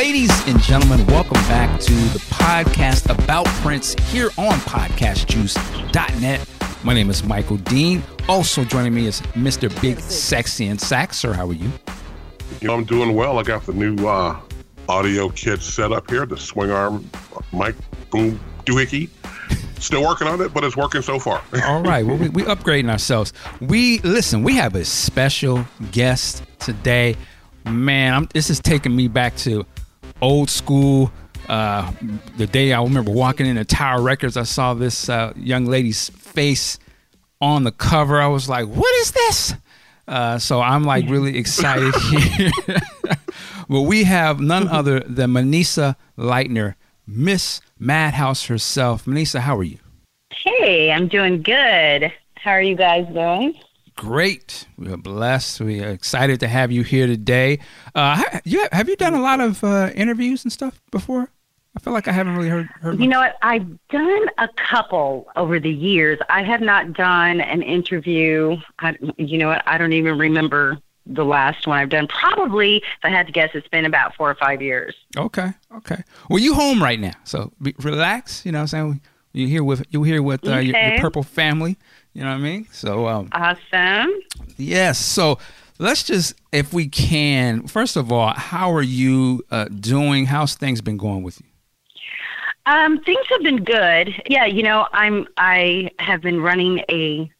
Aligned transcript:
Ladies 0.00 0.30
and 0.48 0.58
gentlemen, 0.62 1.06
welcome 1.08 1.42
back 1.42 1.78
to 1.78 1.92
the 1.92 2.20
podcast 2.30 3.10
about 3.10 3.44
Prince 3.60 3.92
here 4.10 4.30
on 4.38 4.54
podcastjuice.net. 4.60 6.48
My 6.82 6.94
name 6.94 7.10
is 7.10 7.22
Michael 7.22 7.58
Dean. 7.58 8.02
Also 8.26 8.64
joining 8.64 8.94
me 8.94 9.04
is 9.06 9.20
Mr. 9.34 9.68
Big 9.82 10.00
Sexy 10.00 10.68
and 10.68 10.80
Sax. 10.80 11.18
Sir, 11.18 11.34
how 11.34 11.46
are 11.46 11.52
you? 11.52 11.70
You 12.62 12.68
know, 12.68 12.76
I'm 12.76 12.84
doing 12.84 13.14
well. 13.14 13.38
I 13.38 13.42
got 13.42 13.66
the 13.66 13.74
new 13.74 13.94
uh, 14.08 14.40
audio 14.88 15.28
kit 15.28 15.60
set 15.60 15.92
up 15.92 16.08
here, 16.08 16.24
the 16.24 16.38
swing 16.38 16.70
arm 16.70 17.04
mic 17.52 17.74
boom 18.08 18.40
doohickey. 18.64 19.10
Still 19.80 20.00
working 20.00 20.28
on 20.28 20.40
it, 20.40 20.54
but 20.54 20.64
it's 20.64 20.78
working 20.78 21.02
so 21.02 21.18
far. 21.18 21.42
All 21.66 21.82
right. 21.82 22.06
Well, 22.06 22.16
we, 22.16 22.30
we 22.30 22.42
upgrading 22.44 22.88
ourselves. 22.88 23.34
We 23.60 23.98
listen. 23.98 24.44
We 24.44 24.54
have 24.54 24.76
a 24.76 24.84
special 24.86 25.66
guest 25.92 26.42
today. 26.58 27.18
Man, 27.66 28.14
I'm, 28.14 28.28
this 28.32 28.48
is 28.48 28.60
taking 28.60 28.96
me 28.96 29.06
back 29.06 29.36
to 29.36 29.66
old 30.20 30.50
school. 30.50 31.12
Uh, 31.48 31.90
the 32.36 32.46
day 32.46 32.72
I 32.72 32.82
remember 32.82 33.10
walking 33.10 33.46
into 33.46 33.64
Tower 33.64 34.02
Records, 34.02 34.36
I 34.36 34.44
saw 34.44 34.74
this 34.74 35.08
uh, 35.08 35.32
young 35.36 35.66
lady's 35.66 36.10
face 36.10 36.78
on 37.40 37.64
the 37.64 37.72
cover. 37.72 38.20
I 38.20 38.28
was 38.28 38.48
like, 38.48 38.66
"What 38.66 38.94
is 38.96 39.12
this?" 39.12 39.54
Uh, 40.06 40.38
so 40.38 40.60
I'm 40.60 40.84
like 40.84 41.04
really 41.08 41.38
excited 41.38 41.94
here. 41.94 42.50
well, 43.68 43.86
we 43.86 44.04
have 44.04 44.40
none 44.40 44.68
other 44.78 45.00
than 45.00 45.30
Manisa 45.30 45.96
Lightner, 46.18 46.74
Miss 47.06 47.60
Madhouse 47.78 48.46
herself. 48.46 49.04
Manisa, 49.06 49.40
how 49.40 49.56
are 49.56 49.64
you? 49.64 49.78
Hey, 50.32 50.90
I'm 50.92 51.08
doing 51.08 51.42
good. 51.42 52.12
How 52.36 52.52
are 52.52 52.62
you 52.62 52.76
guys 52.76 53.06
doing? 53.12 53.54
Great. 54.00 54.66
We 54.78 54.90
are 54.90 54.96
blessed. 54.96 55.60
We 55.60 55.84
are 55.84 55.90
excited 55.90 56.40
to 56.40 56.48
have 56.48 56.72
you 56.72 56.82
here 56.82 57.06
today. 57.06 57.58
Uh, 57.94 58.24
you, 58.44 58.66
have 58.72 58.88
you 58.88 58.96
done 58.96 59.12
a 59.12 59.20
lot 59.20 59.40
of 59.40 59.62
uh, 59.62 59.90
interviews 59.94 60.42
and 60.42 60.50
stuff 60.50 60.80
before? 60.90 61.28
I 61.76 61.80
feel 61.80 61.92
like 61.92 62.08
I 62.08 62.12
haven't 62.12 62.34
really 62.34 62.48
heard. 62.48 62.70
heard 62.80 62.98
you 62.98 63.06
know 63.06 63.20
what? 63.20 63.36
I've 63.42 63.66
done 63.90 64.26
a 64.38 64.48
couple 64.56 65.28
over 65.36 65.60
the 65.60 65.70
years. 65.70 66.18
I 66.30 66.42
have 66.42 66.62
not 66.62 66.94
done 66.94 67.42
an 67.42 67.60
interview. 67.60 68.56
I, 68.78 68.96
you 69.18 69.36
know 69.36 69.48
what? 69.48 69.62
I 69.66 69.76
don't 69.76 69.92
even 69.92 70.16
remember 70.16 70.78
the 71.04 71.26
last 71.26 71.66
one 71.66 71.76
I've 71.76 71.90
done. 71.90 72.06
Probably, 72.06 72.78
if 72.78 73.04
I 73.04 73.10
had 73.10 73.26
to 73.26 73.32
guess, 73.34 73.50
it's 73.52 73.68
been 73.68 73.84
about 73.84 74.14
four 74.14 74.30
or 74.30 74.34
five 74.34 74.62
years. 74.62 74.94
Okay. 75.14 75.52
Okay. 75.76 76.02
Well, 76.30 76.38
you 76.38 76.54
home 76.54 76.82
right 76.82 76.98
now, 76.98 77.12
so 77.24 77.52
be, 77.60 77.74
relax. 77.80 78.46
You 78.46 78.52
know, 78.52 78.60
what 78.60 78.72
I'm 78.72 78.88
saying 78.88 79.00
you 79.32 79.46
here 79.46 79.64
with 79.64 79.84
you 79.90 80.02
here 80.02 80.22
with 80.22 80.46
uh, 80.46 80.52
okay. 80.52 80.62
your, 80.62 80.76
your, 80.76 81.00
purple 81.00 81.22
family. 81.22 81.76
You 82.12 82.22
know 82.22 82.30
what 82.30 82.36
I 82.36 82.38
mean? 82.38 82.66
So 82.72 83.06
um, 83.08 83.28
awesome. 83.32 84.12
Yes. 84.56 84.98
So 84.98 85.38
let's 85.78 86.02
just, 86.02 86.34
if 86.52 86.72
we 86.72 86.88
can, 86.88 87.66
first 87.66 87.96
of 87.96 88.10
all, 88.10 88.32
how 88.34 88.72
are 88.72 88.82
you 88.82 89.44
uh, 89.50 89.66
doing? 89.66 90.26
How's 90.26 90.54
things 90.54 90.80
been 90.80 90.96
going 90.96 91.22
with 91.22 91.40
you? 91.40 91.46
Um, 92.66 93.00
things 93.00 93.26
have 93.30 93.42
been 93.42 93.64
good. 93.64 94.14
Yeah, 94.28 94.44
you 94.44 94.62
know, 94.62 94.86
I'm 94.92 95.26
I 95.36 95.90
have 95.98 96.20
been 96.20 96.40
running 96.40 96.84
a 96.90 97.30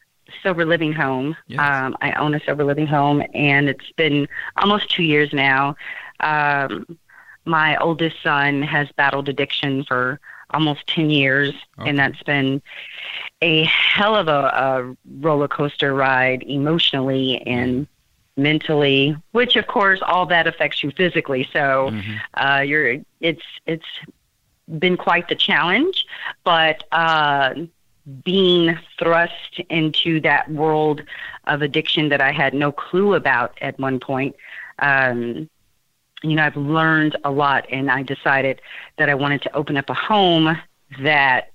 sober 0.41 0.65
living 0.65 0.93
home. 0.93 1.35
Yes. 1.47 1.59
Um, 1.59 1.95
I 2.01 2.13
own 2.13 2.33
a 2.33 2.39
sober 2.43 2.63
living 2.63 2.87
home, 2.87 3.23
and 3.33 3.69
it's 3.69 3.91
been 3.95 4.27
almost 4.57 4.89
two 4.89 5.03
years 5.03 5.31
now. 5.31 5.75
Um, 6.21 6.97
my 7.45 7.77
oldest 7.77 8.17
son 8.23 8.61
has 8.61 8.87
battled 8.97 9.29
addiction 9.29 9.83
for 9.83 10.19
almost 10.53 10.87
10 10.87 11.09
years, 11.09 11.53
okay. 11.79 11.89
and 11.89 11.97
that's 11.97 12.21
been 12.23 12.61
a 13.41 13.63
hell 13.65 14.15
of 14.15 14.27
a, 14.27 14.31
a 14.31 14.95
roller 15.19 15.47
coaster 15.47 15.93
ride 15.93 16.43
emotionally 16.43 17.41
and 17.47 17.87
mentally, 18.37 19.15
which 19.31 19.55
of 19.55 19.67
course 19.67 19.99
all 20.05 20.25
that 20.27 20.47
affects 20.47 20.83
you 20.83 20.91
physically. 20.91 21.47
So 21.51 21.91
mm-hmm. 21.91 22.17
uh, 22.33 22.59
you're 22.61 22.97
it's 23.19 23.43
it's 23.65 23.85
been 24.79 24.97
quite 24.97 25.27
the 25.27 25.35
challenge, 25.35 26.05
but 26.43 26.83
uh, 26.91 27.53
being 28.23 28.77
thrust 28.97 29.59
into 29.69 30.19
that 30.21 30.49
world 30.49 31.01
of 31.45 31.61
addiction 31.61 32.09
that 32.09 32.21
I 32.21 32.31
had 32.31 32.53
no 32.53 32.71
clue 32.71 33.13
about 33.13 33.57
at 33.61 33.79
one 33.79 33.99
point. 33.99 34.35
Um, 34.79 35.49
you 36.23 36.35
know, 36.35 36.43
I've 36.43 36.57
learned 36.57 37.15
a 37.23 37.31
lot, 37.31 37.65
and 37.69 37.89
I 37.89 38.03
decided 38.03 38.61
that 38.97 39.09
I 39.09 39.15
wanted 39.15 39.41
to 39.43 39.55
open 39.55 39.77
up 39.77 39.89
a 39.89 39.93
home 39.93 40.57
that 40.99 41.51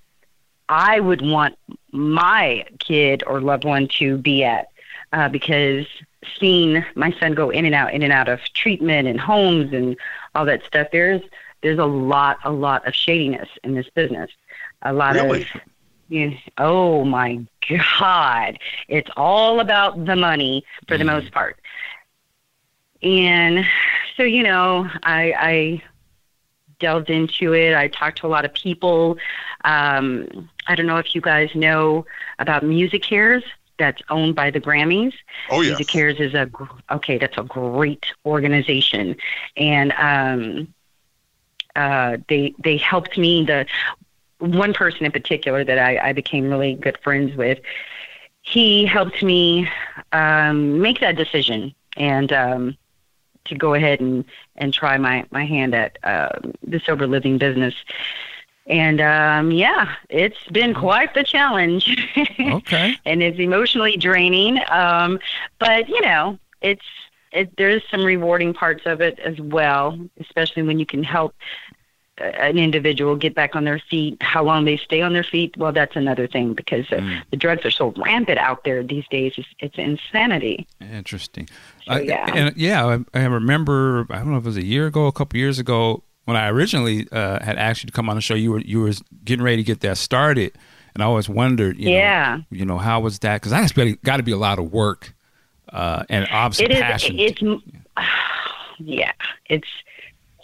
I 0.69 1.01
would 1.01 1.23
want 1.23 1.57
my 1.93 2.67
kid 2.79 3.23
or 3.27 3.41
loved 3.41 3.65
one 3.65 3.89
to 3.99 4.19
be 4.19 4.45
at 4.45 4.69
uh, 5.13 5.29
because 5.29 5.87
seeing 6.39 6.85
my 6.95 7.13
son 7.21 7.35
go 7.35 7.51
in 7.51 7.65
and 7.65 7.75
out, 7.75 7.95
in 7.95 8.03
and 8.03 8.13
out 8.13 8.29
of 8.29 8.41
treatment 8.53 9.07
and 9.07 9.21
homes 9.21 9.73
and 9.73 9.97
all 10.35 10.45
that 10.45 10.65
stuff, 10.65 10.89
there's 10.93 11.23
there's 11.63 11.79
a 11.79 11.87
lot, 11.87 12.39
a 12.45 12.53
lot 12.53 12.87
of 12.87 12.95
shadiness 12.95 13.49
in 13.65 13.75
this 13.75 13.89
business. 13.91 14.31
A 14.83 14.93
lot 14.93 15.15
really? 15.15 15.43
of 15.43 15.49
you 16.09 16.31
know, 16.31 16.37
oh 16.59 17.05
my 17.05 17.45
God, 17.99 18.59
it's 18.89 19.11
all 19.17 19.61
about 19.61 20.05
the 20.05 20.17
money 20.17 20.65
for 20.87 20.95
mm. 20.95 20.99
the 20.99 21.05
most 21.05 21.33
part. 21.33 21.59
And 23.07 23.65
so, 24.17 24.25
you 24.25 24.43
know, 24.43 24.91
I, 25.05 25.33
I 25.39 25.83
delved 26.81 27.09
into 27.09 27.55
it. 27.55 27.73
I 27.73 27.87
talked 27.87 28.19
to 28.19 28.27
a 28.27 28.29
lot 28.29 28.45
of 28.45 28.53
people. 28.53 29.17
Um, 29.65 30.51
I 30.67 30.75
don't 30.75 30.87
know 30.87 30.97
if 30.97 31.15
you 31.15 31.21
guys 31.21 31.55
know 31.55 32.05
about 32.41 32.65
MusiCares. 32.65 33.45
that's 33.79 34.03
owned 34.09 34.35
by 34.35 34.51
the 34.51 34.61
Grammys. 34.61 35.15
Oh 35.51 35.61
yeah. 35.61 35.75
MusiCares 35.75 36.19
is 36.21 36.35
a 36.35 36.51
okay. 36.91 37.19
That's 37.19 37.39
a 37.39 37.45
great 37.45 38.07
organization, 38.25 39.17
and 39.57 39.93
um, 39.93 40.75
uh, 41.77 42.17
they 42.29 42.55
they 42.59 42.77
helped 42.77 43.17
me. 43.17 43.45
The 43.45 43.67
one 44.39 44.73
person 44.75 45.07
in 45.07 45.13
particular 45.13 45.65
that 45.65 45.79
I, 45.79 46.09
I 46.09 46.13
became 46.13 46.51
really 46.51 46.75
good 46.75 46.99
friends 47.05 47.37
with. 47.37 47.61
He 48.43 48.85
helped 48.85 49.23
me 49.23 49.69
um, 50.13 50.81
make 50.81 51.01
that 51.01 51.17
decision, 51.17 51.75
and 51.97 52.33
um, 52.33 52.77
to 53.49 53.55
go 53.55 53.75
ahead 53.75 54.01
and 54.01 54.25
and 54.57 54.73
try 54.73 54.97
my 54.99 55.25
my 55.31 55.45
hand 55.45 55.75
at 55.75 55.99
uh, 56.03 56.31
the 56.67 56.81
sober 56.81 57.07
living 57.07 57.39
business. 57.39 57.75
And 58.69 59.01
um, 59.01 59.53
yeah, 59.53 59.95
it's 60.09 60.43
been 60.51 60.75
quite 60.75 61.15
the 61.15 61.23
challenge. 61.23 61.89
okay. 62.41 62.97
and 63.05 63.23
it's 63.23 63.39
emotionally 63.39 63.97
draining. 63.97 64.59
Um, 64.69 65.21
but 65.59 65.89
you 65.89 66.01
know, 66.01 66.39
it's 66.61 66.85
it, 67.33 67.57
there's 67.57 67.83
some 67.91 68.05
rewarding 68.05 68.55
parts 68.55 68.83
of 68.87 69.01
it 69.01 69.19
as 69.21 69.39
well, 69.41 69.99
especially 70.19 70.63
when 70.63 70.79
you 70.79 70.87
can 70.87 71.05
help 71.05 71.35
an 72.19 72.59
individual 72.59 73.17
get 73.17 73.35
back 73.35 73.55
on 73.55 73.65
their 73.65 73.79
feet. 73.79 74.17
How 74.23 74.43
long 74.43 74.65
they 74.65 74.77
stay 74.77 75.03
on 75.03 75.13
their 75.13 75.25
feet, 75.25 75.57
well, 75.57 75.73
that's 75.73 75.97
another 75.97 76.27
thing 76.27 76.55
because 76.55 76.87
mm. 76.87 77.23
the 77.31 77.37
drugs 77.37 77.65
are 77.65 77.71
so 77.71 77.93
rampant 77.97 78.39
out 78.39 78.65
there 78.65 78.83
these 78.83 79.07
days. 79.09 79.35
It's, 79.37 79.49
it's 79.59 79.79
insanity. 79.79 80.67
Interesting. 80.81 81.49
So, 81.87 81.97
yeah. 81.99 82.25
I, 82.27 82.39
and 82.39 82.57
yeah, 82.57 82.87
I, 82.87 83.19
I, 83.19 83.25
remember. 83.25 84.07
I 84.11 84.19
don't 84.19 84.31
know 84.31 84.39
if 84.39 84.45
it 84.45 84.47
was 84.47 84.57
a 84.57 84.65
year 84.65 84.87
ago, 84.87 85.07
a 85.07 85.13
couple 85.13 85.39
years 85.39 85.59
ago, 85.59 86.03
when 86.25 86.37
I 86.37 86.49
originally 86.49 87.07
uh, 87.13 87.43
had 87.43 87.57
asked 87.57 87.83
you 87.83 87.87
to 87.87 87.93
come 87.93 88.09
on 88.09 88.17
the 88.17 88.23
show. 88.23 88.35
You 88.35 88.53
were 88.53 88.61
you 88.61 88.81
were 88.81 88.93
getting 89.25 89.45
ready 89.45 89.59
to 89.59 89.63
get 89.63 89.81
that 89.81 89.99
started, 89.99 90.53
and 90.95 91.03
I 91.03 91.07
always 91.07 91.29
wondered, 91.29 91.79
you 91.79 91.91
yeah, 91.91 92.37
know, 92.37 92.45
you 92.51 92.65
know, 92.65 92.79
how 92.79 93.01
was 93.01 93.19
that? 93.21 93.41
Because 93.41 93.53
that's 93.53 93.73
got 94.03 94.17
to 94.17 94.23
be 94.23 94.33
a 94.33 94.37
lot 94.37 94.59
of 94.59 94.73
work, 94.73 95.15
uh, 95.71 96.05
and 96.09 96.27
obviously 96.31 96.67
it 96.67 96.73
is, 96.73 96.81
passion. 96.81 97.19
It's 97.19 97.43
yeah, 98.79 99.13
it's 99.47 99.69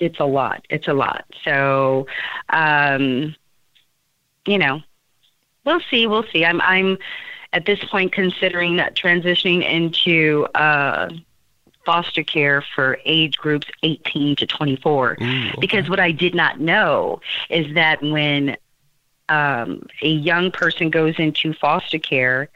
it's 0.02 0.18
a 0.18 0.24
lot. 0.24 0.66
It's 0.68 0.88
a 0.88 0.92
lot. 0.92 1.24
So, 1.44 2.06
um, 2.50 3.36
you 4.46 4.58
know, 4.58 4.82
we'll 5.64 5.80
see. 5.90 6.08
We'll 6.08 6.24
see. 6.32 6.44
I'm 6.44 6.60
I'm 6.60 6.98
at 7.52 7.66
this 7.66 7.82
point 7.84 8.12
considering 8.12 8.76
that 8.76 8.96
transitioning 8.96 9.62
into 9.62 10.46
uh, 10.56 11.10
foster 11.86 12.24
care 12.24 12.64
for 12.74 12.98
age 13.04 13.36
groups 13.36 13.68
18 13.84 14.36
to 14.36 14.46
24 14.46 15.10
Ooh, 15.20 15.24
okay. 15.24 15.52
because 15.60 15.88
what 15.88 16.00
I 16.00 16.10
did 16.10 16.34
not 16.34 16.58
know 16.58 17.20
is 17.48 17.72
that 17.74 18.02
when 18.02 18.56
um, 19.28 19.86
a 20.02 20.08
young 20.08 20.50
person 20.50 20.90
goes 20.90 21.14
into 21.18 21.52
foster 21.54 21.98
care, 21.98 22.48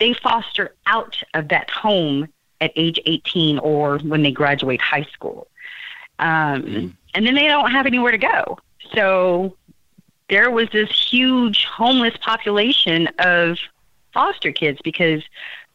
they 0.00 0.14
foster 0.14 0.74
out 0.86 1.22
of 1.34 1.48
that 1.48 1.68
home 1.68 2.28
at 2.60 2.72
age 2.76 2.98
18 3.04 3.58
or 3.58 3.98
when 3.98 4.22
they 4.22 4.32
graduate 4.32 4.80
high 4.80 5.06
school. 5.12 5.48
Um, 6.18 6.62
mm. 6.62 6.96
And 7.14 7.26
then 7.26 7.34
they 7.34 7.46
don't 7.46 7.70
have 7.70 7.86
anywhere 7.86 8.12
to 8.12 8.18
go. 8.18 8.58
So 8.94 9.56
there 10.28 10.50
was 10.50 10.68
this 10.70 10.90
huge 10.90 11.64
homeless 11.64 12.16
population 12.20 13.08
of 13.18 13.58
foster 14.12 14.52
kids 14.52 14.80
because 14.82 15.22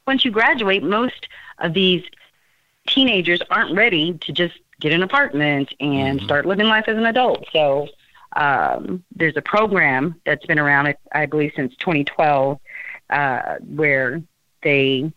once 0.08 0.26
you 0.26 0.32
graduate, 0.32 0.84
most 0.84 1.28
of 1.60 1.74
these 1.74 2.04
teenagers 2.88 3.42
aren't 3.50 3.76
ready 3.76 4.14
to 4.14 4.32
just 4.32 4.60
get 4.80 4.94
an 4.94 5.04
apartment 5.04 5.74
and 5.80 6.18
mm-hmm. 6.18 6.26
start 6.26 6.46
living 6.46 6.68
life 6.68 6.86
as 6.88 6.98
an 6.98 7.06
adult. 7.06 7.46
So 7.52 7.90
um, 8.36 9.04
there's 9.16 9.38
a 9.38 9.42
program 9.42 10.20
that's 10.26 10.46
been 10.46 10.60
around, 10.60 10.96
I 11.12 11.26
believe, 11.26 11.52
since 11.56 11.76
2012, 11.78 12.60
uh, 13.10 13.56
where 13.68 14.22
they 14.64 15.12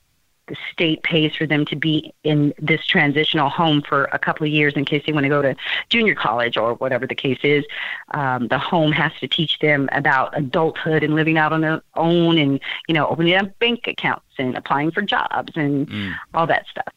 the 0.53 0.59
state 0.71 1.03
pays 1.03 1.35
for 1.35 1.47
them 1.47 1.65
to 1.65 1.75
be 1.75 2.13
in 2.25 2.53
this 2.61 2.85
transitional 2.87 3.49
home 3.49 3.81
for 3.81 4.05
a 4.13 4.19
couple 4.19 4.47
of 4.47 4.53
years 4.53 4.75
in 4.75 4.85
case 4.85 5.03
they 5.07 5.13
want 5.13 5.25
to 5.25 5.31
go 5.31 5.41
to 5.41 5.57
junior 5.89 6.15
college 6.15 6.59
or 6.59 6.75
whatever 6.75 7.07
the 7.07 7.15
case 7.15 7.39
is. 7.43 7.65
Um, 8.11 8.49
the 8.49 8.59
home 8.59 8.93
has 8.93 9.13
to 9.21 9.29
teach 9.29 9.59
them 9.61 9.89
about 9.93 10.37
adulthood 10.37 11.03
and 11.03 11.15
living 11.15 11.39
out 11.39 11.55
on 11.55 11.63
their 11.63 11.83
own, 11.95 12.37
and 12.37 12.61
you 12.87 12.95
know, 12.95 13.09
opening 13.09 13.35
up 13.35 13.59
bank 13.61 13.87
accounts 13.87 14.27
and 14.39 14.55
applying 14.55 14.91
for 14.91 15.01
jobs 15.01 15.55
and 15.57 15.89
mm. 15.89 16.15
all 16.35 16.47
that 16.47 16.67
stuff. 16.67 16.93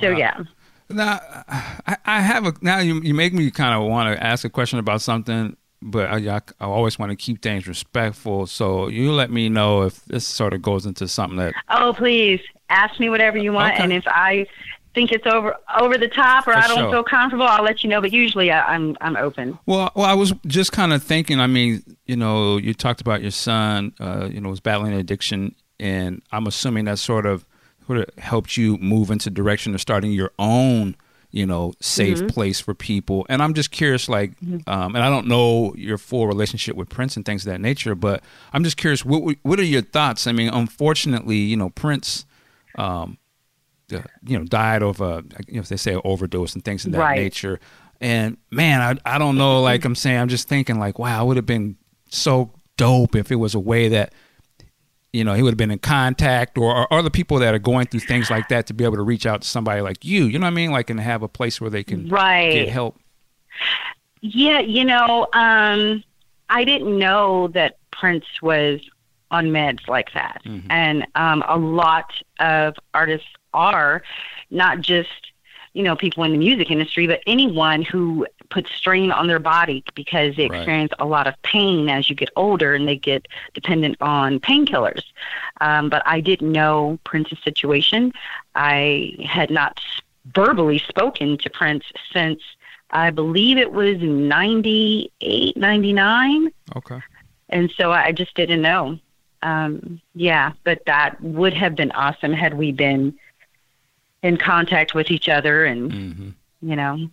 So 0.00 0.12
wow. 0.12 0.18
yeah. 0.18 0.42
Now, 0.88 1.20
I, 1.86 1.96
I 2.06 2.20
have 2.22 2.46
a 2.46 2.54
now 2.62 2.78
you 2.78 3.02
you 3.02 3.12
make 3.12 3.34
me 3.34 3.50
kind 3.50 3.74
of 3.74 3.90
want 3.90 4.16
to 4.16 4.24
ask 4.24 4.46
a 4.46 4.50
question 4.50 4.78
about 4.78 5.02
something 5.02 5.54
but 5.86 6.08
I, 6.08 6.36
I, 6.36 6.40
I, 6.60 6.64
always 6.64 6.98
want 6.98 7.10
to 7.10 7.16
keep 7.16 7.42
things 7.42 7.68
respectful. 7.68 8.46
So 8.46 8.88
you 8.88 9.12
let 9.12 9.30
me 9.30 9.50
know 9.50 9.82
if 9.82 10.02
this 10.06 10.26
sort 10.26 10.54
of 10.54 10.62
goes 10.62 10.86
into 10.86 11.06
something 11.06 11.36
that. 11.36 11.52
Oh, 11.68 11.92
please 11.94 12.40
ask 12.68 12.98
me 13.00 13.08
whatever 13.08 13.38
you 13.38 13.52
want, 13.52 13.74
okay. 13.74 13.82
and 13.82 13.92
if 13.92 14.04
I 14.06 14.46
think 14.94 15.10
it's 15.10 15.26
over 15.26 15.56
over 15.78 15.98
the 15.98 16.08
top 16.08 16.46
or 16.46 16.52
For 16.52 16.58
I 16.58 16.66
don't 16.68 16.78
sure. 16.78 16.90
feel 16.90 17.04
comfortable, 17.04 17.46
I'll 17.46 17.64
let 17.64 17.82
you 17.82 17.90
know. 17.90 18.00
But 18.00 18.12
usually, 18.12 18.50
I, 18.50 18.74
am 18.74 18.96
I'm, 19.00 19.16
I'm 19.16 19.24
open. 19.24 19.58
Well, 19.66 19.90
well, 19.94 20.06
I 20.06 20.14
was 20.14 20.32
just 20.46 20.72
kind 20.72 20.92
of 20.92 21.02
thinking. 21.02 21.40
I 21.40 21.46
mean, 21.46 21.82
you 22.06 22.16
know, 22.16 22.56
you 22.56 22.74
talked 22.74 23.00
about 23.00 23.22
your 23.22 23.30
son. 23.30 23.92
Uh, 24.00 24.28
you 24.30 24.40
know, 24.40 24.48
was 24.48 24.60
battling 24.60 24.94
addiction, 24.94 25.54
and 25.78 26.22
I'm 26.32 26.46
assuming 26.46 26.84
that 26.86 26.98
sort 26.98 27.26
of 27.26 27.44
sort 27.86 27.98
of 27.98 28.06
helped 28.18 28.56
you 28.56 28.78
move 28.78 29.10
into 29.10 29.28
direction 29.30 29.74
of 29.74 29.80
starting 29.80 30.12
your 30.12 30.32
own 30.38 30.96
you 31.34 31.44
know, 31.44 31.72
safe 31.80 32.18
mm-hmm. 32.18 32.28
place 32.28 32.60
for 32.60 32.74
people. 32.74 33.26
And 33.28 33.42
I'm 33.42 33.54
just 33.54 33.72
curious, 33.72 34.08
like, 34.08 34.38
mm-hmm. 34.38 34.70
um, 34.70 34.94
and 34.94 35.04
I 35.04 35.10
don't 35.10 35.26
know 35.26 35.74
your 35.76 35.98
full 35.98 36.28
relationship 36.28 36.76
with 36.76 36.88
Prince 36.88 37.16
and 37.16 37.26
things 37.26 37.44
of 37.44 37.50
that 37.50 37.60
nature, 37.60 37.96
but 37.96 38.22
I'm 38.52 38.62
just 38.62 38.76
curious, 38.76 39.04
what 39.04 39.36
what 39.42 39.58
are 39.58 39.64
your 39.64 39.82
thoughts? 39.82 40.28
I 40.28 40.32
mean, 40.32 40.48
unfortunately, 40.48 41.38
you 41.38 41.56
know, 41.56 41.70
Prince, 41.70 42.24
um, 42.76 43.18
uh, 43.92 44.02
you 44.26 44.38
know, 44.38 44.44
died 44.44 44.82
of 44.82 45.00
a, 45.00 45.22
you 45.46 45.54
know, 45.54 45.60
if 45.60 45.68
they 45.68 45.76
say 45.76 45.94
overdose 46.04 46.54
and 46.54 46.64
things 46.64 46.84
of 46.86 46.92
that 46.92 46.98
right. 46.98 47.20
nature. 47.20 47.60
And 48.00 48.36
man, 48.50 48.80
I 49.04 49.14
I 49.14 49.18
don't 49.18 49.36
know, 49.36 49.62
like 49.62 49.84
I'm 49.84 49.94
saying, 49.94 50.18
I'm 50.18 50.28
just 50.28 50.48
thinking, 50.48 50.78
like, 50.78 50.98
wow, 50.98 51.24
it 51.24 51.26
would 51.26 51.36
have 51.36 51.46
been 51.46 51.76
so 52.10 52.52
dope 52.76 53.14
if 53.14 53.30
it 53.30 53.36
was 53.36 53.54
a 53.54 53.60
way 53.60 53.88
that 53.88 54.12
you 55.14 55.22
know, 55.22 55.34
he 55.34 55.42
would 55.42 55.50
have 55.50 55.58
been 55.58 55.70
in 55.70 55.78
contact 55.78 56.58
or, 56.58 56.76
or 56.76 56.92
other 56.92 57.08
people 57.08 57.38
that 57.38 57.54
are 57.54 57.60
going 57.60 57.86
through 57.86 58.00
things 58.00 58.30
like 58.30 58.48
that 58.48 58.66
to 58.66 58.74
be 58.74 58.82
able 58.82 58.96
to 58.96 59.02
reach 59.02 59.26
out 59.26 59.42
to 59.42 59.48
somebody 59.48 59.80
like 59.80 60.04
you, 60.04 60.24
you 60.24 60.40
know 60.40 60.46
what 60.46 60.50
I 60.50 60.54
mean? 60.54 60.72
Like, 60.72 60.90
and 60.90 60.98
have 60.98 61.22
a 61.22 61.28
place 61.28 61.60
where 61.60 61.70
they 61.70 61.84
can 61.84 62.08
right. 62.08 62.50
get 62.50 62.68
help. 62.68 62.98
Yeah, 64.20 64.58
you 64.58 64.84
know, 64.84 65.28
um, 65.32 66.02
I 66.48 66.64
didn't 66.64 66.98
know 66.98 67.46
that 67.48 67.78
Prince 67.92 68.24
was 68.42 68.80
on 69.34 69.46
meds 69.46 69.86
like 69.88 70.12
that. 70.14 70.40
Mm-hmm. 70.44 70.70
And 70.70 71.06
um, 71.16 71.44
a 71.48 71.58
lot 71.58 72.12
of 72.38 72.76
artists 72.94 73.28
are, 73.52 74.02
not 74.50 74.80
just, 74.80 75.32
you 75.72 75.82
know, 75.82 75.96
people 75.96 76.22
in 76.22 76.32
the 76.32 76.38
music 76.38 76.70
industry, 76.70 77.06
but 77.06 77.20
anyone 77.26 77.82
who 77.82 78.26
puts 78.50 78.70
strain 78.70 79.10
on 79.10 79.26
their 79.26 79.40
body 79.40 79.82
because 79.94 80.36
they 80.36 80.44
experience 80.44 80.92
right. 80.92 81.04
a 81.04 81.08
lot 81.08 81.26
of 81.26 81.34
pain 81.42 81.88
as 81.88 82.08
you 82.08 82.14
get 82.14 82.30
older 82.36 82.74
and 82.74 82.86
they 82.86 82.96
get 82.96 83.26
dependent 83.54 83.96
on 84.00 84.38
painkillers. 84.38 85.02
Um, 85.60 85.88
but 85.88 86.02
I 86.06 86.20
didn't 86.20 86.52
know 86.52 86.98
Prince's 87.04 87.38
situation. 87.42 88.12
I 88.54 89.16
had 89.24 89.50
not 89.50 89.80
verbally 90.32 90.78
spoken 90.78 91.36
to 91.38 91.50
Prince 91.50 91.84
since 92.12 92.40
I 92.90 93.10
believe 93.10 93.58
it 93.58 93.72
was 93.72 93.96
98, 94.00 95.56
99. 95.56 96.52
Okay. 96.76 97.00
And 97.48 97.70
so 97.76 97.92
I 97.92 98.12
just 98.12 98.34
didn't 98.34 98.62
know. 98.62 98.98
Um, 99.44 100.00
yeah, 100.14 100.52
but 100.64 100.84
that 100.86 101.20
would 101.20 101.54
have 101.54 101.76
been 101.76 101.92
awesome 101.92 102.32
had 102.32 102.54
we 102.54 102.72
been 102.72 103.16
in 104.22 104.38
contact 104.38 104.94
with 104.94 105.10
each 105.10 105.28
other 105.28 105.64
and, 105.64 105.92
mm-hmm. 105.92 106.28
you 106.62 106.76
know, 106.76 107.08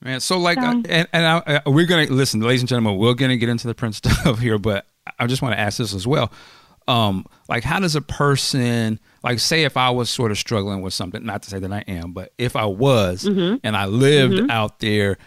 Man, 0.00 0.20
so 0.20 0.38
like, 0.38 0.58
uh, 0.58 0.82
and, 0.88 1.08
and 1.12 1.26
I, 1.26 1.38
uh, 1.38 1.60
we're 1.66 1.86
gonna 1.86 2.04
listen, 2.04 2.40
ladies 2.40 2.60
and 2.60 2.68
gentlemen. 2.68 2.98
We're 2.98 3.14
gonna 3.14 3.36
get 3.36 3.48
into 3.48 3.66
the 3.66 3.74
Prince 3.74 3.96
stuff 3.98 4.38
here, 4.38 4.58
but 4.58 4.86
I 5.18 5.26
just 5.26 5.42
want 5.42 5.54
to 5.54 5.58
ask 5.58 5.78
this 5.78 5.92
as 5.92 6.06
well. 6.06 6.32
Um, 6.86 7.26
like, 7.48 7.64
how 7.64 7.80
does 7.80 7.96
a 7.96 8.00
person, 8.00 9.00
like, 9.22 9.40
say, 9.40 9.64
if 9.64 9.76
I 9.76 9.90
was 9.90 10.08
sort 10.08 10.30
of 10.30 10.38
struggling 10.38 10.80
with 10.80 10.94
something, 10.94 11.24
not 11.24 11.42
to 11.42 11.50
say 11.50 11.58
that 11.58 11.72
I 11.72 11.84
am, 11.86 12.12
but 12.12 12.32
if 12.38 12.56
I 12.56 12.64
was, 12.64 13.24
mm-hmm. 13.24 13.56
and 13.62 13.76
I 13.76 13.86
lived 13.86 14.34
mm-hmm. 14.34 14.50
out 14.50 14.78
there, 14.78 15.18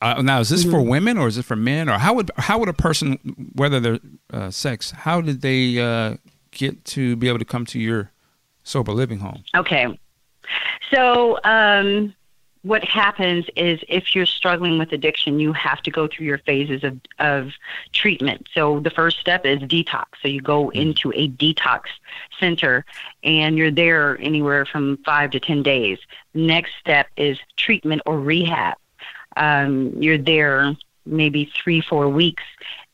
uh, 0.00 0.22
now 0.22 0.40
is 0.40 0.48
this 0.48 0.62
mm-hmm. 0.62 0.70
for 0.70 0.82
women 0.82 1.18
or 1.18 1.28
is 1.28 1.38
it 1.38 1.44
for 1.44 1.56
men, 1.56 1.88
or 1.88 1.98
how 1.98 2.14
would 2.14 2.30
how 2.36 2.58
would 2.58 2.68
a 2.68 2.74
person, 2.74 3.50
whether 3.54 3.80
they're 3.80 3.98
uh, 4.32 4.50
sex, 4.50 4.90
how 4.90 5.20
did 5.20 5.40
they 5.40 5.78
uh, 5.78 6.16
get 6.50 6.84
to 6.86 7.16
be 7.16 7.28
able 7.28 7.38
to 7.38 7.44
come 7.44 7.66
to 7.66 7.78
your 7.78 8.10
sober 8.62 8.92
living 8.92 9.18
home? 9.18 9.42
Okay, 9.56 9.98
so 10.92 11.38
um, 11.44 12.14
what 12.62 12.84
happens 12.84 13.46
is 13.56 13.80
if 13.88 14.14
you're 14.14 14.26
struggling 14.26 14.78
with 14.78 14.92
addiction, 14.92 15.40
you 15.40 15.52
have 15.52 15.80
to 15.82 15.90
go 15.90 16.08
through 16.08 16.26
your 16.26 16.38
phases 16.38 16.84
of, 16.84 17.00
of 17.18 17.52
treatment. 17.92 18.48
So 18.52 18.80
the 18.80 18.90
first 18.90 19.18
step 19.20 19.46
is 19.46 19.60
detox. 19.60 20.06
So 20.20 20.28
you 20.28 20.40
go 20.40 20.66
mm-hmm. 20.66 20.80
into 20.80 21.12
a 21.14 21.28
detox 21.28 21.82
center 22.38 22.84
and 23.22 23.56
you're 23.56 23.70
there 23.70 24.18
anywhere 24.20 24.66
from 24.66 24.98
five 25.04 25.30
to 25.32 25.40
10 25.40 25.62
days. 25.62 25.98
Next 26.34 26.72
step 26.80 27.08
is 27.16 27.38
treatment 27.56 28.02
or 28.06 28.18
rehab. 28.18 28.76
Um, 29.38 29.94
you're 30.02 30.18
there 30.18 30.76
maybe 31.06 31.50
three, 31.62 31.80
four 31.80 32.08
weeks. 32.08 32.42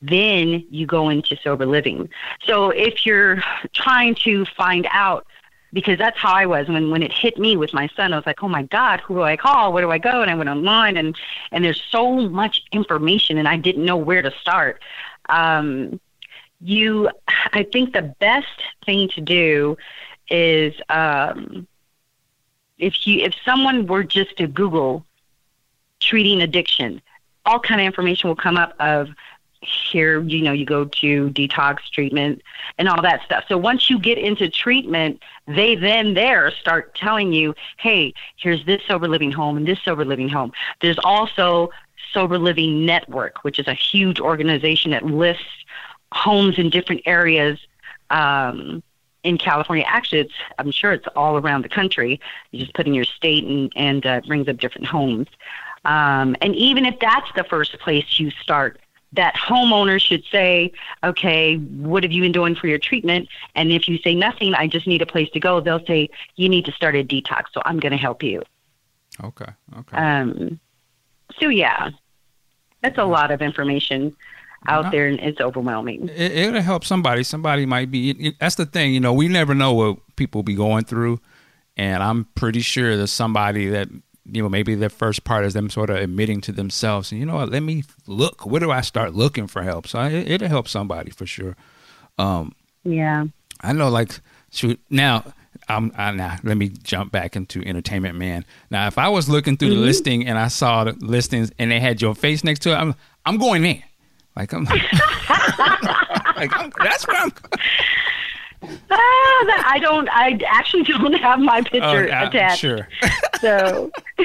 Then 0.00 0.64
you 0.70 0.86
go 0.86 1.08
into 1.08 1.36
sober 1.36 1.66
living. 1.66 2.08
So 2.44 2.70
if 2.70 3.06
you're 3.06 3.42
trying 3.72 4.14
to 4.16 4.44
find 4.56 4.86
out 4.90 5.26
because 5.74 5.98
that's 5.98 6.16
how 6.16 6.32
I 6.32 6.46
was 6.46 6.68
when 6.68 6.90
when 6.90 7.02
it 7.02 7.12
hit 7.12 7.36
me 7.36 7.56
with 7.56 7.74
my 7.74 7.88
son. 7.96 8.12
I 8.12 8.16
was 8.16 8.24
like, 8.24 8.42
oh 8.42 8.48
my 8.48 8.62
God, 8.62 9.00
who 9.00 9.14
do 9.14 9.22
I 9.22 9.36
call? 9.36 9.72
Where 9.72 9.82
do 9.82 9.90
I 9.90 9.98
go? 9.98 10.22
And 10.22 10.30
I 10.30 10.34
went 10.36 10.48
online, 10.48 10.96
and 10.96 11.16
and 11.50 11.64
there's 11.64 11.82
so 11.90 12.28
much 12.28 12.62
information, 12.72 13.36
and 13.36 13.48
I 13.48 13.56
didn't 13.56 13.84
know 13.84 13.96
where 13.96 14.22
to 14.22 14.30
start. 14.40 14.80
Um, 15.28 16.00
you, 16.60 17.10
I 17.52 17.64
think 17.64 17.92
the 17.92 18.14
best 18.20 18.62
thing 18.86 19.08
to 19.10 19.20
do 19.20 19.76
is 20.30 20.74
um, 20.88 21.66
if 22.78 23.06
you 23.06 23.24
if 23.24 23.34
someone 23.44 23.86
were 23.86 24.04
just 24.04 24.36
to 24.36 24.46
Google 24.46 25.04
treating 26.04 26.42
addiction, 26.42 27.00
all 27.46 27.58
kind 27.58 27.80
of 27.80 27.86
information 27.86 28.28
will 28.28 28.36
come 28.36 28.56
up 28.56 28.74
of 28.80 29.08
here 29.60 30.20
you 30.24 30.42
know 30.42 30.52
you 30.52 30.66
go 30.66 30.84
to 30.84 31.30
detox 31.30 31.78
treatment 31.90 32.42
and 32.76 32.86
all 32.86 33.00
that 33.00 33.22
stuff 33.24 33.44
so 33.48 33.56
once 33.56 33.88
you 33.88 33.98
get 33.98 34.18
into 34.18 34.46
treatment 34.46 35.22
they 35.46 35.74
then 35.74 36.12
there 36.12 36.50
start 36.50 36.94
telling 36.94 37.32
you 37.32 37.54
hey 37.78 38.12
here's 38.36 38.62
this 38.66 38.82
sober 38.86 39.08
living 39.08 39.32
home 39.32 39.56
and 39.56 39.66
this 39.66 39.80
sober 39.82 40.04
living 40.04 40.28
home 40.28 40.52
there's 40.82 40.98
also 41.02 41.70
sober 42.12 42.38
living 42.38 42.84
network 42.84 43.42
which 43.42 43.58
is 43.58 43.66
a 43.66 43.72
huge 43.72 44.20
organization 44.20 44.90
that 44.90 45.02
lists 45.02 45.64
homes 46.12 46.58
in 46.58 46.68
different 46.68 47.00
areas 47.06 47.58
um, 48.10 48.82
in 49.24 49.38
California. 49.38 49.84
Actually, 49.88 50.20
it's 50.20 50.34
I'm 50.58 50.70
sure 50.70 50.92
it's 50.92 51.06
all 51.16 51.36
around 51.38 51.62
the 51.62 51.68
country. 51.68 52.20
You 52.50 52.60
just 52.60 52.74
put 52.74 52.86
in 52.86 52.94
your 52.94 53.04
state 53.04 53.44
and 53.44 53.72
and 53.74 54.06
uh, 54.06 54.20
brings 54.26 54.48
up 54.48 54.58
different 54.58 54.86
homes. 54.86 55.26
Um, 55.84 56.36
and 56.40 56.54
even 56.56 56.86
if 56.86 56.98
that's 57.00 57.30
the 57.36 57.44
first 57.44 57.78
place 57.80 58.18
you 58.18 58.30
start, 58.30 58.80
that 59.12 59.34
homeowner 59.36 60.00
should 60.00 60.24
say, 60.30 60.72
okay, 61.02 61.56
what 61.56 62.02
have 62.02 62.12
you 62.12 62.22
been 62.22 62.32
doing 62.32 62.54
for 62.54 62.66
your 62.66 62.78
treatment? 62.78 63.28
And 63.54 63.70
if 63.70 63.86
you 63.86 63.98
say 63.98 64.14
nothing, 64.14 64.54
I 64.54 64.66
just 64.66 64.86
need 64.86 65.02
a 65.02 65.06
place 65.06 65.30
to 65.30 65.40
go, 65.40 65.60
they'll 65.60 65.84
say, 65.86 66.10
you 66.36 66.48
need 66.48 66.64
to 66.64 66.72
start 66.72 66.96
a 66.96 67.04
detox. 67.04 67.44
So 67.52 67.62
I'm 67.64 67.78
going 67.78 67.92
to 67.92 67.98
help 67.98 68.22
you. 68.22 68.42
Okay. 69.22 69.52
Okay. 69.78 69.96
Um, 69.96 70.58
so 71.38 71.48
yeah, 71.48 71.90
that's 72.82 72.98
a 72.98 73.04
lot 73.04 73.30
of 73.30 73.40
information 73.40 74.16
out 74.66 74.90
there 74.90 75.06
and 75.06 75.20
it's 75.20 75.40
overwhelming. 75.40 76.08
It, 76.08 76.52
will 76.52 76.60
help 76.62 76.84
somebody. 76.84 77.22
Somebody 77.22 77.66
might 77.66 77.90
be, 77.90 78.10
it, 78.10 78.34
that's 78.40 78.54
the 78.56 78.66
thing, 78.66 78.94
you 78.94 79.00
know, 79.00 79.12
we 79.12 79.28
never 79.28 79.54
know 79.54 79.74
what 79.74 79.98
people 80.16 80.42
be 80.42 80.54
going 80.54 80.84
through. 80.84 81.20
And 81.76 82.02
I'm 82.02 82.24
pretty 82.34 82.60
sure 82.60 82.96
there's 82.96 83.12
somebody 83.12 83.68
that 83.68 83.88
you 84.30 84.42
know, 84.42 84.48
maybe 84.48 84.74
the 84.74 84.88
first 84.88 85.24
part 85.24 85.44
is 85.44 85.52
them 85.52 85.68
sort 85.68 85.90
of 85.90 85.96
admitting 85.96 86.40
to 86.42 86.52
themselves, 86.52 87.12
you 87.12 87.26
know 87.26 87.36
what, 87.36 87.50
let 87.50 87.62
me 87.62 87.84
look. 88.06 88.46
Where 88.46 88.60
do 88.60 88.70
I 88.70 88.80
start 88.80 89.14
looking 89.14 89.46
for 89.46 89.62
help? 89.62 89.86
So 89.86 90.00
it, 90.02 90.30
it'll 90.30 90.48
help 90.48 90.68
somebody 90.68 91.10
for 91.10 91.26
sure. 91.26 91.56
Um, 92.18 92.54
yeah. 92.84 93.26
I 93.60 93.72
know, 93.72 93.88
like, 93.88 94.20
shoot, 94.50 94.80
now, 94.88 95.24
I'm, 95.68 95.92
I, 95.96 96.10
now 96.12 96.36
let 96.42 96.56
me 96.56 96.68
jump 96.68 97.12
back 97.12 97.36
into 97.36 97.62
Entertainment 97.62 98.16
Man. 98.16 98.44
Now, 98.70 98.86
if 98.86 98.98
I 98.98 99.08
was 99.08 99.28
looking 99.28 99.56
through 99.56 99.70
mm-hmm. 99.70 99.80
the 99.80 99.86
listing 99.86 100.26
and 100.26 100.38
I 100.38 100.48
saw 100.48 100.84
the 100.84 100.92
listings 100.92 101.50
and 101.58 101.70
they 101.70 101.80
had 101.80 102.00
your 102.00 102.14
face 102.14 102.44
next 102.44 102.60
to 102.60 102.72
it, 102.72 102.76
I'm, 102.76 102.94
I'm 103.26 103.38
going 103.38 103.64
in. 103.64 103.82
Like, 104.36 104.52
I'm, 104.52 104.64
like 106.36 106.52
I'm, 106.58 106.72
that's 106.82 107.06
where 107.06 107.16
I'm. 107.16 107.32
Ah, 108.90 108.96
I 108.96 109.78
don't. 109.80 110.08
I 110.10 110.38
actually 110.46 110.82
don't 110.84 111.14
have 111.14 111.40
my 111.40 111.62
picture 111.62 112.08
oh, 112.12 112.26
attached. 112.26 112.60
Sure. 112.60 112.88
so 113.40 113.90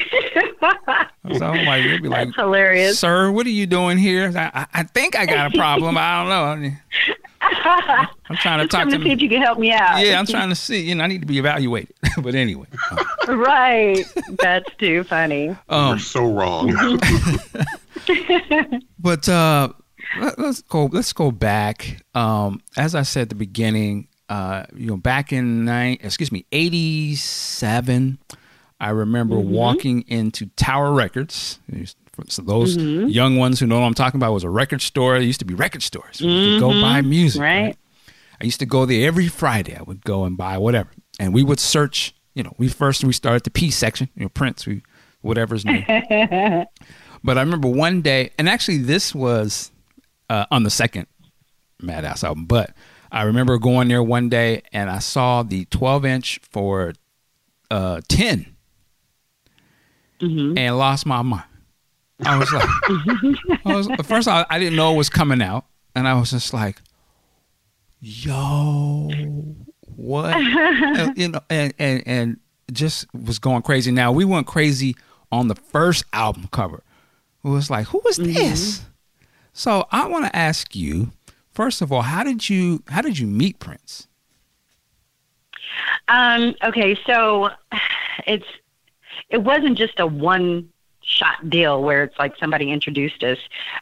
so 1.37 1.45
I'm 1.45 1.65
like, 1.65 1.85
it'd 1.85 2.01
be 2.01 2.09
like, 2.09 2.27
That's 2.27 2.35
hilarious. 2.35 2.99
sir, 2.99 3.31
what 3.31 3.45
are 3.45 3.51
you 3.51 3.65
doing 3.65 3.97
here? 3.97 4.31
I, 4.35 4.67
I 4.73 4.83
think 4.83 5.15
I 5.15 5.25
got 5.25 5.53
a 5.53 5.57
problem. 5.57 5.97
I 5.97 6.23
don't 6.23 6.61
know. 6.61 6.71
I'm 8.29 8.35
trying 8.37 8.59
to 8.59 8.65
Just 8.65 8.71
talk 8.71 8.81
come 8.81 8.91
to 8.91 8.97
to 8.97 9.03
see 9.03 9.11
if 9.11 9.21
you 9.21 9.29
can 9.29 9.41
help 9.41 9.59
me 9.59 9.71
out. 9.71 10.05
Yeah, 10.05 10.19
I'm 10.19 10.25
trying 10.25 10.49
to 10.49 10.55
see. 10.55 10.81
You 10.81 10.95
know, 10.95 11.03
I 11.03 11.07
need 11.07 11.21
to 11.21 11.27
be 11.27 11.39
evaluated. 11.39 11.95
but 12.21 12.35
anyway, 12.35 12.67
right. 13.27 14.05
That's 14.39 14.69
too 14.77 15.03
funny. 15.05 15.55
um, 15.69 15.89
You're 15.89 15.99
so 15.99 16.31
wrong. 16.31 16.99
But 18.99 19.29
uh, 19.29 19.69
let, 20.19 20.37
us 20.39 20.61
go. 20.61 20.85
Let's 20.85 21.13
go 21.13 21.31
back. 21.31 22.03
Um, 22.13 22.61
as 22.75 22.95
I 22.95 23.03
said 23.03 23.23
at 23.23 23.29
the 23.29 23.35
beginning, 23.35 24.08
uh, 24.29 24.65
you 24.75 24.87
know, 24.87 24.97
back 24.97 25.33
in 25.33 25.65
nine, 25.65 25.97
excuse 26.01 26.31
me, 26.31 26.45
eighty 26.51 27.15
seven. 27.15 28.19
I 28.79 28.91
remember 28.91 29.37
walking 29.37 30.05
into 30.07 30.45
Tower 30.55 30.93
Records. 30.93 31.59
So 32.27 32.41
those 32.41 32.77
young 32.77 33.37
ones 33.37 33.59
who 33.59 33.67
know 33.67 33.79
what 33.79 33.85
I'm 33.85 33.93
talking 33.93 34.19
about 34.19 34.33
was 34.33 34.43
a 34.43 34.49
record 34.49 34.81
store. 34.81 35.17
It 35.17 35.23
used 35.23 35.39
to 35.39 35.45
be 35.45 35.53
record 35.53 35.83
stores. 35.83 36.21
You 36.21 36.51
could 36.53 36.59
go 36.59 36.81
buy 36.81 37.01
music. 37.01 37.41
Right. 37.41 37.77
I 38.41 38.45
used 38.45 38.59
to 38.59 38.65
go 38.65 38.85
there 38.85 39.07
every 39.07 39.27
Friday. 39.27 39.75
I 39.75 39.81
would 39.81 40.03
go 40.03 40.23
and 40.23 40.37
buy 40.37 40.57
whatever, 40.57 40.89
and 41.19 41.33
we 41.33 41.43
would 41.43 41.59
search. 41.59 42.13
You 42.35 42.43
know, 42.43 42.53
we 42.57 42.69
first 42.69 43.03
we 43.03 43.13
started 43.13 43.43
the 43.43 43.49
P 43.49 43.71
section. 43.71 44.09
You 44.15 44.23
know, 44.23 44.29
Prince, 44.29 44.65
we 44.65 44.81
whatever's 45.21 45.65
new. 45.65 45.83
but 47.23 47.37
I 47.37 47.41
remember 47.41 47.67
one 47.67 48.01
day, 48.01 48.31
and 48.37 48.47
actually 48.47 48.77
this 48.77 49.13
was 49.13 49.71
uh, 50.29 50.45
on 50.51 50.63
the 50.63 50.69
second 50.69 51.07
Madhouse 51.81 52.23
album. 52.23 52.45
But 52.45 52.71
I 53.11 53.23
remember 53.23 53.57
going 53.57 53.87
there 53.87 54.03
one 54.03 54.29
day, 54.29 54.61
and 54.71 54.89
I 54.89 54.99
saw 54.99 55.43
the 55.43 55.65
12 55.65 56.05
inch 56.05 56.39
for 56.49 56.93
uh, 57.71 58.01
10, 58.07 58.55
and 60.57 60.77
lost 60.77 61.05
my 61.05 61.21
mind. 61.21 61.43
I 62.25 62.37
was 62.37 62.51
like, 62.51 62.67
I 63.65 63.75
was, 63.75 63.87
first 64.03 64.27
I, 64.27 64.45
I 64.49 64.59
didn't 64.59 64.75
know 64.75 64.93
it 64.93 64.97
was 64.97 65.09
coming 65.09 65.41
out, 65.41 65.65
and 65.95 66.07
I 66.07 66.13
was 66.15 66.31
just 66.31 66.53
like, 66.53 66.81
yo, 68.01 69.09
what? 69.95 70.35
And, 70.35 71.17
you 71.17 71.29
know, 71.29 71.41
and, 71.49 71.73
and 71.79 72.03
and 72.05 72.39
just 72.71 73.05
was 73.13 73.39
going 73.39 73.61
crazy. 73.61 73.91
Now 73.91 74.11
we 74.11 74.25
went 74.25 74.47
crazy 74.47 74.95
on 75.31 75.47
the 75.47 75.55
first 75.55 76.03
album 76.13 76.49
cover. 76.51 76.83
It 77.43 77.47
was 77.47 77.69
like, 77.69 77.87
who 77.87 78.01
is 78.09 78.17
this? 78.17 78.81
So 79.53 79.87
I 79.91 80.07
want 80.07 80.25
to 80.25 80.35
ask 80.35 80.75
you, 80.75 81.11
first 81.59 81.81
of 81.81 81.91
all, 81.91 82.03
how 82.03 82.23
did 82.23 82.47
you 82.47 82.81
how 82.87 83.01
did 83.01 83.19
you 83.19 83.27
meet 83.27 83.59
Prince? 83.59 84.07
Um, 86.07 86.55
okay, 86.63 86.97
so 87.05 87.49
it's 88.25 88.45
it 89.29 89.43
wasn't 89.43 89.77
just 89.77 89.99
a 89.99 90.07
one 90.07 90.69
shot 91.01 91.49
deal 91.49 91.83
where 91.83 92.05
it's 92.05 92.17
like 92.17 92.37
somebody 92.37 92.71
introduced 92.71 93.25
us. 93.25 93.39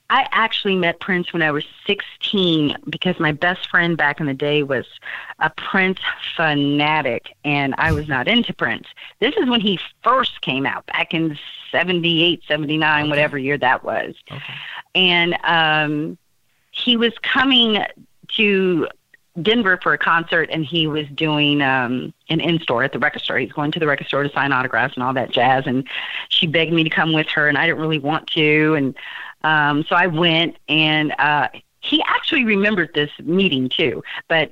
I 0.09 0.27
actually 0.31 0.75
met 0.75 0.99
Prince 0.99 1.31
when 1.33 1.43
I 1.43 1.51
was 1.51 1.65
16 1.85 2.77
because 2.89 3.19
my 3.19 3.31
best 3.31 3.69
friend 3.69 3.95
back 3.95 4.19
in 4.19 4.25
the 4.25 4.33
day 4.33 4.63
was 4.63 4.87
a 5.37 5.51
Prince 5.51 5.99
fanatic 6.35 7.35
and 7.43 7.75
I 7.77 7.91
was 7.91 8.07
not 8.07 8.27
into 8.27 8.55
Prince. 8.55 8.87
This 9.19 9.35
is 9.35 9.47
when 9.47 9.61
he 9.61 9.79
first 10.03 10.41
came 10.41 10.65
out 10.65 10.87
back 10.87 11.13
in 11.13 11.37
78, 11.71 12.41
79, 12.47 13.09
whatever 13.09 13.37
year 13.37 13.59
that 13.59 13.83
was. 13.83 14.15
Okay. 14.31 14.53
And 14.95 15.37
um 15.43 16.17
he 16.77 16.95
was 16.95 17.13
coming 17.21 17.83
to 18.35 18.87
Denver 19.41 19.79
for 19.81 19.93
a 19.93 19.97
concert, 19.97 20.49
and 20.51 20.65
he 20.65 20.87
was 20.87 21.07
doing 21.09 21.61
um, 21.61 22.13
an 22.29 22.39
in 22.39 22.59
store 22.59 22.83
at 22.83 22.91
the 22.91 22.99
record 22.99 23.21
store. 23.21 23.37
He's 23.37 23.51
going 23.51 23.71
to 23.71 23.79
the 23.79 23.87
record 23.87 24.07
store 24.07 24.23
to 24.23 24.31
sign 24.31 24.51
autographs 24.51 24.95
and 24.95 25.03
all 25.03 25.13
that 25.13 25.31
jazz. 25.31 25.65
And 25.67 25.87
she 26.29 26.47
begged 26.47 26.73
me 26.73 26.83
to 26.83 26.89
come 26.89 27.13
with 27.13 27.27
her, 27.29 27.47
and 27.47 27.57
I 27.57 27.65
didn't 27.65 27.81
really 27.81 27.99
want 27.99 28.27
to. 28.27 28.75
And 28.75 28.95
um, 29.43 29.83
so 29.87 29.95
I 29.95 30.07
went, 30.07 30.57
and 30.67 31.13
uh, 31.19 31.49
he 31.81 32.03
actually 32.07 32.43
remembered 32.43 32.93
this 32.93 33.11
meeting 33.23 33.69
too. 33.69 34.03
But 34.27 34.51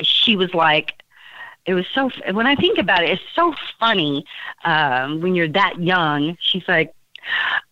she 0.00 0.36
was 0.36 0.52
like, 0.54 0.94
it 1.66 1.74
was 1.74 1.86
so. 1.94 2.10
When 2.32 2.46
I 2.46 2.54
think 2.54 2.78
about 2.78 3.04
it, 3.04 3.10
it's 3.10 3.22
so 3.34 3.54
funny 3.78 4.24
um, 4.64 5.20
when 5.20 5.34
you're 5.34 5.48
that 5.48 5.80
young. 5.80 6.36
She's 6.40 6.66
like, 6.66 6.94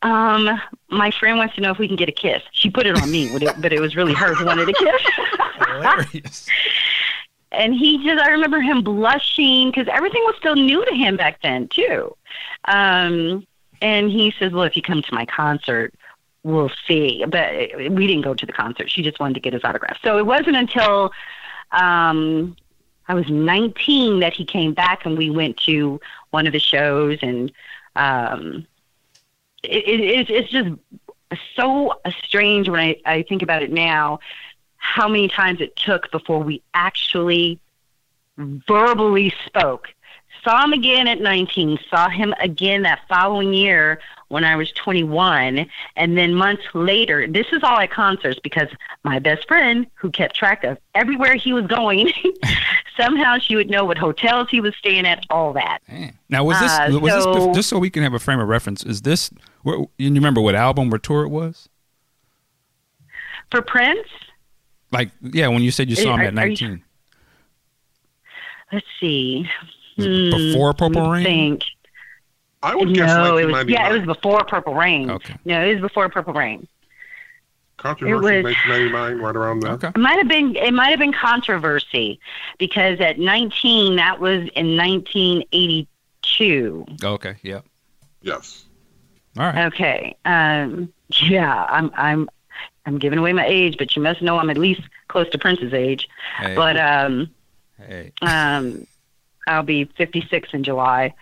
um, 0.03 0.61
my 0.91 1.11
friend 1.11 1.39
wants 1.39 1.55
to 1.57 1.61
know 1.61 1.71
if 1.71 1.79
we 1.79 1.87
can 1.87 1.97
get 1.97 2.09
a 2.09 2.13
kiss. 2.13 2.43
She 2.53 2.71
put 2.71 2.87
it 2.87 3.01
on 3.01 3.11
me, 3.11 3.31
but 3.33 3.73
it, 3.73 3.81
was 3.81 3.97
really 3.97 4.15
her 4.15 4.35
who 4.35 4.45
wanted 4.45 4.69
a 4.69 4.73
kiss. 4.73 6.49
And 7.53 7.75
he 7.75 8.05
just 8.05 8.23
i 8.23 8.31
remember 8.31 8.61
him 8.61 8.83
blushing 8.83 9.71
because 9.71 9.89
everything 9.89 10.23
was 10.25 10.35
still 10.39 10.57
new 10.57 10.85
to 10.85 10.95
him 10.95 11.17
back 11.17 11.41
then 11.43 11.69
too. 11.69 12.15
Um 12.67 13.47
and 13.81 14.11
he 14.11 14.35
says 14.39 14.53
well 14.53 14.65
if 14.65 14.77
you 14.77 14.83
come 14.83 15.01
to 15.01 15.15
my 15.15 15.25
concert 15.25 15.95
we'll 16.43 16.71
see. 16.87 17.25
But 17.27 17.53
we 17.91 18.07
didn't 18.07 18.23
go 18.23 18.35
to 18.35 18.47
the 18.47 18.53
concert. 18.53 18.91
She 18.91 19.03
just 19.03 19.19
wanted 19.19 19.35
to 19.35 19.41
get 19.41 19.53
his 19.53 19.65
autograph. 19.65 19.99
So 20.05 20.19
it 20.19 20.27
wasn't 20.27 20.57
until 20.57 21.13
um 21.73 22.57
i 23.09 23.15
was 23.15 23.29
19 23.29 24.21
that 24.21 24.33
he 24.33 24.45
came 24.45 24.73
back 24.73 25.05
and 25.05 25.19
we 25.19 25.31
went 25.31 25.57
to 25.57 26.01
one 26.31 26.47
of 26.47 26.53
the 26.53 26.61
shows 26.61 27.19
and 27.23 27.51
um 27.97 28.67
it, 29.71 29.89
it, 29.89 30.01
it's 30.01 30.31
it's 30.31 30.51
just 30.51 30.71
so 31.55 31.93
strange 32.25 32.69
when 32.69 32.81
I, 32.81 32.97
I 33.05 33.23
think 33.23 33.43
about 33.43 33.63
it 33.63 33.73
now 33.73 34.21
how 34.79 35.09
many 35.09 35.27
times 35.29 35.61
it 35.61 35.75
took 35.75 36.11
before 36.13 36.41
we 36.41 36.63
actually 36.73 37.59
verbally 38.37 39.33
spoke. 39.47 39.89
Saw 40.45 40.63
him 40.65 40.73
again 40.73 41.09
at 41.09 41.21
19, 41.21 41.79
saw 41.91 42.09
him 42.09 42.33
again 42.39 42.83
that 42.83 43.01
following 43.09 43.53
year 43.53 43.99
when 44.29 44.45
I 44.45 44.55
was 44.55 44.71
21, 44.73 45.67
and 45.97 46.19
then 46.19 46.35
months 46.35 46.63
later, 46.73 47.27
this 47.27 47.47
is 47.53 47.63
all 47.65 47.79
at 47.79 47.91
concerts 47.91 48.39
because 48.43 48.69
my 49.03 49.19
best 49.19 49.49
friend, 49.49 49.87
who 49.95 50.11
kept 50.11 50.37
track 50.37 50.63
of 50.63 50.79
everywhere 50.95 51.35
he 51.35 51.53
was 51.53 51.67
going, 51.67 52.13
somehow 52.97 53.39
she 53.39 53.57
would 53.57 53.71
know 53.71 53.85
what 53.85 53.99
hotels 53.99 54.49
he 54.51 54.61
was 54.61 54.75
staying 54.77 55.07
at, 55.07 55.25
all 55.31 55.53
that. 55.55 55.79
Man. 55.89 56.17
Now 56.29 56.45
was 56.45 56.61
this 56.61 56.73
Uh, 56.73 56.99
was 57.01 57.13
so- 57.25 57.35
this 57.35 57.57
just 57.57 57.69
so 57.69 57.79
we 57.79 57.91
can 57.91 58.03
have 58.05 58.15
a 58.15 58.19
frame 58.21 58.39
of 58.39 58.49
reference? 58.49 58.85
Is 58.85 59.03
this 59.03 59.31
where, 59.67 59.79
you 59.99 60.13
remember 60.15 60.41
what 60.41 60.55
album 60.55 60.95
or 60.95 60.99
tour 60.99 61.25
it 61.25 61.29
was? 61.29 61.69
For 63.51 63.61
Prince, 63.63 64.07
Like 64.93 65.11
yeah, 65.21 65.49
when 65.49 65.63
you 65.63 65.71
said 65.73 65.91
you 65.91 65.97
saw 65.97 66.15
him 66.15 66.21
Are- 66.21 66.25
at 66.25 66.39
are 66.39 66.47
you- 66.47 66.69
19. 66.69 66.83
let's 68.73 68.87
see. 69.01 69.49
Before 69.97 70.71
Hmm, 70.73 70.77
Purple 70.79 71.03
let 71.03 71.09
me 71.09 71.11
Rain? 71.11 71.25
Think. 71.25 71.63
I 72.63 72.75
would 72.77 72.95
guess 72.95 73.09
No, 73.09 73.37
it 73.39 73.47
was 73.47 73.55
1999. 73.55 73.69
yeah, 73.69 73.91
it 73.91 73.93
was 73.99 74.07
before 74.17 74.45
Purple 74.45 74.75
Rain. 74.75 75.11
Okay. 75.11 75.35
No, 75.45 75.61
it 75.65 75.73
was 75.75 75.81
before 75.81 76.09
Purple 76.09 76.33
Rain. 76.35 76.69
Controversy 77.77 78.13
it 78.13 78.15
was- 78.45 78.55
1999, 78.55 79.19
right 79.25 79.37
around 79.37 79.61
there. 79.61 79.73
Okay. 79.73 79.89
It 79.89 79.97
might 79.99 80.19
have 80.19 80.29
been 80.29 80.55
it 80.57 80.73
might 80.75 80.91
have 80.91 80.99
been 81.01 81.13
controversy 81.13 82.21
because 82.59 83.01
at 83.01 83.19
19 83.19 83.97
that 83.97 84.21
was 84.21 84.49
in 84.55 84.77
1982. 84.77 86.87
Okay. 87.03 87.35
Yeah. 87.43 87.61
Yes. 88.23 88.66
All 89.38 89.45
right. 89.45 89.66
Okay. 89.73 90.16
Um 90.25 90.93
yeah, 91.23 91.64
I'm 91.69 91.90
I'm 91.95 92.28
I'm 92.87 92.99
giving 92.99 93.19
away 93.19 93.33
my 93.33 93.47
age, 93.47 93.76
but 93.78 93.95
you 93.97 94.02
must 94.02 94.23
know 94.23 94.38
I'm 94.38 94.50
at 94.50 94.59
least 94.59 94.83
close 95.09 95.28
to 95.31 95.38
Prince's 95.38 95.75
age. 95.75 96.09
Hey. 96.38 96.55
But 96.55 96.76
um 96.78 97.31
hey. 97.78 98.12
um 98.23 98.87
I'll 99.47 99.62
be 99.62 99.85
56 99.97 100.49
in 100.52 100.64
July. 100.64 101.14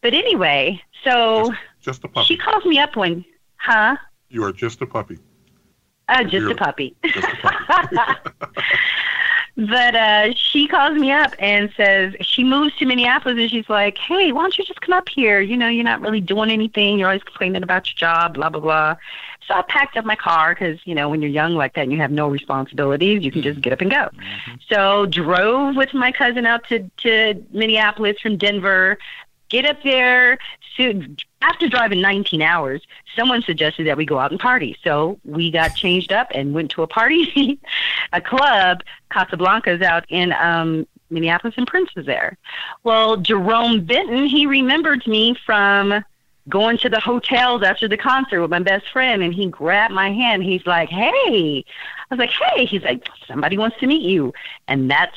But 0.00 0.14
anyway, 0.14 0.80
so 1.04 1.52
Just 1.82 2.04
a 2.04 2.08
puppy. 2.08 2.26
she 2.26 2.36
calls 2.36 2.64
me 2.64 2.78
up 2.78 2.96
when 2.96 3.24
huh? 3.56 3.96
You 4.30 4.44
are 4.44 4.52
just 4.52 4.80
a 4.82 4.86
puppy. 4.86 5.18
Uh, 6.08 6.22
just 6.22 6.34
You're- 6.34 6.52
a 6.52 6.56
puppy. 6.56 6.94
Just 7.04 7.26
a 7.26 7.36
puppy. 7.36 7.96
But 9.56 9.94
uh, 9.94 10.34
she 10.34 10.68
calls 10.68 10.98
me 10.98 11.10
up 11.10 11.34
and 11.38 11.72
says 11.76 12.14
she 12.20 12.44
moves 12.44 12.76
to 12.76 12.84
Minneapolis 12.84 13.38
and 13.38 13.50
she's 13.50 13.68
like, 13.70 13.96
"Hey, 13.96 14.30
why 14.30 14.42
don't 14.42 14.58
you 14.58 14.64
just 14.64 14.82
come 14.82 14.92
up 14.92 15.08
here? 15.08 15.40
You 15.40 15.56
know, 15.56 15.68
you're 15.68 15.82
not 15.82 16.02
really 16.02 16.20
doing 16.20 16.50
anything. 16.50 16.98
You're 16.98 17.08
always 17.08 17.22
complaining 17.22 17.62
about 17.62 17.88
your 17.88 17.96
job, 17.96 18.34
blah 18.34 18.50
blah 18.50 18.60
blah." 18.60 18.96
So 19.46 19.54
I 19.54 19.62
packed 19.62 19.96
up 19.96 20.04
my 20.04 20.16
car 20.16 20.54
because 20.54 20.78
you 20.86 20.94
know 20.94 21.08
when 21.08 21.22
you're 21.22 21.30
young 21.30 21.54
like 21.54 21.74
that 21.74 21.82
and 21.82 21.92
you 21.92 21.98
have 21.98 22.10
no 22.10 22.28
responsibilities, 22.28 23.24
you 23.24 23.32
can 23.32 23.40
just 23.40 23.62
get 23.62 23.72
up 23.72 23.80
and 23.80 23.90
go. 23.90 24.10
So 24.68 25.06
drove 25.06 25.74
with 25.74 25.94
my 25.94 26.12
cousin 26.12 26.44
out 26.44 26.68
to 26.68 26.90
to 26.98 27.42
Minneapolis 27.50 28.20
from 28.20 28.36
Denver. 28.36 28.98
Get 29.48 29.64
up 29.64 29.82
there. 29.84 30.38
So 30.76 31.00
after 31.40 31.68
driving 31.68 32.00
19 32.00 32.42
hours, 32.42 32.82
someone 33.14 33.42
suggested 33.42 33.86
that 33.86 33.96
we 33.96 34.04
go 34.04 34.18
out 34.18 34.30
and 34.30 34.40
party. 34.40 34.76
So 34.82 35.18
we 35.24 35.50
got 35.50 35.76
changed 35.76 36.12
up 36.12 36.28
and 36.34 36.52
went 36.52 36.70
to 36.72 36.82
a 36.82 36.86
party, 36.86 37.60
a 38.12 38.20
club, 38.20 38.82
Casablanca's 39.10 39.82
out 39.82 40.04
in 40.08 40.32
um, 40.32 40.86
Minneapolis, 41.10 41.54
and 41.56 41.66
Prince 41.66 41.94
was 41.94 42.06
there. 42.06 42.36
Well, 42.84 43.16
Jerome 43.16 43.84
Benton, 43.84 44.26
he 44.26 44.46
remembered 44.46 45.06
me 45.06 45.36
from 45.46 46.04
going 46.48 46.78
to 46.78 46.88
the 46.88 47.00
hotels 47.00 47.62
after 47.62 47.88
the 47.88 47.96
concert 47.96 48.40
with 48.40 48.50
my 48.50 48.60
best 48.60 48.88
friend, 48.90 49.22
and 49.22 49.34
he 49.34 49.48
grabbed 49.48 49.92
my 49.92 50.12
hand. 50.12 50.42
He's 50.42 50.66
like, 50.66 50.88
"Hey," 50.88 51.64
I 52.10 52.14
was 52.14 52.18
like, 52.18 52.30
"Hey," 52.30 52.66
he's 52.66 52.82
like, 52.82 53.08
"Somebody 53.26 53.58
wants 53.58 53.78
to 53.80 53.86
meet 53.86 54.02
you," 54.02 54.32
and 54.68 54.90
that's 54.90 55.16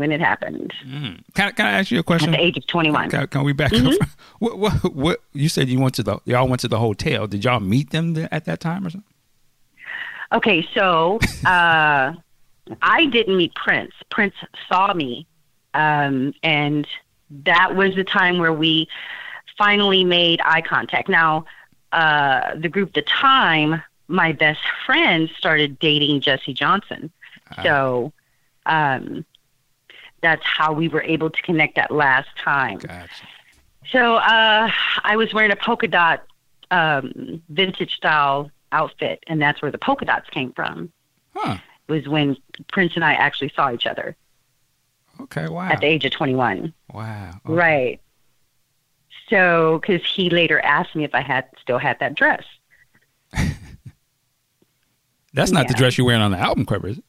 when 0.00 0.12
it 0.12 0.20
happened. 0.20 0.72
Mm. 0.86 1.20
Can, 1.34 1.52
can 1.52 1.66
I 1.66 1.72
ask 1.72 1.90
you 1.90 1.98
a 1.98 2.02
question? 2.02 2.32
At 2.34 2.38
the 2.38 2.42
age 2.42 2.56
of 2.56 2.66
21. 2.66 3.10
Can, 3.10 3.26
can 3.26 3.44
we 3.44 3.52
back 3.52 3.70
mm-hmm. 3.70 4.02
up? 4.02 4.08
What, 4.38 4.58
what, 4.58 4.94
what, 4.94 5.20
you 5.34 5.50
said 5.50 5.68
you 5.68 5.78
went 5.78 5.94
to 5.96 6.02
the, 6.02 6.18
y'all 6.24 6.48
went 6.48 6.62
to 6.62 6.68
the 6.68 6.78
hotel. 6.78 7.26
Did 7.26 7.44
y'all 7.44 7.60
meet 7.60 7.90
them 7.90 8.16
at 8.32 8.46
that 8.46 8.58
time 8.58 8.86
or 8.86 8.90
something? 8.90 9.09
Okay, 10.32 10.66
so 10.74 11.18
uh, 11.44 12.14
I 12.82 13.06
didn't 13.06 13.36
meet 13.36 13.54
Prince. 13.54 13.92
Prince 14.10 14.34
saw 14.68 14.94
me, 14.94 15.26
um, 15.74 16.34
and 16.42 16.86
that 17.44 17.74
was 17.74 17.94
the 17.96 18.04
time 18.04 18.38
where 18.38 18.52
we 18.52 18.88
finally 19.58 20.04
made 20.04 20.40
eye 20.44 20.62
contact. 20.62 21.08
Now, 21.08 21.46
uh, 21.92 22.54
the 22.54 22.68
group, 22.68 22.94
the 22.94 23.02
time, 23.02 23.82
my 24.06 24.32
best 24.32 24.60
friend 24.86 25.28
started 25.36 25.78
dating 25.78 26.20
Jesse 26.20 26.54
Johnson, 26.54 27.10
uh 27.56 27.62
so 27.62 28.12
um, 28.66 29.24
that's 30.22 30.44
how 30.44 30.72
we 30.72 30.88
were 30.88 31.02
able 31.02 31.30
to 31.30 31.42
connect 31.42 31.76
that 31.76 31.90
last 31.90 32.28
time. 32.36 32.78
Gotcha. 32.78 33.08
So 33.90 34.16
uh, 34.16 34.70
I 35.02 35.16
was 35.16 35.34
wearing 35.34 35.50
a 35.50 35.56
polka 35.56 35.88
dot 35.88 36.24
um, 36.70 37.42
vintage 37.48 37.96
style 37.96 38.50
outfit, 38.72 39.22
and 39.26 39.40
that's 39.40 39.62
where 39.62 39.70
the 39.70 39.78
polka 39.78 40.04
dots 40.04 40.28
came 40.30 40.52
from. 40.52 40.92
Huh. 41.34 41.58
It 41.88 41.92
was 41.92 42.08
when 42.08 42.36
Prince 42.72 42.94
and 42.94 43.04
I 43.04 43.14
actually 43.14 43.52
saw 43.54 43.72
each 43.72 43.86
other. 43.86 44.16
Okay, 45.22 45.48
wow. 45.48 45.68
At 45.68 45.80
the 45.80 45.86
age 45.86 46.04
of 46.04 46.12
21. 46.12 46.72
Wow. 46.92 47.30
Okay. 47.30 47.52
Right. 47.52 48.00
So, 49.28 49.78
because 49.80 50.04
he 50.06 50.30
later 50.30 50.60
asked 50.60 50.96
me 50.96 51.04
if 51.04 51.14
I 51.14 51.20
had 51.20 51.46
still 51.60 51.78
had 51.78 51.98
that 52.00 52.14
dress. 52.14 52.44
That's 55.32 55.52
not 55.52 55.66
yeah. 55.66 55.68
the 55.68 55.74
dress 55.74 55.96
you're 55.96 56.06
wearing 56.06 56.22
on 56.22 56.32
the 56.32 56.38
album 56.38 56.66
cover, 56.66 56.88
is 56.88 56.98
it? 56.98 57.04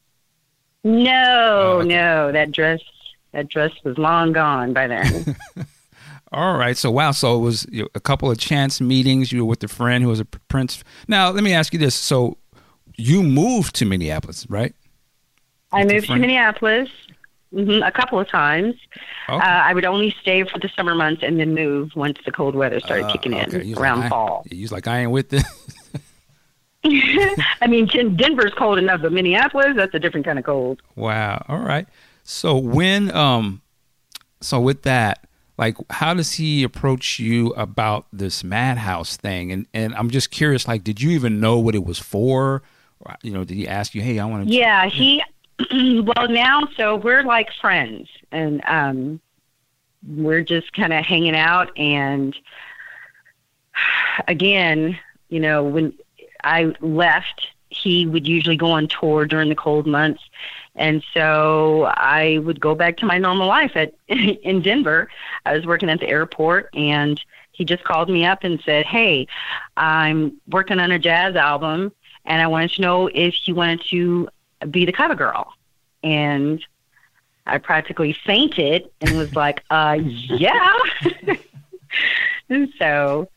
No, 0.84 1.14
oh, 1.14 1.80
okay. 1.80 1.88
no. 1.88 2.32
That 2.32 2.52
dress, 2.52 2.82
that 3.32 3.48
dress 3.48 3.72
was 3.84 3.98
long 3.98 4.34
gone 4.34 4.74
by 4.74 4.88
then. 4.88 5.36
All 6.32 6.58
right. 6.58 6.78
So 6.78 6.90
wow. 6.92 7.12
So 7.12 7.36
it 7.36 7.40
was 7.40 7.66
you 7.72 7.84
know, 7.84 7.90
a 7.96 8.00
couple 8.00 8.32
of 8.32 8.38
chance 8.38 8.80
meetings. 8.80 9.32
You 9.32 9.44
were 9.44 9.50
with 9.50 9.64
a 9.64 9.68
friend 9.68 10.04
who 10.04 10.10
was 10.10 10.20
a 10.20 10.26
Prince. 10.26 10.84
Now 11.08 11.30
let 11.30 11.44
me 11.44 11.54
ask 11.54 11.74
you 11.74 11.80
this. 11.80 11.96
So 11.96 12.38
you 12.98 13.24
moved 13.24 13.76
to 13.76 13.86
Minneapolis, 13.86 14.46
right? 14.50 14.74
I 15.72 15.86
moved 15.86 16.08
to 16.08 16.16
Minneapolis 16.16 16.90
mm-hmm, 17.54 17.84
a 17.84 17.92
couple 17.92 18.20
of 18.20 18.28
times. 18.28 18.76
Okay. 19.30 19.44
Uh, 19.44 19.48
I 19.48 19.74
would 19.74 19.86
only 19.86 20.16
stay 20.22 20.44
for 20.44 20.60
the 20.60 20.70
summer 20.76 20.96
months 20.96 21.24
and 21.24 21.40
then 21.40 21.54
move 21.54 21.92
once 21.96 22.18
the 22.26 22.32
cold 22.32 22.56
weather 22.56 22.80
started 22.80 23.06
uh, 23.06 23.12
kicking 23.12 23.34
okay. 23.34 23.72
in 23.72 23.78
around 23.78 24.02
like, 24.02 24.10
fall. 24.10 24.46
You 24.50 24.64
was 24.64 24.72
like, 24.72 24.88
I 24.88 25.00
ain't 25.00 25.12
with 25.12 25.30
this. 25.30 25.44
I 26.84 27.68
mean, 27.68 27.86
Denver's 28.16 28.54
cold 28.54 28.80
enough, 28.80 29.02
but 29.02 29.14
Minneapolis, 29.14 29.76
that's 29.76 29.94
a 29.94 30.00
different 30.00 30.26
kind 30.26 30.40
of 30.40 30.46
cold. 30.46 30.82
Wow. 30.96 31.46
All 31.48 31.60
right. 31.60 31.88
So 32.24 32.58
when, 32.58 33.14
um, 33.16 33.62
so 34.42 34.60
with 34.60 34.82
that, 34.84 35.28
like 35.62 35.78
how 35.92 36.14
does 36.16 36.34
he 36.34 36.64
approach 36.64 37.20
you 37.20 37.54
about 37.54 38.08
this 38.12 38.44
madhouse 38.44 39.16
thing? 39.16 39.52
And 39.52 39.68
and 39.74 39.96
i'm 39.96 40.10
just 40.10 40.32
curious 40.32 40.68
like 40.68 40.84
did 40.84 41.02
you 41.02 41.12
even 41.12 41.40
know 41.40 41.60
what 41.60 41.76
it 41.76 41.86
was 41.86 42.00
for? 42.00 42.64
Or, 43.00 43.16
you 43.24 43.32
know 43.32 43.44
did 43.44 43.56
he 43.56 43.68
ask 43.68 43.96
you 43.96 44.02
hey 44.02 44.20
i 44.20 44.26
want 44.26 44.48
to 44.48 44.54
yeah 44.54 44.86
he 44.88 45.24
well 45.72 46.28
now 46.28 46.68
so 46.78 46.96
we're 46.98 47.24
like 47.24 47.50
friends 47.60 48.10
and 48.32 48.62
um 48.66 49.20
we're 50.08 50.42
just 50.42 50.74
kind 50.74 50.94
of 50.94 51.04
hanging 51.06 51.36
out 51.36 51.76
and 51.78 52.36
again 54.28 55.00
you 55.30 55.40
know 55.40 55.64
when 55.64 55.94
i 56.44 56.74
left 56.82 57.48
he 57.70 58.06
would 58.06 58.28
usually 58.28 58.58
go 58.58 58.70
on 58.70 58.88
tour 58.88 59.26
during 59.26 59.50
the 59.50 59.56
cold 59.56 59.88
months 59.88 60.22
and 60.76 61.04
so 61.14 61.92
I 61.96 62.40
would 62.40 62.60
go 62.60 62.76
back 62.76 62.98
to 62.98 63.06
my 63.06 63.18
normal 63.18 63.48
life 63.48 63.72
at 63.76 63.94
in 64.08 64.62
Denver. 64.62 65.10
I 65.46 65.54
was 65.54 65.66
working 65.66 65.90
at 65.90 66.00
the 66.00 66.08
airport 66.08 66.70
and 66.74 67.22
he 67.52 67.66
just 67.66 67.84
called 67.84 68.10
me 68.10 68.26
up 68.26 68.44
and 68.44 68.62
said, 68.64 68.86
"Hey, 68.86 69.28
I'm 69.78 70.40
working 70.50 70.80
on 70.80 70.92
a 70.92 71.00
jazz 71.00 71.36
album 71.36 71.92
and 72.26 72.42
I 72.42 72.48
wanted 72.48 72.72
to 72.72 72.82
know 72.82 73.08
if 73.14 73.48
you 73.48 73.56
wanted 73.56 73.82
to 73.90 74.30
be 74.70 74.86
the 74.86 74.94
cover 74.94 75.16
girl." 75.16 75.54
And 76.04 76.64
I 77.46 77.58
practically 77.58 78.14
fainted 78.14 78.90
and 79.02 79.18
was 79.18 79.36
like, 79.36 79.64
"Uh, 79.70 80.00
yeah." 80.02 80.74
and 82.50 82.72
so 82.80 83.28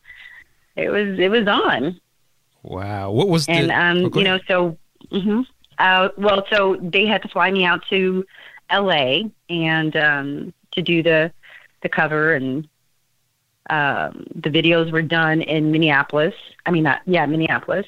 it 0.75 0.89
was 0.89 1.19
it 1.19 1.29
was 1.29 1.47
on. 1.47 1.99
Wow. 2.63 3.11
What 3.11 3.27
was 3.27 3.45
and 3.47 3.69
the, 3.69 3.79
um 3.79 4.05
oh, 4.05 4.17
you 4.17 4.23
know 4.23 4.39
so 4.47 4.77
hmm 5.11 5.41
uh, 5.79 6.09
well, 6.17 6.45
so 6.51 6.77
they 6.81 7.05
had 7.05 7.21
to 7.23 7.27
fly 7.27 7.51
me 7.51 7.65
out 7.65 7.85
to 7.89 8.25
L.A. 8.69 9.29
and 9.49 9.95
um, 9.95 10.53
to 10.71 10.81
do 10.81 11.03
the 11.03 11.31
the 11.81 11.89
cover, 11.89 12.33
and 12.33 12.67
um, 13.69 14.25
the 14.33 14.49
videos 14.49 14.91
were 14.91 15.01
done 15.01 15.41
in 15.41 15.71
Minneapolis. 15.71 16.33
I 16.65 16.71
mean, 16.71 16.83
not 16.83 17.01
yeah, 17.05 17.25
Minneapolis. 17.25 17.85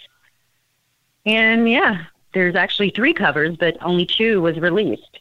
And 1.26 1.69
yeah, 1.69 2.06
there's 2.34 2.56
actually 2.56 2.91
three 2.91 3.13
covers, 3.13 3.58
but 3.58 3.78
only 3.82 4.06
two 4.06 4.41
was 4.41 4.58
released. 4.60 5.19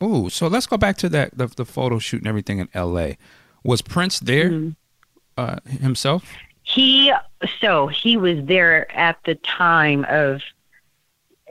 Oh, 0.00 0.28
so 0.28 0.48
let's 0.48 0.66
go 0.66 0.76
back 0.76 0.96
to 0.98 1.08
that 1.10 1.36
the, 1.36 1.46
the 1.46 1.64
photo 1.64 1.98
shoot 1.98 2.18
and 2.18 2.26
everything 2.26 2.58
in 2.58 2.68
L.A. 2.74 3.16
Was 3.64 3.82
Prince 3.82 4.20
there 4.20 4.50
mm-hmm. 4.50 4.70
uh, 5.36 5.56
himself? 5.64 6.32
He 6.64 7.12
so 7.60 7.88
he 7.88 8.16
was 8.16 8.44
there 8.44 8.90
at 8.96 9.18
the 9.24 9.34
time 9.36 10.04
of 10.08 10.42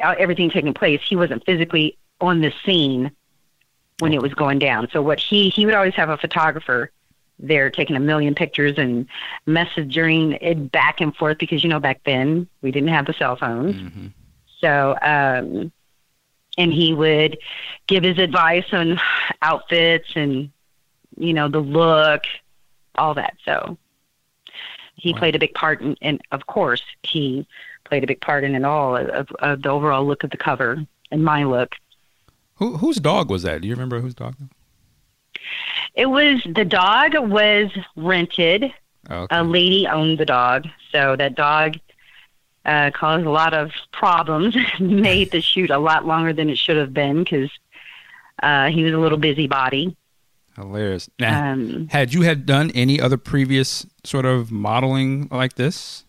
everything 0.02 0.50
taking 0.50 0.74
place, 0.74 1.02
he 1.08 1.16
wasn't 1.16 1.46
physically 1.46 1.98
on 2.20 2.42
the 2.42 2.54
scene 2.66 3.12
when 4.00 4.14
it 4.14 4.22
was 4.22 4.34
going 4.34 4.60
down. 4.60 4.90
So 4.92 5.02
what 5.02 5.20
he 5.20 5.50
he 5.50 5.66
would 5.66 5.76
always 5.76 5.96
have 5.96 6.10
a 6.10 6.18
photographer 6.18 6.92
there 7.40 7.70
taking 7.70 7.96
a 7.96 8.00
million 8.00 8.36
pictures 8.36 8.78
and 8.78 9.08
messaging 9.48 10.38
it 10.42 10.72
back 10.72 11.02
and 11.02 11.16
forth 11.16 11.38
because 11.40 11.64
you 11.64 11.70
know 11.70 11.80
back 11.80 12.02
then 12.06 12.48
we 12.62 12.72
didn't 12.72 12.90
have 12.90 13.06
the 13.06 13.14
cell 13.14 13.36
phones. 13.36 13.76
Mm-hmm. 13.76 14.08
So 14.60 14.98
um 15.02 15.72
and 16.58 16.74
he 16.74 16.94
would 16.94 17.38
give 17.88 18.04
his 18.04 18.18
advice 18.18 18.66
on 18.72 19.00
outfits 19.42 20.10
and 20.16 20.52
you 21.18 21.34
know 21.34 21.48
the 21.48 21.60
look, 21.60 22.24
all 22.96 23.14
that. 23.16 23.36
So 23.46 23.78
he 24.96 25.14
wow. 25.14 25.20
played 25.20 25.36
a 25.36 25.40
big 25.40 25.54
part 25.54 25.82
in, 25.82 25.98
and 26.02 26.22
of 26.32 26.48
course 26.48 26.84
he 27.04 27.48
played 27.92 28.06
a 28.06 28.08
big 28.08 28.22
part 28.22 28.46
in 28.46 28.56
it 28.56 28.64
all 28.64 28.96
of, 28.96 29.30
of 29.40 29.64
the 29.64 29.70
overall 29.70 30.06
look 30.08 30.24
of 30.24 30.30
the 30.30 30.38
cover 30.38 30.78
and 31.12 31.26
my 31.26 31.44
look. 31.44 31.76
Who 32.56 32.78
whose 32.78 32.98
dog 32.98 33.30
was 33.30 33.44
that? 33.44 33.62
Do 33.62 33.68
you 33.68 33.74
remember 33.74 34.00
whose 34.00 34.14
dog? 34.14 34.36
It 35.96 36.06
was 36.06 36.42
the 36.46 36.64
dog 36.64 37.16
was 37.18 37.70
rented. 37.98 38.74
Okay. 39.10 39.36
A 39.36 39.44
lady 39.44 39.88
owned 39.88 40.20
the 40.20 40.26
dog, 40.26 40.68
so 40.92 41.18
that 41.18 41.36
dog 41.36 41.76
uh, 42.64 42.92
caused 42.94 43.26
a 43.26 43.30
lot 43.30 43.54
of 43.54 43.72
problems. 43.92 44.56
made 44.80 45.32
the 45.32 45.42
shoot 45.42 45.70
a 45.70 45.80
lot 45.80 46.06
longer 46.06 46.32
than 46.32 46.50
it 46.50 46.58
should 46.58 46.78
have 46.78 46.94
been 46.94 47.26
because 47.26 47.50
uh, 48.42 48.68
he 48.70 48.84
was 48.84 48.94
a 48.94 49.00
little 49.00 49.18
busybody. 49.18 49.98
Hilarious. 50.56 51.10
Now, 51.20 51.52
um, 51.52 51.88
had 51.90 52.14
you 52.14 52.22
had 52.22 52.46
done 52.46 52.72
any 52.72 53.02
other 53.02 53.18
previous 53.18 53.86
sort 54.06 54.26
of 54.26 54.50
modeling 54.50 55.28
like 55.30 55.56
this? 55.56 56.06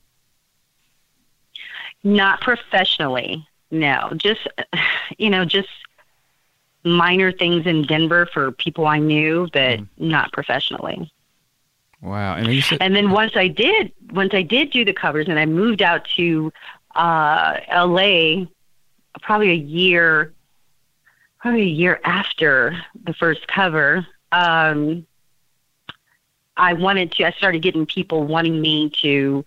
Not 2.05 2.41
professionally, 2.41 3.47
no. 3.71 4.13
Just, 4.17 4.47
you 5.19 5.31
know, 5.31 5.45
just 5.45 5.69
minor 6.85 7.33
things 7.33 7.67
in 7.67 7.83
Denver 7.83 8.27
for 8.27 8.53
people 8.53 8.87
I 8.87 8.99
knew, 8.99 9.49
but 9.53 9.81
mm. 9.81 9.89
not 9.99 10.33
professionally. 10.33 11.13
Wow. 12.01 12.35
And, 12.35 12.63
said- 12.63 12.79
and 12.81 12.95
then 12.95 13.11
once 13.11 13.37
I 13.37 13.49
did, 13.49 13.93
once 14.13 14.35
I 14.35 14.43
did 14.43 14.71
do 14.71 14.85
the 14.85 14.93
covers 14.93 15.29
and 15.29 15.39
I 15.39 15.47
moved 15.47 15.83
out 15.83 16.05
to 16.17 16.53
uh, 16.95 17.61
LA 17.73 18.47
probably 19.21 19.51
a 19.51 19.55
year, 19.55 20.33
probably 21.39 21.63
a 21.63 21.67
year 21.67 22.01
after 22.05 22.77
the 23.05 23.15
first 23.15 23.47
cover, 23.47 24.07
um, 24.33 25.07
I 26.57 26.73
wanted 26.75 27.13
to, 27.13 27.25
I 27.25 27.31
started 27.33 27.63
getting 27.63 27.87
people 27.87 28.25
wanting 28.25 28.61
me 28.61 28.91
to 29.01 29.45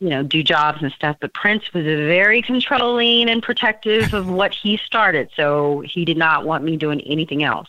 you 0.00 0.08
know, 0.08 0.22
do 0.22 0.42
jobs 0.42 0.82
and 0.82 0.92
stuff. 0.92 1.16
But 1.20 1.32
Prince 1.32 1.72
was 1.72 1.84
very 1.84 2.42
controlling 2.42 3.28
and 3.28 3.42
protective 3.42 4.12
of 4.14 4.28
what 4.28 4.54
he 4.54 4.76
started, 4.76 5.30
so 5.34 5.80
he 5.80 6.04
did 6.04 6.16
not 6.16 6.44
want 6.44 6.64
me 6.64 6.76
doing 6.76 7.00
anything 7.02 7.42
else. 7.42 7.68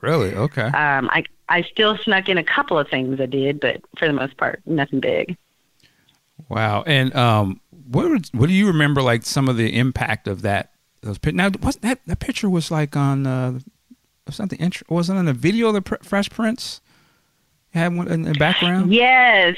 Really? 0.00 0.34
Okay. 0.34 0.62
Um, 0.62 1.10
I 1.12 1.24
I 1.48 1.62
still 1.62 1.96
snuck 1.98 2.28
in 2.28 2.38
a 2.38 2.44
couple 2.44 2.78
of 2.78 2.88
things 2.88 3.20
I 3.20 3.26
did, 3.26 3.60
but 3.60 3.82
for 3.98 4.06
the 4.06 4.14
most 4.14 4.36
part, 4.36 4.62
nothing 4.64 5.00
big. 5.00 5.36
Wow. 6.48 6.84
And 6.86 7.14
um, 7.14 7.60
what 7.90 8.30
what 8.32 8.46
do 8.46 8.52
you 8.52 8.68
remember? 8.68 9.02
Like 9.02 9.24
some 9.24 9.48
of 9.48 9.56
the 9.56 9.76
impact 9.76 10.28
of 10.28 10.42
that? 10.42 10.72
Those 11.02 11.18
now 11.24 11.50
was 11.62 11.76
that 11.76 12.00
that 12.06 12.20
picture 12.20 12.48
was 12.48 12.70
like 12.70 12.96
on 12.96 13.26
uh, 13.26 13.58
something 14.30 14.72
wasn't 14.88 15.18
on 15.18 15.24
the 15.24 15.32
video 15.32 15.68
of 15.68 15.74
the 15.74 15.98
Fresh 16.02 16.30
Prince. 16.30 16.80
Had 17.72 17.94
one 17.94 18.08
in 18.08 18.22
the 18.22 18.32
background. 18.32 18.92
Yes, 18.92 19.56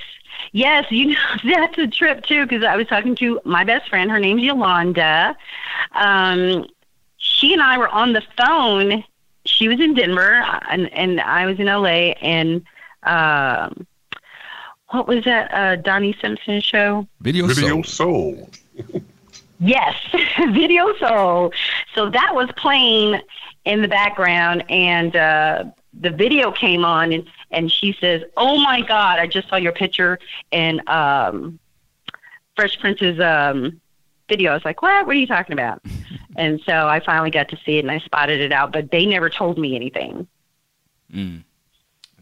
Yes, 0.52 0.86
you 0.90 1.06
know 1.06 1.18
that's 1.44 1.78
a 1.78 1.86
trip 1.86 2.24
too 2.24 2.46
because 2.46 2.64
I 2.64 2.76
was 2.76 2.86
talking 2.86 3.14
to 3.16 3.40
my 3.44 3.64
best 3.64 3.88
friend. 3.88 4.10
Her 4.10 4.18
name's 4.18 4.42
Yolanda. 4.42 5.36
Um, 5.92 6.66
she 7.16 7.52
and 7.52 7.62
I 7.62 7.78
were 7.78 7.88
on 7.88 8.12
the 8.12 8.22
phone 8.36 9.04
she 9.44 9.68
was 9.68 9.80
in 9.80 9.94
Denver, 9.94 10.44
and 10.68 10.92
and 10.92 11.20
I 11.20 11.46
was 11.46 11.58
in 11.58 11.66
LA, 11.66 12.14
and 12.20 12.62
um, 13.02 13.86
what 14.90 15.08
was 15.08 15.24
that 15.24 15.52
uh, 15.52 15.76
Donnie 15.76 16.16
Simpson 16.20 16.60
show? 16.60 17.06
Video, 17.20 17.46
Video 17.46 17.82
Soul. 17.82 18.50
Soul. 18.84 19.02
Yes, 19.58 19.94
Video 20.50 20.94
Soul. 20.98 21.52
So 21.94 22.10
that 22.10 22.34
was 22.34 22.48
playing 22.56 23.20
in 23.64 23.82
the 23.82 23.88
background, 23.88 24.64
and 24.68 25.14
uh, 25.16 25.64
the 26.00 26.10
video 26.10 26.52
came 26.52 26.84
on, 26.84 27.12
and, 27.12 27.28
and 27.52 27.70
she 27.70 27.96
says, 28.00 28.22
"Oh 28.36 28.58
my 28.60 28.80
God, 28.80 29.18
I 29.18 29.26
just 29.26 29.48
saw 29.48 29.56
your 29.56 29.72
picture 29.72 30.18
in 30.50 30.80
um, 30.88 31.58
Fresh 32.56 32.80
Prince's 32.80 33.20
um, 33.20 33.80
video." 34.28 34.50
I 34.50 34.54
was 34.54 34.64
like, 34.64 34.82
"What? 34.82 35.06
What 35.06 35.14
are 35.14 35.18
you 35.18 35.26
talking 35.26 35.52
about?" 35.52 35.82
and 36.36 36.60
so 36.66 36.88
I 36.88 37.00
finally 37.00 37.30
got 37.30 37.48
to 37.50 37.58
see 37.64 37.76
it, 37.76 37.80
and 37.80 37.90
I 37.90 37.98
spotted 38.00 38.40
it 38.40 38.52
out, 38.52 38.72
but 38.72 38.90
they 38.90 39.06
never 39.06 39.30
told 39.30 39.58
me 39.58 39.76
anything. 39.76 40.26
Mm. 41.12 41.44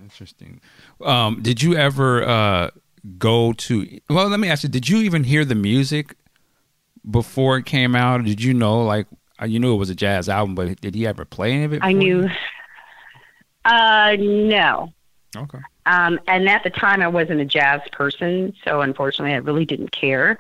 Interesting. 0.02 0.60
Um, 1.04 1.40
did 1.42 1.62
you 1.62 1.76
ever 1.76 2.22
uh, 2.22 2.70
go 3.18 3.52
to? 3.52 4.00
Well, 4.08 4.28
let 4.28 4.40
me 4.40 4.48
ask 4.48 4.62
you. 4.62 4.68
Did 4.68 4.88
you 4.88 4.98
even 4.98 5.24
hear 5.24 5.44
the 5.44 5.54
music 5.54 6.16
before 7.08 7.58
it 7.58 7.66
came 7.66 7.94
out? 7.94 8.24
Did 8.24 8.42
you 8.42 8.54
know, 8.54 8.82
like, 8.84 9.06
uh, 9.40 9.46
you 9.46 9.58
knew 9.58 9.74
it 9.74 9.78
was 9.78 9.90
a 9.90 9.94
jazz 9.94 10.28
album, 10.28 10.54
but 10.54 10.80
did 10.80 10.94
he 10.94 11.06
ever 11.06 11.24
play 11.24 11.52
any 11.52 11.64
of 11.64 11.72
it? 11.72 11.80
I 11.82 11.92
knew. 11.92 12.28
Uh, 13.64 14.16
no. 14.18 14.92
Okay. 15.36 15.58
Um, 15.86 16.20
and 16.26 16.48
at 16.48 16.62
the 16.62 16.70
time, 16.70 17.02
I 17.02 17.08
wasn't 17.08 17.40
a 17.40 17.44
jazz 17.44 17.80
person, 17.92 18.54
so 18.64 18.80
unfortunately, 18.80 19.34
I 19.34 19.38
really 19.38 19.64
didn't 19.64 19.92
care. 19.92 20.38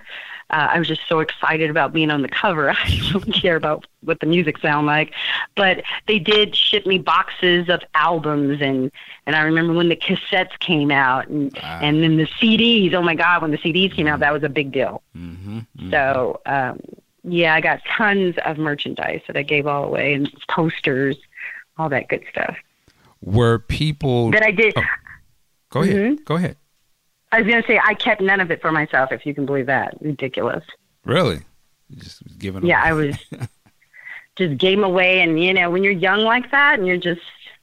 Uh, 0.50 0.68
I 0.72 0.78
was 0.80 0.88
just 0.88 1.02
so 1.08 1.20
excited 1.20 1.70
about 1.70 1.92
being 1.92 2.10
on 2.10 2.22
the 2.22 2.28
cover. 2.28 2.70
I 2.84 2.88
didn't 2.88 3.32
care 3.32 3.56
about 3.56 3.86
what 4.02 4.18
the 4.20 4.26
music 4.26 4.58
sounded 4.58 4.86
like. 4.86 5.12
But 5.54 5.82
they 6.08 6.18
did 6.18 6.56
ship 6.56 6.86
me 6.86 6.98
boxes 6.98 7.68
of 7.68 7.82
albums, 7.94 8.60
and 8.60 8.90
and 9.26 9.36
I 9.36 9.42
remember 9.42 9.72
when 9.72 9.88
the 9.88 9.96
cassettes 9.96 10.58
came 10.58 10.90
out, 10.90 11.28
and 11.28 11.56
Wow. 11.62 11.78
and 11.82 12.02
then 12.02 12.16
the 12.16 12.26
CDs. 12.26 12.92
Oh 12.94 13.02
my 13.02 13.14
God, 13.14 13.42
when 13.42 13.52
the 13.52 13.58
CDs 13.58 13.94
came 13.94 14.08
out, 14.08 14.20
that 14.20 14.32
was 14.32 14.42
a 14.42 14.48
big 14.48 14.72
deal. 14.72 15.02
Mm-hmm. 15.16 15.58
mm-hmm. 15.58 15.90
So 15.90 16.40
um, 16.46 16.80
yeah, 17.22 17.54
I 17.54 17.60
got 17.60 17.80
tons 17.84 18.34
of 18.44 18.58
merchandise 18.58 19.20
that 19.28 19.36
I 19.36 19.42
gave 19.42 19.66
all 19.66 19.84
away, 19.84 20.14
and 20.14 20.32
posters, 20.48 21.16
all 21.78 21.88
that 21.90 22.08
good 22.08 22.24
stuff. 22.30 22.56
Were 23.22 23.58
people? 23.58 24.30
That 24.30 24.42
I 24.42 24.50
did. 24.50 24.72
Oh, 24.76 24.82
go 25.70 25.82
ahead. 25.82 25.96
Mhm. 25.96 26.24
Go 26.24 26.36
ahead. 26.36 26.56
I 27.32 27.40
was 27.40 27.46
going 27.48 27.62
to 27.62 27.66
say 27.68 27.78
I 27.84 27.94
kept 27.94 28.20
none 28.20 28.40
of 28.40 28.50
it 28.50 28.60
for 28.60 28.72
myself, 28.72 29.12
if 29.12 29.24
you 29.24 29.34
can 29.34 29.46
believe 29.46 29.66
that. 29.66 29.94
Ridiculous. 30.00 30.64
Really? 31.04 31.40
You 31.88 31.96
just 31.96 32.22
giving. 32.38 32.64
Yeah, 32.66 32.82
I 32.82 32.92
was 32.92 33.16
just 34.36 34.58
gave 34.58 34.78
'em 34.78 34.84
away, 34.84 35.20
and 35.20 35.42
you 35.42 35.52
know, 35.54 35.70
when 35.70 35.84
you're 35.84 35.92
young 35.92 36.20
like 36.20 36.50
that, 36.50 36.78
and 36.78 36.86
you're 36.88 36.96
just 36.96 37.20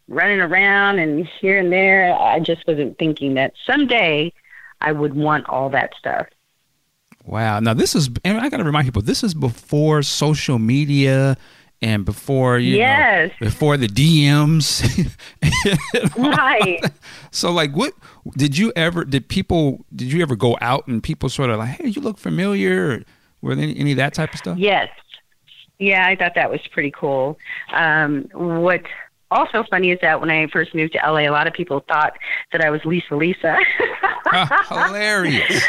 running 0.07 0.39
around 0.39 0.99
and 0.99 1.25
here 1.41 1.57
and 1.59 1.71
there, 1.71 2.13
I 2.17 2.39
just 2.39 2.65
wasn't 2.67 2.97
thinking 2.97 3.33
that 3.33 3.53
someday 3.65 4.31
I 4.79 4.91
would 4.93 5.15
want 5.15 5.47
all 5.49 5.69
that 5.71 5.93
stuff. 5.99 6.27
Wow. 7.25 7.59
Now 7.59 7.73
this 7.73 7.93
is, 7.93 8.09
and 8.23 8.37
I 8.37 8.47
got 8.47 8.57
to 8.57 8.63
remind 8.63 8.85
people, 8.87 9.01
this 9.01 9.21
is 9.21 9.33
before 9.33 10.01
social 10.01 10.59
media 10.59 11.35
and 11.81 12.05
before 12.05 12.57
you 12.59 12.77
Yes. 12.77 13.31
know, 13.39 13.47
before 13.47 13.77
the 13.77 13.87
DMs. 13.87 14.81
Right. 16.17 16.79
so, 17.31 17.51
like, 17.51 17.71
what 17.75 17.93
did 18.35 18.57
you 18.57 18.71
ever? 18.75 19.05
Did 19.05 19.27
people? 19.27 19.85
Did 19.95 20.11
you 20.11 20.21
ever 20.21 20.35
go 20.35 20.57
out 20.61 20.87
and 20.87 21.01
people 21.01 21.29
sort 21.29 21.49
of 21.49 21.57
like, 21.59 21.69
hey, 21.69 21.87
you 21.89 22.01
look 22.01 22.17
familiar? 22.17 22.91
Or 22.91 23.01
were 23.41 23.55
there 23.55 23.63
any, 23.63 23.77
any 23.79 23.91
of 23.91 23.97
that 23.97 24.13
type 24.13 24.33
of 24.33 24.39
stuff? 24.39 24.57
Yes. 24.57 24.89
Yeah, 25.79 26.07
I 26.07 26.15
thought 26.15 26.33
that 26.35 26.49
was 26.49 26.59
pretty 26.71 26.91
cool. 26.91 27.37
Um, 27.71 28.27
what 28.33 28.81
also 29.29 29.63
funny 29.69 29.91
is 29.91 29.99
that 30.01 30.19
when 30.19 30.29
I 30.31 30.47
first 30.47 30.73
moved 30.73 30.93
to 30.93 30.99
LA, 30.99 31.19
a 31.21 31.29
lot 31.29 31.45
of 31.47 31.53
people 31.53 31.83
thought 31.87 32.13
that 32.51 32.61
I 32.61 32.69
was 32.71 32.81
Lisa 32.85 33.15
Lisa. 33.15 33.57
Hilarious. 34.69 35.63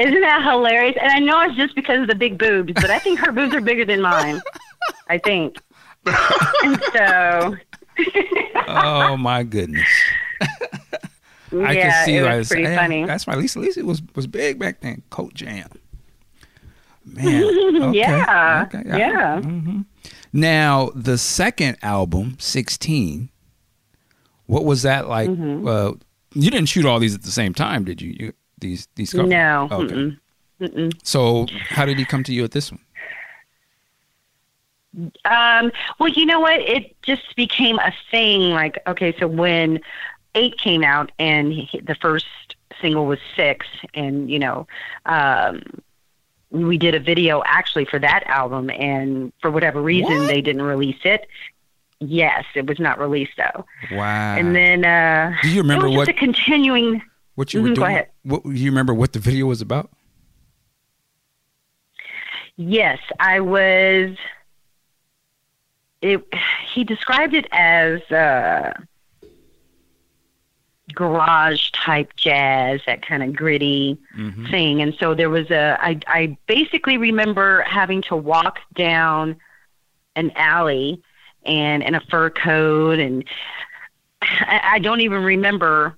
Isn't 0.00 0.20
that 0.20 0.42
hilarious? 0.42 0.96
And 1.00 1.12
I 1.12 1.18
know 1.18 1.40
it's 1.42 1.56
just 1.56 1.74
because 1.74 2.00
of 2.00 2.08
the 2.08 2.14
big 2.14 2.38
boobs, 2.38 2.72
but 2.74 2.90
I 2.90 2.98
think 2.98 3.18
her 3.20 3.32
boobs 3.32 3.54
are 3.54 3.60
bigger 3.60 3.84
than 3.84 4.00
mine. 4.00 4.40
I 5.08 5.18
think. 5.18 5.58
and 6.06 6.80
so, 6.94 7.56
oh 8.66 9.16
my 9.18 9.42
goodness. 9.42 9.86
I 11.52 11.72
yeah, 11.72 11.90
can 11.90 12.06
see 12.06 12.16
it 12.16 12.22
why 12.22 12.36
was 12.36 12.48
pretty 12.48 12.64
hey, 12.64 12.76
funny. 12.76 13.04
That's 13.04 13.26
why 13.26 13.34
Lisa 13.34 13.58
Lisa 13.58 13.84
was 13.84 14.00
was 14.14 14.26
big 14.26 14.58
back 14.58 14.80
then. 14.80 15.02
Cult 15.10 15.34
Jam. 15.34 15.68
Man. 17.04 17.44
okay, 17.82 17.98
Yeah, 17.98 18.66
okay, 18.68 18.82
yeah. 18.86 19.40
mhm. 19.42 19.84
Now 20.32 20.90
the 20.94 21.18
second 21.18 21.76
album, 21.82 22.36
sixteen. 22.38 23.30
What 24.46 24.64
was 24.64 24.82
that 24.82 25.08
like? 25.08 25.28
Mm-hmm. 25.28 25.66
Uh, 25.68 25.92
you 26.34 26.50
didn't 26.50 26.66
shoot 26.68 26.86
all 26.86 26.98
these 26.98 27.14
at 27.14 27.22
the 27.22 27.30
same 27.30 27.52
time, 27.52 27.84
did 27.84 28.00
you? 28.00 28.16
you 28.18 28.32
these 28.60 28.88
these 28.94 29.12
covers? 29.12 29.30
No. 29.30 29.68
Okay. 29.70 29.94
mm-mm, 29.94 30.18
mm-mm. 30.60 30.92
So 31.02 31.46
how 31.68 31.84
did 31.84 31.98
he 31.98 32.04
come 32.04 32.22
to 32.24 32.34
you 32.34 32.44
at 32.44 32.52
this 32.52 32.70
one? 32.70 32.80
Um, 35.24 35.70
well, 35.98 36.08
you 36.08 36.26
know 36.26 36.40
what? 36.40 36.60
It 36.60 36.96
just 37.02 37.36
became 37.36 37.78
a 37.78 37.92
thing. 38.10 38.50
Like, 38.50 38.78
okay, 38.86 39.14
so 39.18 39.28
when 39.28 39.80
eight 40.34 40.58
came 40.58 40.82
out 40.82 41.12
and 41.18 41.52
he, 41.52 41.80
the 41.80 41.94
first 41.94 42.26
single 42.80 43.06
was 43.06 43.18
six, 43.36 43.66
and 43.94 44.30
you 44.30 44.38
know, 44.38 44.66
um, 45.06 45.62
we 46.50 46.76
did 46.76 46.94
a 46.94 47.00
video 47.00 47.42
actually 47.46 47.84
for 47.84 47.98
that 48.00 48.24
album, 48.26 48.70
and 48.70 49.32
for 49.40 49.50
whatever 49.50 49.80
reason 49.80 50.18
What? 50.18 50.26
they 50.26 50.40
didn't 50.40 50.62
release 50.62 51.00
it. 51.04 51.28
Yes, 52.00 52.44
it 52.54 52.66
was 52.66 52.80
not 52.80 52.98
released 52.98 53.32
though. 53.36 53.64
Wow. 53.92 54.36
And 54.36 54.56
then, 54.56 54.84
uh, 54.84 55.36
do 55.42 55.50
you 55.50 55.60
remember 55.60 55.86
it 55.86 55.90
was 55.90 55.98
what 55.98 56.06
just 56.06 56.16
a 56.16 56.18
continuing. 56.18 57.02
What 57.40 57.54
you 57.54 57.62
were 57.62 57.68
Mhm, 57.70 57.74
go 57.74 57.80
doing? 57.80 57.92
ahead. 57.92 58.10
What 58.22 58.44
you 58.44 58.70
remember 58.70 58.92
what 58.92 59.14
the 59.14 59.18
video 59.18 59.46
was 59.46 59.62
about? 59.62 59.90
Yes, 62.56 62.98
I 63.18 63.40
was. 63.40 64.14
It. 66.02 66.22
He 66.74 66.84
described 66.84 67.32
it 67.32 67.46
as 67.50 68.02
uh, 68.10 68.74
garage 70.94 71.70
type 71.70 72.14
jazz, 72.16 72.82
that 72.86 73.00
kind 73.00 73.22
of 73.22 73.34
gritty 73.34 73.96
Mm-hmm. 74.14 74.46
thing. 74.50 74.82
And 74.82 74.94
so 75.00 75.14
there 75.14 75.30
was 75.30 75.50
a. 75.50 75.78
I. 75.80 75.98
I 76.06 76.36
basically 76.46 76.98
remember 76.98 77.62
having 77.62 78.02
to 78.02 78.16
walk 78.16 78.58
down 78.74 79.36
an 80.14 80.30
alley, 80.34 81.02
and 81.46 81.82
in 81.82 81.94
a 81.94 82.00
fur 82.02 82.28
coat, 82.28 82.98
and 82.98 83.24
I, 84.20 84.60
I 84.74 84.78
don't 84.78 85.00
even 85.00 85.22
remember 85.24 85.96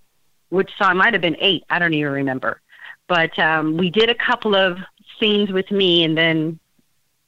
which 0.52 0.70
song. 0.76 0.92
It 0.92 0.94
might 0.94 1.14
have 1.14 1.22
been 1.22 1.36
eight. 1.40 1.64
I 1.70 1.78
don't 1.78 1.94
even 1.94 2.12
remember. 2.12 2.60
But 3.08 3.36
um, 3.38 3.76
we 3.76 3.90
did 3.90 4.10
a 4.10 4.14
couple 4.14 4.54
of 4.54 4.78
scenes 5.18 5.50
with 5.50 5.70
me, 5.70 6.04
and 6.04 6.16
then 6.16 6.58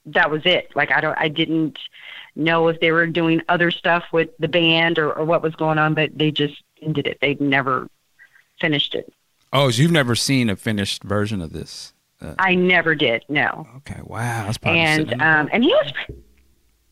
that 0.06 0.30
was 0.30 0.42
it. 0.44 0.70
Like 0.74 0.92
I 0.92 1.00
don't, 1.00 1.18
I 1.18 1.28
didn't 1.28 1.78
know 2.36 2.68
if 2.68 2.80
they 2.80 2.92
were 2.92 3.06
doing 3.06 3.40
other 3.48 3.70
stuff 3.70 4.04
with 4.12 4.30
the 4.38 4.48
band 4.48 4.98
or, 4.98 5.12
or 5.12 5.24
what 5.24 5.42
was 5.42 5.54
going 5.54 5.78
on, 5.78 5.94
but 5.94 6.16
they 6.16 6.30
just 6.30 6.62
ended 6.82 7.06
it. 7.06 7.18
They 7.20 7.34
never 7.40 7.88
finished 8.60 8.94
it. 8.94 9.12
Oh, 9.52 9.70
so 9.70 9.82
you've 9.82 9.90
never 9.90 10.14
seen 10.14 10.50
a 10.50 10.56
finished 10.56 11.02
version 11.02 11.40
of 11.40 11.52
this? 11.52 11.94
Uh, 12.20 12.34
I 12.38 12.54
never 12.54 12.94
did. 12.94 13.24
No. 13.28 13.66
okay, 13.78 14.00
wow, 14.04 14.44
that's 14.44 14.58
probably 14.58 14.80
and 14.80 15.22
um, 15.22 15.48
and 15.52 15.64
he 15.64 15.70
was 15.70 15.92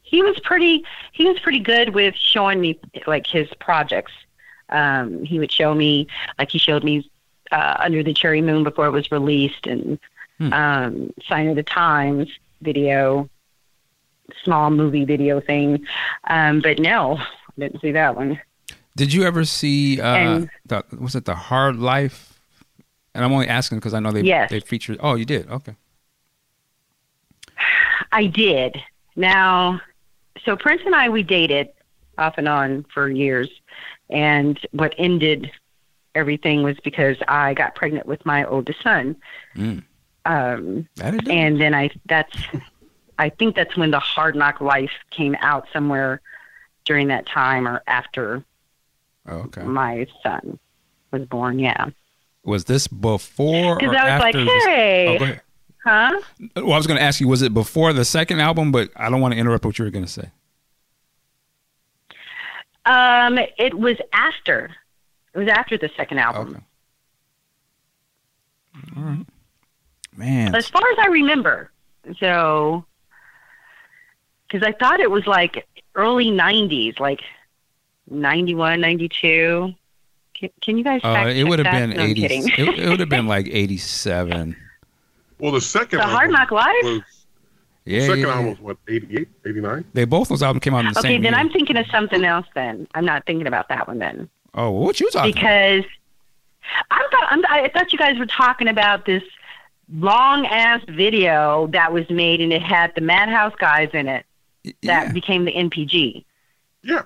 he 0.02 0.22
was 0.22 0.38
pretty 0.40 0.84
he 1.12 1.26
was 1.26 1.38
pretty 1.40 1.60
good 1.60 1.90
with 1.90 2.14
showing 2.14 2.60
me 2.60 2.78
like 3.06 3.26
his 3.26 3.48
projects. 3.60 4.12
Um, 4.72 5.22
he 5.24 5.38
would 5.38 5.52
show 5.52 5.74
me 5.74 6.06
like 6.38 6.50
he 6.50 6.58
showed 6.58 6.82
me 6.82 7.08
uh, 7.52 7.76
Under 7.78 8.02
the 8.02 8.12
Cherry 8.14 8.40
Moon 8.42 8.64
before 8.64 8.86
it 8.86 8.90
was 8.90 9.10
released, 9.12 9.66
and 9.66 9.98
Hmm. 10.38 10.52
um, 10.52 11.10
Sign 11.28 11.48
of 11.48 11.56
the 11.56 11.62
Times 11.62 12.28
video, 12.62 13.28
small 14.42 14.70
movie 14.70 15.04
video 15.04 15.40
thing. 15.40 15.84
Um, 16.24 16.60
but 16.60 16.78
no, 16.78 17.18
I 17.18 17.24
didn't 17.58 17.80
see 17.82 17.92
that 17.92 18.16
one. 18.16 18.40
Did 18.96 19.12
you 19.12 19.24
ever 19.24 19.44
see 19.44 20.00
uh 20.00 20.16
And- 20.16 20.50
the 20.66 20.84
was 20.98 21.14
it 21.14 21.24
the 21.26 21.34
Hard 21.34 21.76
Life? 21.76 22.40
And 23.14 23.22
I'm 23.24 23.32
only 23.32 23.46
asking 23.48 23.78
because 23.78 23.92
I 23.92 24.00
know 24.00 24.10
they 24.10 24.22
Yes. 24.22 24.50
they 24.50 24.60
featured. 24.60 24.96
Oh, 25.00 25.14
you 25.16 25.26
did. 25.26 25.50
Okay. 25.50 25.74
I 28.12 28.26
did. 28.26 28.76
Now, 29.16 29.80
so 30.44 30.56
Prince 30.56 30.82
and 30.84 30.94
I, 30.94 31.08
we 31.08 31.22
dated 31.22 31.68
off 32.18 32.34
and 32.38 32.48
on 32.48 32.84
for 32.92 33.08
years. 33.10 33.50
And 34.10 34.58
what 34.72 34.94
ended 34.98 35.50
everything 36.14 36.62
was 36.62 36.78
because 36.80 37.16
I 37.28 37.54
got 37.54 37.74
pregnant 37.74 38.06
with 38.06 38.24
my 38.26 38.44
oldest 38.44 38.82
son. 38.82 39.16
Mm. 39.56 39.82
Um, 40.24 40.88
and 41.00 41.60
then 41.60 41.74
I, 41.74 41.90
that's, 42.06 42.36
I 43.18 43.30
think 43.30 43.56
that's 43.56 43.76
when 43.76 43.90
the 43.90 43.98
Hard 43.98 44.36
Knock 44.36 44.60
Life 44.60 44.92
came 45.10 45.36
out 45.40 45.66
somewhere 45.72 46.20
during 46.84 47.08
that 47.08 47.26
time 47.26 47.66
or 47.66 47.82
after 47.86 48.44
oh, 49.28 49.36
okay. 49.36 49.62
my 49.62 50.06
son 50.22 50.58
was 51.10 51.24
born. 51.26 51.58
Yeah. 51.58 51.90
Was 52.44 52.64
this 52.64 52.86
before? 52.88 53.76
Because 53.76 53.94
or 53.94 53.98
I 53.98 54.14
was 54.14 54.20
like, 54.20 54.34
after 54.34 54.44
this- 54.44 54.64
hey, 54.64 55.18
Oh, 55.84 55.90
huh? 55.90 56.20
Well, 56.56 56.72
I 56.72 56.76
was 56.76 56.86
going 56.86 56.98
to 56.98 57.02
ask 57.02 57.20
you, 57.20 57.28
was 57.28 57.42
it 57.42 57.54
before 57.54 57.92
the 57.92 58.04
second 58.04 58.40
album? 58.40 58.70
But 58.70 58.90
I 58.96 59.10
don't 59.10 59.20
want 59.20 59.34
to 59.34 59.38
interrupt 59.38 59.64
what 59.64 59.78
you 59.78 59.84
were 59.84 59.90
going 59.90 60.04
to 60.04 60.10
say. 60.10 60.30
Um, 62.84 63.38
it 63.58 63.74
was 63.74 63.96
after. 64.12 64.70
It 65.34 65.38
was 65.38 65.48
after 65.48 65.78
the 65.78 65.90
second 65.96 66.18
album. 66.18 66.48
Okay. 66.48 66.64
All 68.96 69.02
right. 69.02 69.26
Man. 70.16 70.54
As 70.54 70.68
far 70.68 70.82
as 70.92 70.98
I 71.00 71.06
remember, 71.06 71.70
so 72.18 72.84
because 74.46 74.66
I 74.66 74.72
thought 74.72 75.00
it 75.00 75.10
was 75.10 75.26
like 75.26 75.66
early 75.94 76.26
'90s, 76.26 77.00
like 77.00 77.20
'91, 78.10 78.80
'92. 78.80 79.74
Can, 80.34 80.50
can 80.60 80.76
you 80.76 80.84
guys? 80.84 81.00
Uh, 81.02 81.14
fact 81.14 81.36
it 81.36 81.44
would 81.44 81.58
have 81.60 81.64
that? 81.72 81.88
been 81.88 81.96
No, 81.96 82.02
80. 82.02 82.24
It, 82.24 82.58
it 82.58 82.88
would 82.88 83.00
have 83.00 83.08
been 83.08 83.26
like 83.28 83.46
87. 83.50 84.56
Well, 85.38 85.52
the 85.52 85.60
second 85.60 85.98
The 86.00 86.04
Hard 86.04 86.30
album 86.30 86.32
Knock 86.32 86.50
Life? 86.50 86.74
was 86.82 87.02
Yeah, 87.84 88.00
the 88.00 88.06
second 88.06 88.20
yeah, 88.20 88.28
album 88.28 88.44
yeah. 88.44 88.50
was 88.50 88.60
what 88.60 88.76
88, 88.88 89.28
89? 89.46 89.84
They 89.92 90.04
both 90.04 90.28
those 90.28 90.42
albums 90.42 90.62
came 90.62 90.74
out 90.74 90.80
in 90.80 90.92
the 90.92 90.98
Okay, 90.98 91.00
same 91.00 91.12
Okay, 91.14 91.22
then 91.22 91.32
year. 91.32 91.40
I'm 91.40 91.50
thinking 91.50 91.76
of 91.76 91.86
something 91.88 92.24
else. 92.24 92.46
Then 92.54 92.86
I'm 92.94 93.04
not 93.04 93.26
thinking 93.26 93.46
about 93.46 93.68
that 93.70 93.88
one. 93.88 93.98
Then 93.98 94.28
oh, 94.54 94.70
what 94.70 95.00
you 95.00 95.10
talking 95.10 95.32
about? 95.32 95.40
because 95.40 95.84
I 96.90 97.08
thought 97.10 97.26
I'm, 97.30 97.44
I 97.48 97.70
thought 97.72 97.92
you 97.92 97.98
guys 97.98 98.18
were 98.18 98.26
talking 98.26 98.68
about 98.68 99.04
this 99.04 99.22
long 99.92 100.46
ass 100.46 100.80
video 100.88 101.66
that 101.72 101.92
was 101.92 102.08
made 102.08 102.40
and 102.40 102.52
it 102.52 102.62
had 102.62 102.94
the 102.94 103.00
Madhouse 103.00 103.54
guys 103.58 103.90
in 103.92 104.08
it 104.08 104.24
that 104.64 104.72
yeah. 104.82 105.12
became 105.12 105.44
the 105.44 105.52
NPG. 105.52 106.24
Yeah. 106.82 107.02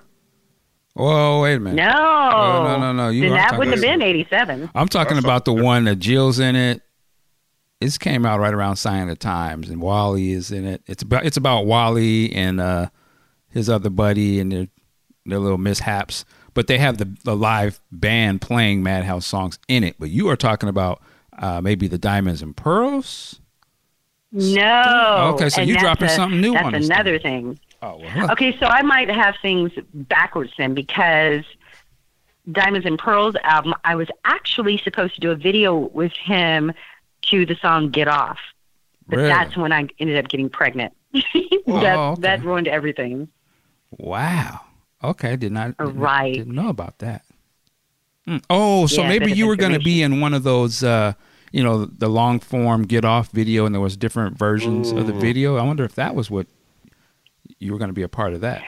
Whoa, 0.93 1.41
wait 1.41 1.55
a 1.55 1.59
minute. 1.59 1.75
No, 1.75 1.91
No, 1.91 2.63
no, 2.63 2.79
no, 2.79 2.93
no, 2.93 3.09
you 3.09 3.21
then 3.21 3.33
that 3.33 3.57
wouldn't 3.57 3.75
have 3.75 3.83
been 3.83 4.01
'87. 4.01 4.69
I'm 4.73 4.87
talking 4.87 5.17
about 5.17 5.45
the 5.45 5.53
one 5.53 5.85
that 5.85 5.97
Jill's 5.97 6.39
in 6.39 6.55
it. 6.55 6.81
This 7.79 7.97
came 7.97 8.25
out 8.25 8.39
right 8.39 8.53
around 8.53 8.77
Sign 8.77 9.03
of 9.03 9.09
the 9.09 9.15
Times, 9.15 9.69
and 9.69 9.81
Wally 9.81 10.31
is 10.31 10.51
in 10.51 10.65
it. 10.65 10.81
It's 10.87 11.03
about 11.03 11.25
it's 11.25 11.37
about 11.37 11.65
Wally 11.65 12.33
and 12.33 12.59
uh, 12.59 12.87
his 13.49 13.69
other 13.69 13.89
buddy 13.89 14.39
and 14.39 14.51
their 14.51 14.67
their 15.25 15.39
little 15.39 15.59
mishaps. 15.59 16.25
But 16.53 16.65
they 16.65 16.79
have 16.79 16.97
the, 16.97 17.15
the 17.23 17.35
live 17.35 17.79
band 17.91 18.41
playing 18.41 18.81
Madhouse 18.81 19.27
songs 19.27 19.59
in 19.67 19.83
it. 19.83 19.95
But 19.99 20.09
you 20.09 20.27
are 20.29 20.35
talking 20.35 20.69
about 20.69 21.03
uh, 21.37 21.61
maybe 21.61 21.87
the 21.87 21.99
Diamonds 21.99 22.41
and 22.41 22.57
Pearls. 22.57 23.39
No. 24.31 25.33
Okay, 25.35 25.49
so 25.49 25.61
and 25.61 25.69
you 25.69 25.75
that's 25.75 25.83
dropping 25.83 26.07
a- 26.07 26.15
something 26.15 26.41
new 26.41 26.53
That's 26.53 26.65
on 26.65 26.75
us 26.75 26.85
another 26.85 27.19
thing. 27.19 27.59
Oh 27.83 27.97
well. 27.99 28.31
Okay, 28.31 28.57
so 28.57 28.65
I 28.65 28.81
might 28.81 29.09
have 29.09 29.35
things 29.39 29.71
backwards 29.93 30.51
then 30.57 30.73
because 30.73 31.43
Diamonds 32.51 32.87
and 32.87 32.97
Pearls 32.97 33.35
album, 33.43 33.75
I 33.85 33.95
was 33.95 34.07
actually 34.25 34.79
supposed 34.79 35.13
to 35.13 35.21
do 35.21 35.29
a 35.29 35.35
video 35.35 35.75
with 35.75 36.13
him 36.13 36.73
to 37.29 37.45
the 37.45 37.55
song 37.61 37.89
Get 37.89 38.07
Off. 38.07 38.39
But 39.07 39.17
Really? 39.17 39.29
that's 39.29 39.55
when 39.55 39.71
I 39.71 39.87
ended 39.99 40.17
up 40.17 40.29
getting 40.29 40.49
pregnant. 40.49 40.93
that, 41.13 41.23
Oh, 41.65 42.11
okay. 42.11 42.21
that 42.21 42.43
ruined 42.43 42.67
everything. 42.67 43.27
Wow. 43.91 44.61
Okay, 45.03 45.35
did 45.35 45.51
not 45.51 45.77
didn't, 45.77 45.97
Right. 45.97 46.33
didn't 46.33 46.55
know 46.55 46.69
about 46.69 46.99
that. 46.99 47.23
Hmm. 48.25 48.37
Oh, 48.49 48.87
so 48.87 49.01
Yeah, 49.03 49.07
maybe 49.09 49.31
you 49.31 49.47
were 49.47 49.55
going 49.55 49.71
to 49.73 49.79
be 49.79 50.01
in 50.01 50.19
one 50.19 50.33
of 50.33 50.43
those, 50.43 50.83
uh, 50.83 51.13
you 51.53 51.63
know, 51.63 51.85
the 51.85 52.09
long 52.09 52.39
form 52.41 52.83
get 52.83 53.05
off 53.05 53.29
video, 53.31 53.65
and 53.65 53.73
there 53.73 53.79
was 53.81 53.95
different 53.95 54.37
versions 54.37 54.91
of 54.91 55.07
the 55.07 55.13
video. 55.13 55.55
I 55.55 55.63
wonder 55.63 55.85
if 55.85 55.95
that 55.95 56.13
was 56.15 56.29
what 56.29 56.47
you 57.59 57.71
were 57.71 57.77
going 57.79 57.89
to 57.89 57.93
be 57.93 58.01
a 58.03 58.09
part 58.09 58.33
of 58.33 58.41
that. 58.41 58.63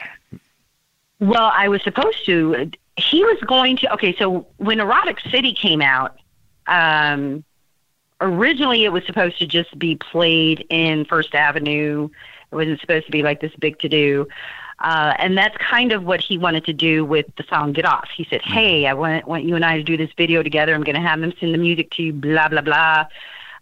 Well, 1.18 1.52
I 1.54 1.68
was 1.68 1.82
supposed 1.82 2.24
to. 2.26 2.70
He 2.96 3.22
was 3.22 3.38
going 3.46 3.76
to. 3.78 3.92
Okay, 3.94 4.16
so 4.16 4.46
when 4.56 4.80
Erotic 4.80 5.20
City 5.30 5.52
came 5.52 5.82
out, 5.82 6.16
um, 6.66 7.44
originally 8.20 8.84
it 8.84 8.92
was 8.92 9.04
supposed 9.06 9.38
to 9.38 9.46
just 9.46 9.78
be 9.78 9.96
played 9.96 10.66
in 10.70 11.04
First 11.04 11.34
Avenue. 11.34 12.08
It 12.50 12.54
wasn't 12.54 12.80
supposed 12.80 13.06
to 13.06 13.12
be 13.12 13.22
like 13.22 13.40
this 13.40 13.52
big 13.58 13.78
to 13.80 13.88
do. 13.88 14.28
Uh, 14.78 15.14
and 15.18 15.36
that's 15.36 15.56
kind 15.58 15.92
of 15.92 16.04
what 16.04 16.20
he 16.20 16.38
wanted 16.38 16.64
to 16.64 16.72
do 16.72 17.04
with 17.04 17.26
the 17.36 17.44
song 17.50 17.72
Get 17.72 17.84
Off. 17.84 18.08
He 18.16 18.26
said, 18.30 18.40
Hey, 18.42 18.86
I 18.86 18.94
want, 18.94 19.26
want 19.26 19.44
you 19.44 19.54
and 19.54 19.64
I 19.64 19.76
to 19.76 19.82
do 19.82 19.96
this 19.96 20.10
video 20.16 20.42
together. 20.42 20.74
I'm 20.74 20.82
going 20.82 20.96
to 20.96 21.02
have 21.02 21.20
them 21.20 21.34
send 21.38 21.52
the 21.52 21.58
music 21.58 21.90
to 21.92 22.02
you, 22.02 22.12
blah, 22.12 22.48
blah, 22.48 22.62
blah. 22.62 23.06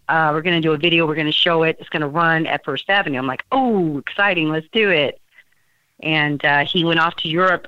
Uh, 0.07 0.31
we're 0.33 0.41
going 0.41 0.55
to 0.55 0.61
do 0.61 0.71
a 0.71 0.77
video. 0.77 1.05
We're 1.05 1.15
going 1.15 1.27
to 1.27 1.33
show 1.33 1.63
it. 1.63 1.77
It's 1.79 1.89
going 1.89 2.01
to 2.01 2.07
run 2.07 2.47
at 2.47 2.63
First 2.63 2.89
Avenue. 2.89 3.19
I'm 3.19 3.27
like, 3.27 3.45
Oh, 3.51 3.97
exciting. 3.97 4.49
Let's 4.49 4.67
do 4.71 4.89
it 4.89 5.19
and 5.99 6.43
uh, 6.45 6.65
he 6.65 6.83
went 6.83 6.99
off 6.99 7.15
to 7.17 7.27
Europe, 7.27 7.67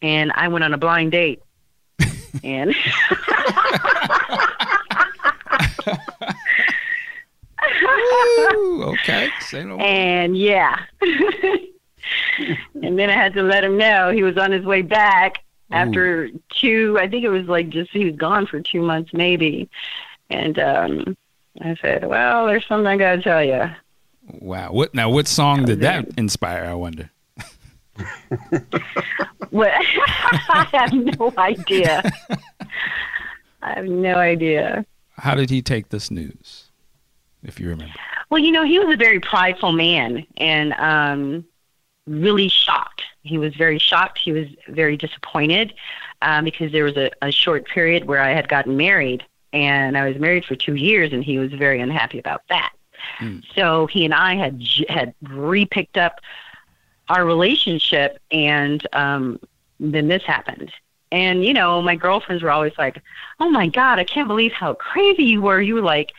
and 0.00 0.32
I 0.34 0.48
went 0.48 0.64
on 0.64 0.74
a 0.74 0.78
blind 0.78 1.12
date. 1.12 1.42
and 2.44 2.74
Ooh, 7.84 8.82
okay. 8.84 9.30
No 9.52 9.78
and 9.78 10.36
yeah, 10.36 10.76
and 12.74 12.98
then 12.98 13.08
I 13.10 13.12
had 13.12 13.34
to 13.34 13.42
let 13.42 13.62
him 13.62 13.76
know 13.76 14.10
he 14.10 14.22
was 14.22 14.36
on 14.36 14.50
his 14.50 14.64
way 14.64 14.82
back 14.82 15.44
after 15.70 16.28
two. 16.48 16.98
I 16.98 17.08
think 17.08 17.24
it 17.24 17.28
was 17.28 17.46
like 17.46 17.68
just 17.68 17.90
he 17.90 18.06
was 18.06 18.16
gone 18.16 18.46
for 18.46 18.60
two 18.60 18.82
months 18.82 19.12
maybe, 19.12 19.68
and 20.30 20.58
um, 20.58 21.16
I 21.60 21.76
said, 21.80 22.08
"Well, 22.08 22.46
there's 22.46 22.66
something 22.66 22.86
I 22.86 22.96
got 22.96 23.16
to 23.16 23.22
tell 23.22 23.44
you." 23.44 23.70
Wow. 24.40 24.72
What 24.72 24.94
now? 24.94 25.10
What 25.10 25.28
song 25.28 25.64
did 25.64 25.80
that 25.80 26.08
inspire? 26.16 26.64
I 26.64 26.74
wonder. 26.74 27.10
What? 29.50 29.70
I 30.48 30.66
have 30.72 30.94
no 30.94 31.32
idea. 31.36 32.02
I 33.60 33.74
have 33.74 33.84
no 33.84 34.14
idea. 34.14 34.86
How 35.22 35.36
did 35.36 35.50
he 35.50 35.62
take 35.62 35.90
this 35.90 36.10
news? 36.10 36.72
If 37.44 37.60
you 37.60 37.68
remember. 37.68 37.94
Well, 38.28 38.40
you 38.40 38.50
know, 38.50 38.64
he 38.64 38.80
was 38.80 38.92
a 38.92 38.96
very 38.96 39.20
prideful 39.20 39.70
man 39.70 40.26
and 40.36 40.72
um, 40.72 41.44
really 42.08 42.48
shocked. 42.48 43.04
He 43.22 43.38
was 43.38 43.54
very 43.54 43.78
shocked. 43.78 44.18
He 44.18 44.32
was 44.32 44.48
very 44.66 44.96
disappointed 44.96 45.74
um, 46.22 46.42
because 46.44 46.72
there 46.72 46.82
was 46.82 46.96
a, 46.96 47.12
a 47.22 47.30
short 47.30 47.68
period 47.68 48.06
where 48.06 48.20
I 48.20 48.30
had 48.30 48.48
gotten 48.48 48.76
married, 48.76 49.24
and 49.52 49.96
I 49.96 50.08
was 50.08 50.18
married 50.18 50.44
for 50.44 50.56
two 50.56 50.74
years, 50.74 51.12
and 51.12 51.22
he 51.22 51.38
was 51.38 51.52
very 51.52 51.80
unhappy 51.80 52.18
about 52.18 52.42
that. 52.48 52.72
Mm. 53.20 53.44
So 53.54 53.86
he 53.86 54.04
and 54.04 54.14
I 54.14 54.34
had 54.34 54.58
j- 54.58 54.86
had 54.88 55.14
re-picked 55.22 55.98
up 55.98 56.20
our 57.08 57.24
relationship, 57.24 58.18
and 58.32 58.84
um, 58.92 59.38
then 59.78 60.08
this 60.08 60.24
happened. 60.24 60.72
And 61.12 61.44
you 61.44 61.52
know, 61.52 61.80
my 61.82 61.94
girlfriends 61.94 62.42
were 62.42 62.50
always 62.50 62.72
like, 62.78 63.00
"Oh 63.38 63.50
my 63.50 63.68
God, 63.68 64.00
I 64.00 64.04
can't 64.04 64.26
believe 64.26 64.52
how 64.52 64.74
crazy 64.74 65.24
you 65.24 65.42
were. 65.42 65.60
You 65.60 65.74
were 65.76 65.82
like." 65.82 66.12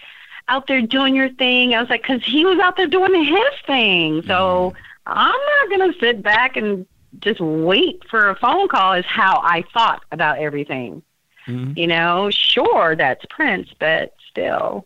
out 0.49 0.67
there 0.67 0.82
doing 0.82 1.15
your 1.15 1.29
thing. 1.29 1.73
I 1.73 1.79
was 1.79 1.89
like, 1.89 2.01
because 2.01 2.21
he 2.21 2.43
was 2.43 2.60
out 2.60 2.75
there 2.75 2.86
doing 2.86 3.23
his 3.23 3.53
thing. 3.65 4.21
So 4.23 4.73
I'm 5.06 5.32
not 5.32 5.69
going 5.69 5.93
to 5.93 5.99
sit 5.99 6.21
back 6.21 6.58
and 6.58 6.86
just 7.19 7.39
wait 7.39 8.03
for 8.10 8.29
a 8.29 8.36
phone 8.36 8.67
call, 8.67 8.91
is 8.91 9.06
how 9.06 9.39
I 9.41 9.63
thought 9.73 10.03
about 10.12 10.39
everything. 10.39 11.01
Mhm. 11.47 11.77
You 11.77 11.88
know, 11.88 12.29
sure, 12.29 12.95
that's 12.95 13.25
Prince, 13.29 13.69
but 13.79 14.15
still. 14.29 14.86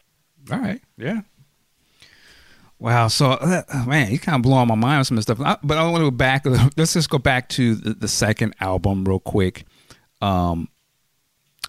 All 0.52 0.60
right. 0.60 0.82
Yeah. 0.98 1.22
Wow. 2.80 3.08
So, 3.08 3.32
uh, 3.32 3.64
man, 3.88 4.12
you 4.12 4.20
kind 4.20 4.36
of 4.36 4.44
blowing 4.44 4.68
my 4.68 4.76
mind 4.76 5.00
with 5.00 5.08
some 5.08 5.18
of 5.18 5.26
this 5.26 5.36
stuff. 5.36 5.46
I, 5.46 5.58
but 5.64 5.78
I 5.78 5.84
want 5.84 5.98
to 5.98 6.06
go 6.06 6.12
back. 6.12 6.46
Let's 6.78 6.94
just 6.94 7.10
go 7.10 7.18
back 7.18 7.50
to 7.50 7.76
the, 7.76 7.94
the 7.94 8.08
second 8.08 8.56
album 8.60 9.06
real 9.06 9.20
quick. 9.20 9.66
Um, 10.22 10.70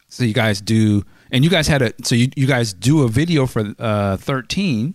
so 0.09 0.25
you 0.25 0.33
guys 0.35 0.61
do, 0.61 1.05
and 1.31 1.45
you 1.45 1.51
guys 1.51 1.69
had 1.69 1.83
a, 1.83 1.93
so 2.03 2.15
you, 2.15 2.29
you 2.37 2.47
guys 2.47 2.73
do 2.73 3.03
a 3.03 3.09
video 3.09 3.47
for 3.47 3.75
uh, 3.79 4.17
13 4.17 4.95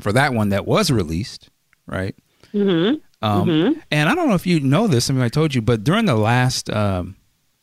for 0.00 0.12
that 0.12 0.32
one 0.34 0.48
that 0.50 0.66
was 0.66 0.90
released, 0.90 1.50
right? 1.86 2.14
hmm 2.52 2.94
Um, 3.20 3.48
And 3.90 4.08
I 4.08 4.14
don't 4.14 4.28
know 4.28 4.34
if 4.34 4.46
you 4.46 4.60
know 4.60 4.86
this. 4.86 5.10
I 5.10 5.12
mean, 5.12 5.22
I 5.22 5.28
told 5.28 5.54
you, 5.54 5.62
but 5.62 5.84
during 5.84 6.06
the 6.06 6.14
last 6.16 6.70
um, 6.70 7.16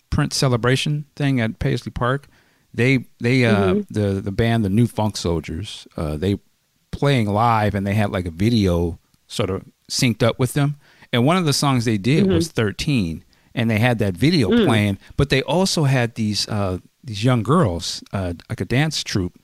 Prince 0.10 0.36
celebration 0.36 1.06
thing 1.16 1.40
at 1.42 1.60
Paisley 1.60 1.92
Park, 1.92 2.28
they 2.74 3.06
they 3.20 3.46
uh, 3.46 3.74
the 3.90 4.22
the 4.22 4.32
band 4.32 4.66
the 4.66 4.70
New 4.70 4.86
Funk 4.88 5.16
Soldiers 5.18 5.88
uh, 5.96 6.18
they 6.18 6.38
playing 6.92 7.28
live 7.30 7.74
and 7.76 7.86
they 7.88 7.94
had 7.94 8.10
like 8.12 8.26
a 8.26 8.32
video 8.32 9.00
sort 9.28 9.50
of 9.50 9.64
synced 9.90 10.24
up 10.24 10.40
with 10.40 10.54
them. 10.54 10.76
And 11.14 11.26
one 11.26 11.36
of 11.38 11.46
the 11.46 11.54
songs 11.54 11.86
they 11.86 11.98
did 11.98 12.26
was 12.36 12.48
13, 12.50 13.24
and 13.56 13.70
they 13.70 13.80
had 13.80 13.98
that 14.00 14.16
video 14.16 14.50
playing. 14.50 15.00
But 15.18 15.30
they 15.30 15.42
also 15.42 15.86
had 15.86 16.14
these 16.14 16.48
uh, 16.48 16.80
these 17.04 17.24
young 17.24 17.42
girls, 17.42 18.04
uh, 18.14 18.34
like 18.50 18.62
a 18.62 18.66
dance 18.66 19.04
troupe, 19.04 19.40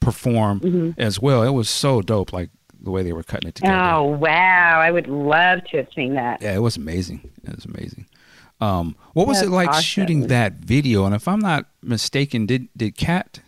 perform 0.00 0.94
as 0.98 1.20
well. 1.20 1.42
It 1.42 1.50
was 1.50 1.70
so 1.70 2.02
dope, 2.02 2.32
like 2.32 2.50
the 2.78 2.90
way 2.90 3.02
they 3.02 3.12
were 3.12 3.22
cutting 3.22 3.48
it 3.48 3.54
together. 3.54 3.74
Oh, 3.74 4.02
wow. 4.04 4.80
I 4.80 4.90
would 4.90 5.06
love 5.06 5.64
to 5.70 5.78
have 5.78 5.88
seen 5.94 6.14
that. 6.14 6.42
Yeah, 6.42 6.54
it 6.54 6.58
was 6.58 6.76
amazing. 6.76 7.30
It 7.42 7.54
was 7.54 7.64
amazing. 7.64 8.06
Um, 8.60 8.96
what 9.14 9.26
was 9.26 9.38
That's 9.38 9.48
it 9.48 9.52
like 9.52 9.68
awesome. 9.70 9.82
shooting 9.82 10.26
that 10.28 10.54
video? 10.54 11.04
And 11.06 11.14
if 11.14 11.26
I'm 11.26 11.40
not 11.40 11.66
mistaken, 11.82 12.46
did 12.46 12.68
did 12.76 12.96
Cat 12.96 13.40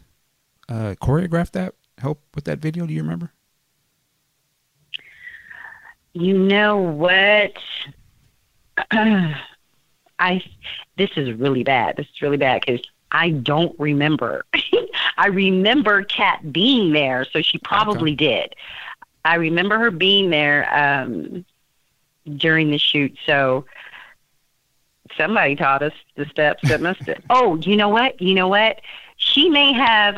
uh, 0.69 0.95
choreograph 1.01 1.51
that? 1.53 1.75
Help 1.99 2.23
with 2.35 2.45
that 2.45 2.59
video? 2.59 2.87
Do 2.87 2.93
you 2.93 3.03
remember? 3.03 3.33
You 6.13 6.39
know 6.39 6.77
what? 6.77 7.53
I 10.19 10.43
this 10.97 11.11
is 11.17 11.33
really 11.39 11.63
bad. 11.65 11.97
This 11.97 12.07
is 12.07 12.23
really 12.23 12.37
bad 12.37 12.63
because 12.65 12.81
I 13.13 13.31
don't 13.31 13.79
remember. 13.79 14.45
I 15.19 15.29
remember 15.29 16.03
Cat 16.05 16.53
being 16.53 16.93
there, 16.93 17.25
so 17.25 17.43
she 17.43 17.59
probably 17.59 18.15
did. 18.15 18.55
I 19.25 19.37
remember 19.37 19.79
her 19.79 19.91
being 19.91 20.31
there 20.31 20.73
um, 20.75 21.45
during 22.37 22.71
the 22.71 22.79
shoot. 22.79 23.17
So 23.27 23.65
somebody 25.17 25.57
taught 25.57 25.83
us 25.83 25.93
the 26.17 26.27
steps. 26.27 26.69
That 26.69 26.81
must 26.81 27.01
have. 27.03 27.23
Oh, 27.31 27.57
you 27.57 27.77
know 27.77 27.89
what? 27.89 28.21
You 28.21 28.35
know 28.35 28.49
what? 28.49 28.81
She 29.19 29.49
may 29.49 29.73
have, 29.73 30.17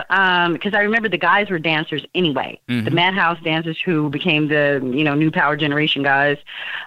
because 0.52 0.74
I 0.74 0.80
remember 0.80 1.08
the 1.08 1.18
guys 1.18 1.50
were 1.50 1.58
dancers 1.60 2.04
anyway. 2.14 2.60
Mhm. 2.68 2.84
The 2.84 2.90
Madhouse 2.90 3.40
dancers 3.42 3.80
who 3.80 4.10
became 4.10 4.48
the 4.48 4.80
you 4.82 5.04
know 5.04 5.14
new 5.14 5.30
Power 5.30 5.56
Generation 5.56 6.02
guys. 6.02 6.36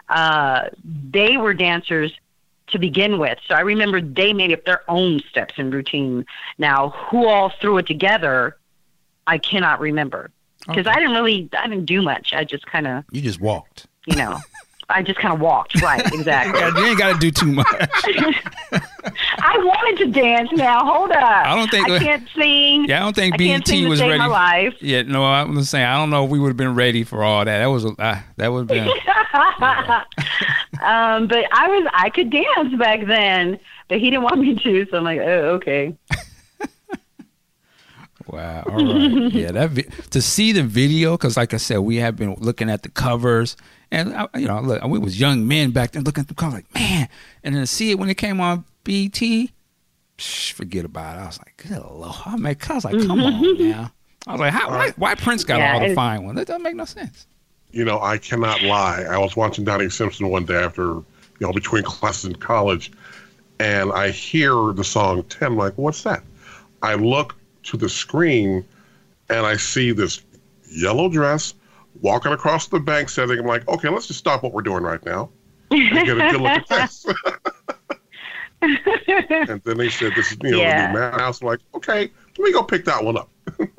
Uh, 0.09 0.69
they 0.83 1.37
were 1.37 1.53
dancers 1.53 2.11
to 2.71 2.79
begin 2.79 3.19
with. 3.19 3.37
So 3.47 3.55
I 3.55 3.61
remember 3.61 4.01
they 4.01 4.33
made 4.33 4.51
up 4.51 4.65
their 4.65 4.81
own 4.89 5.19
steps 5.29 5.53
and 5.57 5.73
routine. 5.73 6.25
Now, 6.57 6.89
who 7.09 7.27
all 7.27 7.49
threw 7.61 7.77
it 7.77 7.87
together, 7.87 8.57
I 9.27 9.37
cannot 9.37 9.79
remember 9.79 10.31
because 10.67 10.85
Okay. 10.87 10.89
I 10.89 10.95
didn't 10.95 11.11
really, 11.11 11.49
I 11.57 11.67
didn't 11.67 11.85
do 11.85 12.01
much. 12.01 12.33
I 12.33 12.43
just 12.43 12.65
kind 12.65 12.87
of, 12.87 13.03
You 13.11 13.21
just 13.21 13.39
walked. 13.41 13.87
you 14.07 14.15
know, 14.15 14.37
I 14.93 15.01
just 15.03 15.19
kind 15.19 15.33
of 15.33 15.39
walked. 15.39 15.81
Right, 15.81 16.01
exactly. 16.13 16.81
You 16.81 16.87
ain't 16.89 16.97
got 16.99 17.13
to 17.13 17.19
do 17.19 17.31
too 17.31 17.51
much. 17.51 17.67
I 19.43 19.57
wanted 19.57 20.05
to 20.05 20.11
dance. 20.11 20.49
Now, 20.53 20.85
hold 20.85 21.11
up. 21.11 21.17
I 21.21 21.55
don't 21.55 21.69
think- 21.71 21.89
I 21.89 21.99
can't 21.99 22.27
sing. 22.35 22.85
Yeah, 22.85 22.97
I 22.97 22.99
don't 22.99 23.15
think 23.15 23.35
I 23.35 23.37
sing 23.65 23.83
BET 23.83 23.89
was 23.89 24.01
ready. 24.01 24.17
my 24.17 24.27
life. 24.27 24.75
Yeah, 24.81 25.01
no, 25.03 25.23
I'm 25.25 25.55
just 25.55 25.71
saying. 25.71 25.85
I 25.85 25.95
don't 25.97 26.09
know 26.09 26.25
if 26.25 26.29
we 26.31 26.39
would 26.39 26.49
have 26.49 26.57
been 26.57 26.75
ready 26.75 27.03
for 27.03 27.23
all 27.23 27.43
that. 27.43 27.57
That 27.59 27.65
was 27.67 27.85
uh, 27.85 28.19
that 28.37 28.47
would 28.51 28.59
have 28.59 28.67
been. 28.67 28.87
um, 30.81 31.27
but 31.27 31.45
I 31.51 31.67
was, 31.67 31.87
I 31.93 32.09
could 32.13 32.29
dance 32.29 32.75
back 32.77 33.05
then, 33.07 33.59
but 33.87 33.99
he 33.99 34.09
didn't 34.09 34.23
want 34.23 34.39
me 34.39 34.55
to. 34.55 34.85
So 34.89 34.97
I'm 34.97 35.03
like, 35.03 35.19
oh, 35.19 35.49
okay. 35.55 35.95
Wow. 38.31 38.63
All 38.65 38.75
right. 38.75 39.33
Yeah, 39.33 39.51
that 39.51 39.71
vi- 39.71 39.89
to 40.11 40.21
see 40.21 40.51
the 40.51 40.63
video 40.63 41.17
because, 41.17 41.35
like 41.35 41.53
I 41.53 41.57
said, 41.57 41.79
we 41.79 41.97
have 41.97 42.15
been 42.15 42.35
looking 42.35 42.69
at 42.69 42.83
the 42.83 42.89
covers, 42.89 43.57
and 43.91 44.13
I, 44.13 44.27
you 44.35 44.47
know, 44.47 44.61
look, 44.61 44.83
we 44.85 44.99
was 44.99 45.19
young 45.19 45.47
men 45.47 45.71
back 45.71 45.91
then 45.91 46.03
looking 46.03 46.21
at 46.21 46.27
the 46.27 46.33
cover, 46.33 46.57
like 46.57 46.73
man, 46.73 47.09
and 47.43 47.55
then 47.55 47.61
to 47.61 47.67
see 47.67 47.91
it 47.91 47.99
when 47.99 48.09
it 48.09 48.15
came 48.15 48.39
on 48.39 48.63
BET, 48.83 49.11
psh, 49.11 50.51
forget 50.53 50.85
about 50.85 51.17
it. 51.17 51.21
I 51.21 51.25
was 51.25 51.39
like, 51.39 51.57
good 51.57 51.83
lord, 51.83 52.15
I 52.25 52.37
mean, 52.37 52.57
I 52.69 52.73
was 52.73 52.85
like, 52.85 52.99
come 53.05 53.21
on 53.21 53.33
mm-hmm. 53.33 53.69
now. 53.69 53.91
I 54.27 54.31
was 54.31 54.39
like, 54.39 54.53
how, 54.53 54.69
why, 54.69 54.91
why 54.97 55.15
Prince 55.15 55.43
got 55.43 55.59
Yeah, 55.59 55.73
all 55.73 55.79
the 55.79 55.95
fine 55.95 56.23
ones? 56.23 56.37
That 56.37 56.47
doesn't 56.47 56.61
make 56.61 56.75
no 56.75 56.85
sense. 56.85 57.25
You 57.71 57.83
know, 57.85 57.99
I 57.99 58.17
cannot 58.17 58.61
lie. 58.61 59.03
I 59.09 59.17
was 59.17 59.35
watching 59.35 59.65
Donnie 59.65 59.89
Simpson 59.89 60.29
one 60.29 60.45
day 60.45 60.61
after, 60.61 60.83
you 60.83 61.05
know, 61.39 61.51
between 61.51 61.83
classes 61.83 62.25
in 62.25 62.35
college, 62.35 62.91
and 63.59 63.91
I 63.91 64.11
hear 64.11 64.53
the 64.73 64.83
song 64.83 65.23
10. 65.23 65.53
I'm 65.53 65.57
like, 65.57 65.73
what's 65.77 66.03
that? 66.03 66.23
I 66.83 66.95
look 66.95 67.35
to 67.63 67.77
the 67.77 67.89
screen 67.89 68.65
and 69.29 69.45
I 69.45 69.55
see 69.57 69.91
this 69.91 70.23
yellow 70.69 71.09
dress 71.09 71.53
walking 72.01 72.31
across 72.31 72.67
the 72.67 72.79
bank 72.79 73.09
setting. 73.09 73.39
I'm 73.39 73.45
like, 73.45 73.67
okay, 73.67 73.89
let's 73.89 74.07
just 74.07 74.19
stop 74.19 74.43
what 74.43 74.53
we're 74.53 74.61
doing 74.61 74.83
right 74.83 75.03
now 75.05 75.29
and 75.71 76.05
get 76.05 76.17
a 76.17 76.31
good 76.31 76.41
look 76.41 76.51
at 76.51 76.67
this. 76.69 77.05
and 78.61 79.61
then 79.63 79.77
they 79.77 79.89
said, 79.89 80.13
this 80.15 80.31
is, 80.31 80.37
you 80.43 80.51
know, 80.51 80.57
Yeah. 80.59 80.87
the 80.87 80.93
new 80.93 80.99
Madhouse. 80.99 81.41
I'm 81.41 81.47
like, 81.47 81.59
okay, 81.75 82.11
let 82.37 82.39
me 82.39 82.51
go 82.51 82.63
pick 82.63 82.85
that 82.85 83.03
one 83.03 83.17
up. 83.17 83.29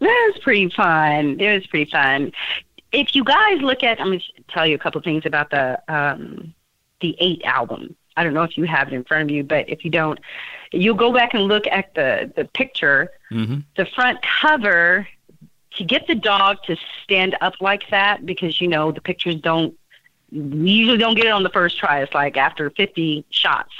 That 0.00 0.30
was 0.32 0.40
pretty 0.44 0.68
fun. 0.70 1.40
It 1.40 1.52
was 1.54 1.66
pretty 1.66 1.90
fun. 1.90 2.30
If 2.92 3.16
you 3.16 3.24
guys 3.24 3.60
look 3.60 3.82
at, 3.82 4.00
I'm 4.00 4.06
going 4.06 4.20
to 4.20 4.42
tell 4.48 4.64
you 4.64 4.76
a 4.76 4.78
couple 4.78 5.00
things 5.00 5.26
about 5.26 5.50
the 5.50 5.76
um, 5.92 6.54
the 7.00 7.16
eight 7.18 7.42
album. 7.42 7.96
I 8.16 8.22
don't 8.22 8.32
know 8.32 8.44
if 8.44 8.56
you 8.56 8.62
have 8.62 8.86
it 8.86 8.94
in 8.94 9.02
front 9.02 9.24
of 9.28 9.34
you, 9.34 9.42
but 9.42 9.68
if 9.68 9.84
you 9.84 9.90
don't, 9.90 10.20
you'll 10.72 10.94
go 10.94 11.12
back 11.12 11.34
and 11.34 11.44
look 11.44 11.66
at 11.66 11.94
the 11.94 12.32
the 12.36 12.44
picture. 12.44 13.10
Mm-hmm. 13.30 13.60
The 13.76 13.86
front 13.86 14.18
cover 14.22 15.06
to 15.76 15.84
get 15.84 16.06
the 16.06 16.14
dog 16.14 16.58
to 16.64 16.76
stand 17.04 17.36
up 17.40 17.54
like 17.60 17.88
that 17.90 18.24
because 18.26 18.60
you 18.60 18.68
know 18.68 18.92
the 18.92 19.00
pictures 19.00 19.36
don't. 19.36 19.74
We 20.32 20.70
usually 20.70 20.98
don't 20.98 21.14
get 21.14 21.26
it 21.26 21.30
on 21.30 21.42
the 21.42 21.48
first 21.50 21.78
try. 21.78 22.02
It's 22.02 22.12
like 22.12 22.36
after 22.36 22.68
50 22.70 23.24
shots, 23.30 23.72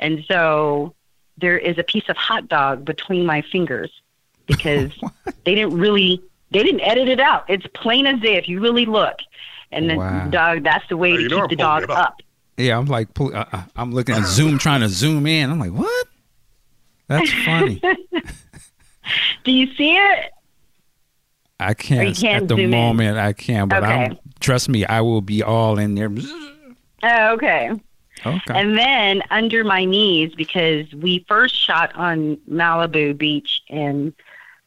and 0.00 0.24
so 0.26 0.94
there 1.38 1.56
is 1.58 1.78
a 1.78 1.82
piece 1.84 2.08
of 2.08 2.16
hot 2.16 2.48
dog 2.48 2.84
between 2.84 3.24
my 3.26 3.42
fingers 3.42 3.90
because 4.46 4.92
they 5.44 5.54
didn't 5.54 5.78
really 5.78 6.20
they 6.50 6.62
didn't 6.62 6.80
edit 6.82 7.08
it 7.08 7.20
out. 7.20 7.44
It's 7.48 7.66
plain 7.74 8.06
as 8.06 8.20
day 8.20 8.36
if 8.36 8.48
you 8.48 8.60
really 8.60 8.86
look. 8.86 9.16
And 9.72 9.90
the 9.90 9.96
Wow. 9.96 10.28
dog 10.28 10.62
that's 10.64 10.86
the 10.88 10.96
way 10.96 11.12
Oh, 11.14 11.16
to 11.16 11.28
keep 11.28 11.48
the 11.50 11.56
dog 11.56 11.84
up. 11.84 11.90
up. 11.98 12.22
Yeah, 12.56 12.78
I'm 12.78 12.86
like, 12.86 13.12
pull- 13.14 13.34
uh, 13.34 13.44
uh, 13.52 13.62
I'm 13.74 13.92
looking 13.92 14.14
at 14.14 14.24
Zoom, 14.26 14.58
trying 14.58 14.80
to 14.82 14.88
zoom 14.88 15.26
in. 15.26 15.50
I'm 15.50 15.58
like, 15.58 15.72
what? 15.72 16.06
That's 17.18 17.32
funny. 17.44 17.80
Do 19.44 19.52
you 19.52 19.72
see 19.74 19.96
it? 19.96 20.30
I 21.60 21.74
can't, 21.74 22.16
can't 22.16 22.42
at 22.42 22.48
the 22.48 22.56
zoom 22.56 22.64
in? 22.64 22.70
moment. 22.70 23.18
I 23.18 23.32
can't, 23.32 23.70
but 23.70 23.84
I'm, 23.84 24.18
trust 24.40 24.68
me, 24.68 24.84
I 24.84 25.00
will 25.00 25.20
be 25.20 25.42
all 25.42 25.78
in 25.78 25.94
there. 25.94 26.10
Oh, 27.02 27.32
okay. 27.34 27.70
Okay. 28.26 28.54
And 28.54 28.76
then 28.76 29.22
under 29.30 29.64
my 29.64 29.84
knees 29.84 30.34
because 30.34 30.92
we 30.94 31.24
first 31.28 31.54
shot 31.54 31.94
on 31.94 32.36
Malibu 32.50 33.16
Beach 33.16 33.62
and 33.68 34.12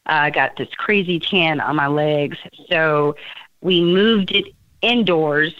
I 0.06 0.30
got 0.30 0.56
this 0.56 0.68
crazy 0.76 1.18
tan 1.18 1.60
on 1.60 1.76
my 1.76 1.88
legs. 1.88 2.38
So 2.70 3.16
we 3.60 3.82
moved 3.82 4.30
it 4.30 4.46
indoors 4.80 5.54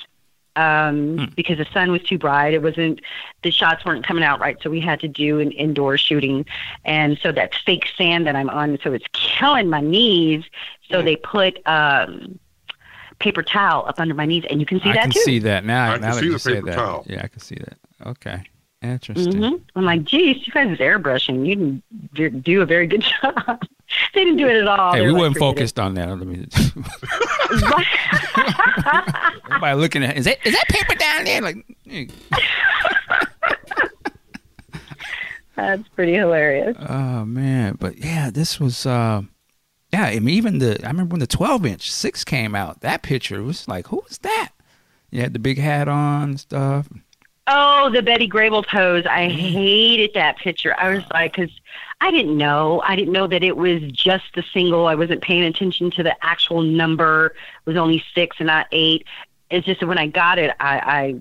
um, 0.58 1.16
Hmm. 1.18 1.24
because 1.36 1.58
the 1.58 1.66
sun 1.72 1.90
was 1.92 2.02
too 2.02 2.18
bright. 2.18 2.52
It 2.54 2.62
wasn't 2.62 3.00
the 3.42 3.50
shots 3.50 3.84
weren't 3.84 4.04
coming 4.06 4.24
out 4.24 4.40
right, 4.40 4.56
so 4.62 4.68
we 4.70 4.80
had 4.80 4.98
to 5.00 5.08
do 5.08 5.40
an 5.40 5.52
indoor 5.52 5.96
shooting. 5.96 6.44
And 6.84 7.18
so 7.22 7.32
that 7.32 7.54
fake 7.66 7.86
sand 7.96 8.26
that 8.26 8.34
I'm 8.36 8.50
on, 8.50 8.78
so 8.82 8.92
it's 8.92 9.06
killing 9.12 9.68
my 9.70 9.80
knees. 9.80 10.44
So 10.90 11.02
they 11.02 11.16
put 11.16 11.60
um, 11.66 12.38
paper 13.18 13.42
towel 13.42 13.86
up 13.86 14.00
under 14.00 14.14
my 14.14 14.26
knees, 14.26 14.44
and 14.50 14.60
you 14.60 14.66
can 14.66 14.80
see 14.80 14.90
I 14.90 14.94
that 14.94 15.02
can 15.02 15.10
too. 15.12 15.20
see 15.20 15.38
that 15.40 15.64
now. 15.64 15.90
I 15.90 15.92
can 15.94 16.00
now 16.02 16.14
that 16.14 16.20
see 16.20 16.26
you 16.26 16.38
the 16.38 16.50
paper 16.54 16.66
that. 16.66 16.74
towel. 16.76 17.04
Yeah, 17.08 17.20
I 17.24 17.28
can 17.28 17.40
see 17.40 17.56
that. 17.56 17.76
Okay. 18.06 18.42
Interesting. 18.80 19.42
hmm 19.42 19.54
I'm 19.74 19.84
like, 19.84 20.04
geez, 20.04 20.46
you 20.46 20.52
guys 20.52 20.70
is 20.70 20.78
airbrushing. 20.78 21.44
You 21.46 21.82
didn't 22.14 22.42
do- 22.44 22.62
a 22.62 22.66
very 22.66 22.86
good 22.86 23.04
job. 23.22 23.60
they 24.14 24.22
didn't 24.24 24.36
do 24.36 24.46
it 24.46 24.54
at 24.62 24.68
all. 24.68 24.92
Hey, 24.94 25.04
we 25.04 25.12
were 25.12 25.18
weren't 25.18 25.36
focused 25.36 25.80
on 25.80 25.94
that. 25.94 26.08
Let 26.08 26.24
me. 26.26 26.46
it." 26.46 26.54
Everybody 29.50 29.80
looking 29.80 30.04
at 30.04 30.16
is 30.16 30.26
that 30.26 30.38
is 30.46 30.54
that 30.54 30.64
paper 30.68 30.94
down 30.94 31.24
there? 31.24 31.40
Like. 31.40 31.56
That's 35.56 35.88
pretty 35.88 36.14
hilarious. 36.14 36.76
oh 36.88 37.24
man, 37.24 37.76
but 37.80 37.98
yeah, 37.98 38.30
this 38.30 38.60
was. 38.60 38.86
uh 38.86 39.22
Yeah, 39.92 40.04
I 40.04 40.20
mean, 40.20 40.36
even 40.36 40.58
the 40.58 40.78
I 40.84 40.88
remember 40.88 41.14
when 41.14 41.20
the 41.20 41.26
12 41.26 41.66
inch 41.66 41.90
six 41.90 42.22
came 42.22 42.54
out. 42.54 42.80
That 42.82 43.02
picture 43.02 43.42
was 43.42 43.66
like, 43.66 43.88
who 43.88 43.96
was 44.08 44.18
that? 44.18 44.50
You 45.10 45.22
had 45.22 45.32
the 45.32 45.40
big 45.40 45.58
hat 45.58 45.88
on 45.88 46.22
and 46.30 46.38
stuff. 46.40 46.88
Oh, 47.50 47.88
the 47.90 48.02
Betty 48.02 48.28
Grable 48.28 48.66
pose. 48.66 49.06
I 49.06 49.28
mm. 49.28 49.32
hated 49.32 50.12
that 50.14 50.36
picture. 50.36 50.78
I 50.78 50.90
was 50.90 51.04
like, 51.12 51.34
because 51.34 51.50
I 52.00 52.10
didn't 52.10 52.36
know. 52.36 52.82
I 52.84 52.94
didn't 52.94 53.12
know 53.12 53.26
that 53.26 53.42
it 53.42 53.56
was 53.56 53.80
just 53.90 54.24
the 54.34 54.44
single. 54.52 54.86
I 54.86 54.94
wasn't 54.94 55.22
paying 55.22 55.44
attention 55.44 55.90
to 55.92 56.02
the 56.02 56.14
actual 56.22 56.60
number. 56.60 57.34
It 57.66 57.70
was 57.70 57.76
only 57.78 58.04
six 58.14 58.36
and 58.38 58.48
not 58.48 58.66
eight. 58.70 59.06
It's 59.50 59.66
just 59.66 59.80
that 59.80 59.86
when 59.86 59.96
I 59.96 60.08
got 60.08 60.38
it, 60.38 60.54
I, 60.60 60.78
I 60.78 61.20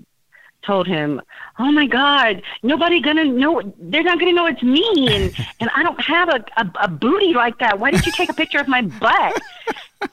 told 0.66 0.86
him, 0.86 1.22
"Oh 1.58 1.72
my 1.72 1.86
God, 1.86 2.42
nobody 2.62 3.00
gonna 3.00 3.24
know. 3.24 3.62
They're 3.78 4.02
not 4.02 4.18
gonna 4.20 4.34
know 4.34 4.46
it's 4.46 4.62
me, 4.62 5.08
and 5.10 5.34
and 5.60 5.70
I 5.74 5.82
don't 5.82 6.00
have 6.00 6.28
a, 6.28 6.44
a 6.58 6.70
a 6.82 6.88
booty 6.88 7.32
like 7.32 7.58
that. 7.60 7.80
Why 7.80 7.90
did 7.90 8.04
you 8.04 8.12
take 8.12 8.28
a 8.28 8.34
picture 8.34 8.58
of 8.58 8.68
my 8.68 8.82
butt?" 8.82 9.40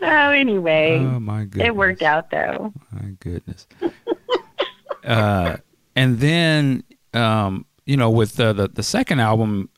so 0.00 0.06
anyway, 0.06 0.98
Oh 0.98 1.20
my 1.20 1.44
goodness. 1.44 1.66
it 1.68 1.76
worked 1.76 2.02
out 2.02 2.30
though. 2.30 2.72
My 2.92 3.10
goodness. 3.20 3.66
uh, 5.04 5.56
and 5.96 6.18
then, 6.18 6.82
um, 7.12 7.66
you 7.86 7.96
know, 7.96 8.10
with 8.10 8.38
uh, 8.40 8.52
the 8.52 8.68
the 8.68 8.82
second 8.82 9.20
album, 9.20 9.68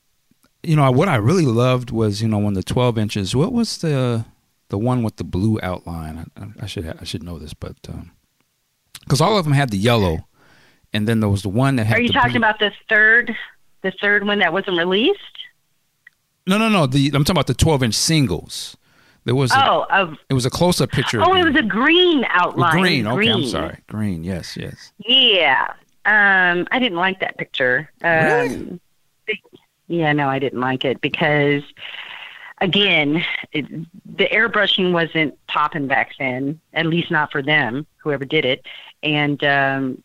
you 0.63 0.77
know, 0.77 0.91
what 0.91 1.09
I 1.09 1.17
really 1.17 1.45
loved 1.47 1.91
was, 1.91 2.23
you 2.23 2.29
know, 2.29 2.39
when 2.39 2.55
the 2.55 2.63
twelve 2.63 2.99
inches. 2.99 3.35
What 3.37 3.53
was 3.53 3.79
the 3.79 4.25
the 4.69 4.79
one 4.79 5.03
with 5.03 5.17
the 5.17 5.25
blue 5.25 5.59
outline? 5.63 6.31
I, 6.37 6.65
I 6.65 6.67
should 6.67 6.87
I 7.01 7.05
should 7.05 7.23
know 7.23 7.39
this, 7.39 7.55
but 7.55 7.77
because 9.01 9.21
all 9.21 9.39
of 9.39 9.45
them 9.45 9.53
had 9.55 9.71
the 9.71 9.77
yellow, 9.79 10.27
and 10.93 11.07
then 11.07 11.21
there 11.21 11.29
was 11.29 11.43
the 11.43 11.49
one 11.49 11.77
that 11.77 11.87
had. 11.87 11.99
Are 11.99 12.01
you 12.01 12.09
talking 12.13 12.31
blue- 12.33 12.39
about 12.39 12.59
the 12.59 12.73
third, 12.89 13.37
the 13.83 13.93
third 14.01 14.25
one 14.27 14.39
that 14.39 14.53
wasn't 14.53 14.79
released? 14.79 15.21
No, 16.47 16.59
no, 16.59 16.69
no. 16.69 16.87
The 16.87 17.07
I'm 17.09 17.25
talking 17.25 17.33
about 17.33 17.49
the 17.49 17.55
twelve 17.55 17.83
inch 17.83 17.95
singles. 17.95 18.77
There 19.27 19.35
was 19.35 19.53
a, 19.53 19.57
Oh, 19.71 20.17
it 20.31 20.35
was 20.35 20.47
a 20.47 20.51
close 20.51 20.81
up 20.81 20.91
picture. 20.93 21.21
oh, 21.23 21.35
it 21.35 21.45
was 21.45 21.57
a 21.57 21.63
green 21.63 22.25
outline. 22.31 22.81
green. 22.81 23.07
Okay, 23.07 23.31
I'm 23.31 23.45
sorry. 23.45 23.79
Green. 23.89 24.25
Yes, 24.25 24.57
yes. 24.57 24.93
Yeah. 24.99 25.67
Um, 26.07 26.67
I 26.71 26.79
didn't 26.79 26.97
like 26.97 27.21
that 27.21 27.37
picture. 27.37 27.91
Um, 28.03 28.81
Really? 29.29 29.43
Yeah, 29.89 30.13
no, 30.13 30.29
I 30.29 30.39
didn't 30.39 30.61
like 30.61 30.85
it 30.85 31.01
because, 31.01 31.63
again, 32.61 33.25
it, 33.53 33.67
the 34.17 34.27
airbrushing 34.27 34.93
wasn't 34.93 35.37
popping 35.49 35.87
back 35.89 36.13
then. 36.19 36.61
At 36.73 36.87
least 36.87 37.11
not 37.11 37.31
for 37.33 37.43
them, 37.43 37.87
whoever 37.99 38.25
did 38.25 38.45
it. 38.45 38.65
And 39.03 39.43
um, 39.45 40.03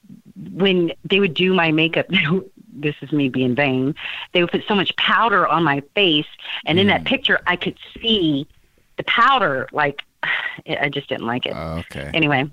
when 0.54 0.92
they 1.06 1.20
would 1.20 1.34
do 1.36 1.54
my 1.54 1.72
makeup, 1.72 2.08
this 2.74 2.96
is 3.02 3.12
me 3.12 3.30
being 3.30 3.56
vain. 3.56 3.96
They 4.34 4.42
would 4.42 4.52
put 4.52 4.64
so 4.68 4.76
much 4.76 4.96
powder 4.98 5.48
on 5.48 5.64
my 5.64 5.82
face, 5.96 6.28
and 6.66 6.80
in 6.80 6.88
that 6.88 7.02
Mm. 7.02 7.06
picture, 7.06 7.40
I 7.48 7.56
could 7.56 7.78
see 8.02 8.48
the 9.02 9.12
powder. 9.12 9.68
Like, 9.72 10.02
I 10.68 10.89
just 10.89 11.10
didn't 11.10 11.28
like 11.28 11.45
it. 11.45 11.54
Uh, 11.54 11.80
okay. 11.80 12.12
anyway, 12.14 12.49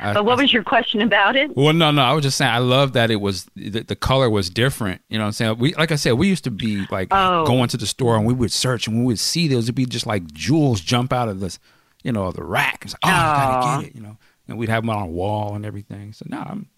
I, 0.00 0.14
but 0.14 0.24
what 0.24 0.38
was 0.38 0.52
your 0.52 0.62
question 0.62 1.00
about 1.00 1.34
it? 1.36 1.56
Well, 1.56 1.72
no, 1.72 1.90
no. 1.90 2.02
I 2.02 2.12
was 2.12 2.22
just 2.22 2.36
saying 2.36 2.50
I 2.50 2.58
love 2.58 2.92
that 2.92 3.10
it 3.10 3.16
was 3.16 3.46
the, 3.56 3.82
the 3.82 3.96
color 3.96 4.30
was 4.30 4.48
different. 4.48 5.00
You 5.08 5.18
know 5.18 5.24
what 5.24 5.28
I'm 5.28 5.32
saying? 5.32 5.58
We 5.58 5.74
like 5.74 5.90
I 5.90 5.96
said, 5.96 6.12
we 6.12 6.28
used 6.28 6.44
to 6.44 6.50
be 6.50 6.86
like 6.90 7.08
oh. 7.10 7.44
going 7.46 7.68
to 7.68 7.76
the 7.76 7.86
store 7.86 8.16
and 8.16 8.24
we 8.24 8.34
would 8.34 8.52
search 8.52 8.86
and 8.86 8.98
we 8.98 9.04
would 9.04 9.18
see 9.18 9.48
those. 9.48 9.64
It'd 9.64 9.74
be 9.74 9.86
just 9.86 10.06
like 10.06 10.26
jewels 10.32 10.80
jump 10.80 11.12
out 11.12 11.28
of 11.28 11.40
this, 11.40 11.58
you 12.04 12.12
know, 12.12 12.30
the 12.30 12.44
rack. 12.44 12.84
It's 12.84 12.94
like, 12.94 13.00
oh, 13.04 13.08
oh, 13.08 13.12
I 13.12 13.60
gotta 13.60 13.82
get 13.82 13.90
it. 13.90 13.96
You 13.96 14.02
know, 14.02 14.16
and 14.46 14.58
we'd 14.58 14.68
have 14.68 14.84
them 14.84 14.90
on 14.90 15.02
a 15.02 15.06
wall 15.06 15.54
and 15.54 15.66
everything. 15.66 16.12
So 16.12 16.26
no, 16.28 16.38
I'm. 16.38 16.68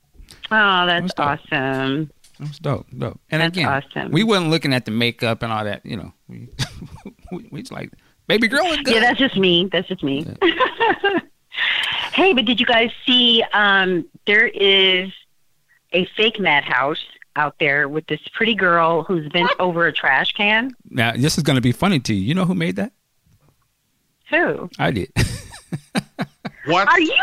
Oh, 0.50 0.86
that's 0.86 1.12
awesome. 1.18 2.10
That's 2.38 2.58
dope, 2.58 2.86
dope. 2.96 3.20
And 3.30 3.42
that's 3.42 3.56
again, 3.56 3.68
awesome. 3.68 4.12
we 4.12 4.22
wasn't 4.22 4.50
looking 4.50 4.72
at 4.72 4.86
the 4.86 4.92
makeup 4.92 5.42
and 5.42 5.52
all 5.52 5.64
that. 5.64 5.84
You 5.84 5.98
know, 5.98 6.12
we 6.28 6.48
we, 7.32 7.48
we 7.50 7.60
just 7.60 7.72
like 7.72 7.92
baby 8.30 8.46
girl 8.48 8.64
look 8.68 8.84
good. 8.84 8.94
Yeah, 8.94 9.00
that's 9.00 9.18
just 9.18 9.36
me. 9.36 9.68
That's 9.72 9.88
just 9.88 10.04
me. 10.04 10.24
Yeah. 10.42 11.18
hey, 12.12 12.32
but 12.32 12.44
did 12.44 12.60
you 12.60 12.66
guys 12.66 12.90
see? 13.04 13.42
Um, 13.52 14.06
there 14.26 14.46
is 14.46 15.10
a 15.92 16.04
fake 16.16 16.38
madhouse 16.38 17.04
out 17.34 17.56
there 17.58 17.88
with 17.88 18.06
this 18.06 18.20
pretty 18.32 18.54
girl 18.54 19.02
who's 19.02 19.28
bent 19.30 19.50
over 19.58 19.86
a 19.86 19.92
trash 19.92 20.32
can. 20.32 20.76
Now, 20.88 21.12
this 21.12 21.38
is 21.38 21.42
going 21.42 21.56
to 21.56 21.60
be 21.60 21.72
funny 21.72 21.98
to 22.00 22.14
you. 22.14 22.20
You 22.20 22.34
know 22.34 22.44
who 22.44 22.54
made 22.54 22.76
that? 22.76 22.92
Who? 24.30 24.70
I 24.78 24.92
did. 24.92 25.12
what? 26.66 26.88
Are 26.88 27.00
you? 27.00 27.14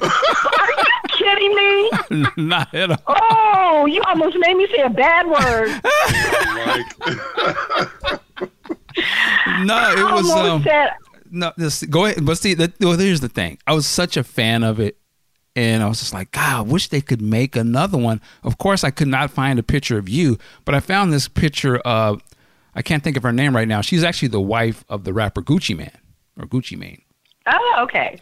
Are 0.00 0.70
you 0.70 0.84
kidding 1.18 1.54
me? 1.54 1.90
Not 2.36 2.74
at 2.74 2.90
all. 2.90 2.98
Oh, 3.06 3.86
you 3.86 4.02
almost 4.08 4.36
made 4.38 4.56
me 4.56 4.66
say 4.68 4.82
a 4.82 4.90
bad 4.90 5.26
word. 5.26 5.68
no, 9.64 9.92
it 9.92 10.12
was. 10.12 10.30
Um, 10.30 10.62
said, 10.62 10.90
no, 11.30 11.52
this, 11.56 11.82
go 11.84 12.06
ahead. 12.06 12.24
But 12.24 12.38
see, 12.38 12.54
the, 12.54 12.72
well, 12.80 12.98
here's 12.98 13.20
the 13.20 13.28
thing. 13.28 13.58
I 13.66 13.72
was 13.72 13.86
such 13.86 14.16
a 14.16 14.24
fan 14.24 14.62
of 14.62 14.80
it, 14.80 14.98
and 15.56 15.82
I 15.82 15.88
was 15.88 16.00
just 16.00 16.12
like, 16.12 16.32
God, 16.32 16.58
I 16.58 16.62
wish 16.62 16.88
they 16.88 17.00
could 17.00 17.22
make 17.22 17.56
another 17.56 17.98
one. 17.98 18.20
Of 18.42 18.58
course, 18.58 18.84
I 18.84 18.90
could 18.90 19.08
not 19.08 19.30
find 19.30 19.58
a 19.58 19.62
picture 19.62 19.98
of 19.98 20.08
you, 20.08 20.38
but 20.64 20.74
I 20.74 20.80
found 20.80 21.12
this 21.12 21.28
picture 21.28 21.78
of. 21.78 22.22
I 22.74 22.80
can't 22.80 23.04
think 23.04 23.18
of 23.18 23.22
her 23.22 23.32
name 23.32 23.54
right 23.54 23.68
now. 23.68 23.82
She's 23.82 24.02
actually 24.02 24.28
the 24.28 24.40
wife 24.40 24.82
of 24.88 25.04
the 25.04 25.12
rapper 25.12 25.42
Gucci 25.42 25.76
Mane 25.76 25.90
or 26.38 26.46
Gucci 26.46 26.78
Mane. 26.78 27.02
Oh, 27.46 27.80
okay. 27.82 28.18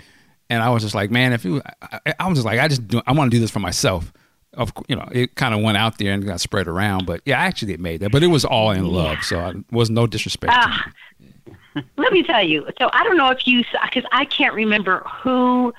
And 0.50 0.62
I 0.62 0.68
was 0.68 0.82
just 0.82 0.94
like, 0.94 1.10
man, 1.10 1.32
if 1.32 1.44
you, 1.44 1.62
I, 1.80 2.14
I 2.18 2.28
was 2.28 2.38
just 2.38 2.44
like, 2.44 2.58
I 2.58 2.68
just, 2.68 2.86
do, 2.86 3.00
I 3.06 3.12
want 3.12 3.30
to 3.30 3.36
do 3.36 3.40
this 3.40 3.50
for 3.50 3.60
myself. 3.60 4.12
Of 4.54 4.72
you 4.88 4.96
know 4.96 5.08
it 5.12 5.36
kind 5.36 5.54
of 5.54 5.60
went 5.62 5.76
out 5.76 5.98
there 5.98 6.12
and 6.12 6.26
got 6.26 6.40
spread 6.40 6.66
around 6.66 7.06
but 7.06 7.20
yeah 7.24 7.40
I 7.40 7.44
actually 7.44 7.72
it 7.72 7.78
made 7.78 8.00
that 8.00 8.10
but 8.10 8.24
it 8.24 8.26
was 8.26 8.44
all 8.44 8.72
in 8.72 8.84
love 8.84 9.18
so 9.22 9.46
it 9.46 9.58
was 9.70 9.90
no 9.90 10.08
disrespect 10.08 10.52
uh, 10.52 11.80
let 11.96 12.12
me 12.12 12.24
tell 12.24 12.42
you 12.42 12.66
so 12.76 12.90
i 12.92 13.04
don't 13.04 13.16
know 13.16 13.30
if 13.30 13.46
you 13.46 13.62
because 13.84 14.02
i 14.10 14.24
can't 14.24 14.52
remember 14.52 15.04
who 15.22 15.72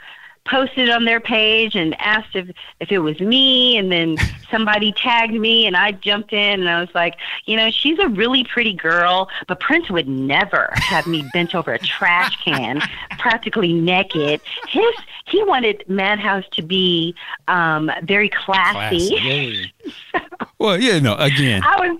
posted 0.45 0.89
on 0.89 1.05
their 1.05 1.19
page 1.19 1.75
and 1.75 1.99
asked 2.01 2.35
if 2.35 2.49
if 2.79 2.91
it 2.91 2.99
was 2.99 3.19
me 3.19 3.77
and 3.77 3.91
then 3.91 4.17
somebody 4.51 4.91
tagged 4.91 5.33
me 5.33 5.65
and 5.65 5.77
I 5.77 5.91
jumped 5.91 6.33
in 6.33 6.59
and 6.61 6.69
I 6.69 6.79
was 6.79 6.89
like, 6.93 7.15
you 7.45 7.55
know, 7.55 7.69
she's 7.69 7.99
a 7.99 8.07
really 8.09 8.43
pretty 8.43 8.73
girl, 8.73 9.29
but 9.47 9.59
Prince 9.59 9.89
would 9.89 10.07
never 10.07 10.69
have 10.73 11.07
me 11.07 11.23
bent 11.33 11.55
over 11.55 11.73
a 11.73 11.79
trash 11.79 12.35
can, 12.43 12.81
practically 13.19 13.73
naked. 13.73 14.41
His 14.67 14.93
he 15.27 15.43
wanted 15.43 15.83
Madhouse 15.87 16.45
to 16.53 16.61
be 16.61 17.15
um 17.47 17.91
very 18.03 18.29
classy. 18.29 19.09
classy. 19.09 19.73
well, 20.59 20.79
yeah, 20.79 20.99
no, 20.99 21.15
again. 21.15 21.61
I 21.63 21.87
was 21.87 21.99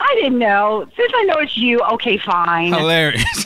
I 0.00 0.14
didn't 0.20 0.38
know. 0.38 0.86
Since 0.96 1.12
I 1.14 1.22
know 1.24 1.38
it's 1.38 1.56
you, 1.56 1.80
okay, 1.80 2.18
fine. 2.18 2.72
Hilarious. 2.72 3.43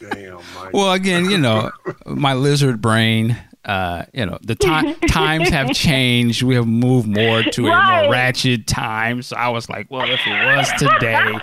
Damn, 0.00 0.40
well, 0.72 0.92
again, 0.92 1.30
you 1.30 1.38
know, 1.38 1.70
my 2.06 2.34
lizard 2.34 2.80
brain. 2.80 3.36
Uh, 3.62 4.06
you 4.14 4.24
know, 4.24 4.38
the 4.40 4.54
time 4.54 4.94
times 5.00 5.50
have 5.50 5.70
changed. 5.74 6.42
We 6.42 6.54
have 6.54 6.66
moved 6.66 7.06
more 7.06 7.42
to 7.42 7.66
right. 7.66 8.00
a 8.00 8.02
more 8.04 8.12
ratchet 8.12 8.66
time. 8.66 9.20
So 9.20 9.36
I 9.36 9.50
was 9.50 9.68
like, 9.68 9.90
well, 9.90 10.10
if 10.10 10.20
it 10.26 10.56
was 10.56 10.68
today, 10.78 11.38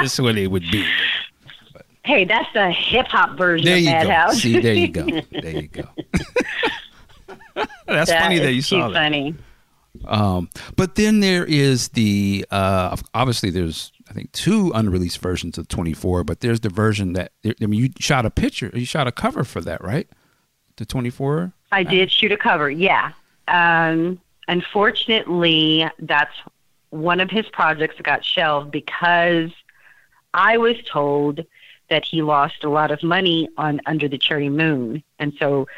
this 0.00 0.14
is 0.14 0.20
what 0.20 0.36
it 0.36 0.48
would 0.48 0.68
be. 0.72 0.84
But, 1.72 1.86
hey, 2.04 2.24
that's 2.24 2.52
the 2.54 2.72
hip 2.72 3.06
hop 3.06 3.38
version 3.38 3.66
there 3.66 3.76
of 3.76 3.82
you 3.82 3.90
Madhouse. 3.90 4.32
Go. 4.32 4.38
See, 4.40 4.58
there 4.58 4.74
you 4.74 4.88
go. 4.88 5.06
There 5.30 5.60
you 5.60 5.68
go. 5.68 5.88
that's 7.86 8.10
that 8.10 8.22
funny 8.22 8.40
that 8.40 8.52
you 8.52 8.62
saw 8.62 8.88
that. 8.88 8.94
Funny. 8.94 9.36
Um, 10.06 10.48
but 10.76 10.96
then 10.96 11.20
there 11.20 11.44
is 11.44 11.88
the 11.88 12.46
uh, 12.50 12.96
obviously 13.14 13.50
there's 13.50 13.92
I 14.10 14.12
think 14.12 14.32
two 14.32 14.72
unreleased 14.74 15.18
versions 15.18 15.56
of 15.56 15.68
24, 15.68 16.24
but 16.24 16.40
there's 16.40 16.60
the 16.60 16.68
version 16.68 17.12
that 17.12 17.30
I 17.44 17.66
mean 17.66 17.80
you 17.80 17.90
shot 18.00 18.26
a 18.26 18.30
picture, 18.30 18.70
you 18.74 18.84
shot 18.84 19.06
a 19.06 19.12
cover 19.12 19.44
for 19.44 19.60
that, 19.60 19.82
right? 19.84 20.08
The 20.76 20.84
24. 20.84 21.52
I 21.70 21.84
did 21.84 22.10
shoot 22.10 22.32
a 22.32 22.36
cover, 22.36 22.68
yeah. 22.68 23.12
Um, 23.46 24.20
unfortunately, 24.48 25.88
that's 26.00 26.34
one 26.90 27.20
of 27.20 27.30
his 27.30 27.46
projects 27.50 27.96
that 27.98 28.02
got 28.02 28.24
shelved 28.24 28.72
because 28.72 29.50
I 30.34 30.58
was 30.58 30.76
told 30.84 31.44
that 31.88 32.04
he 32.04 32.22
lost 32.22 32.64
a 32.64 32.68
lot 32.68 32.90
of 32.90 33.02
money 33.04 33.48
on 33.56 33.80
Under 33.86 34.08
the 34.08 34.18
Cherry 34.18 34.48
Moon, 34.48 35.04
and 35.20 35.32
so 35.38 35.68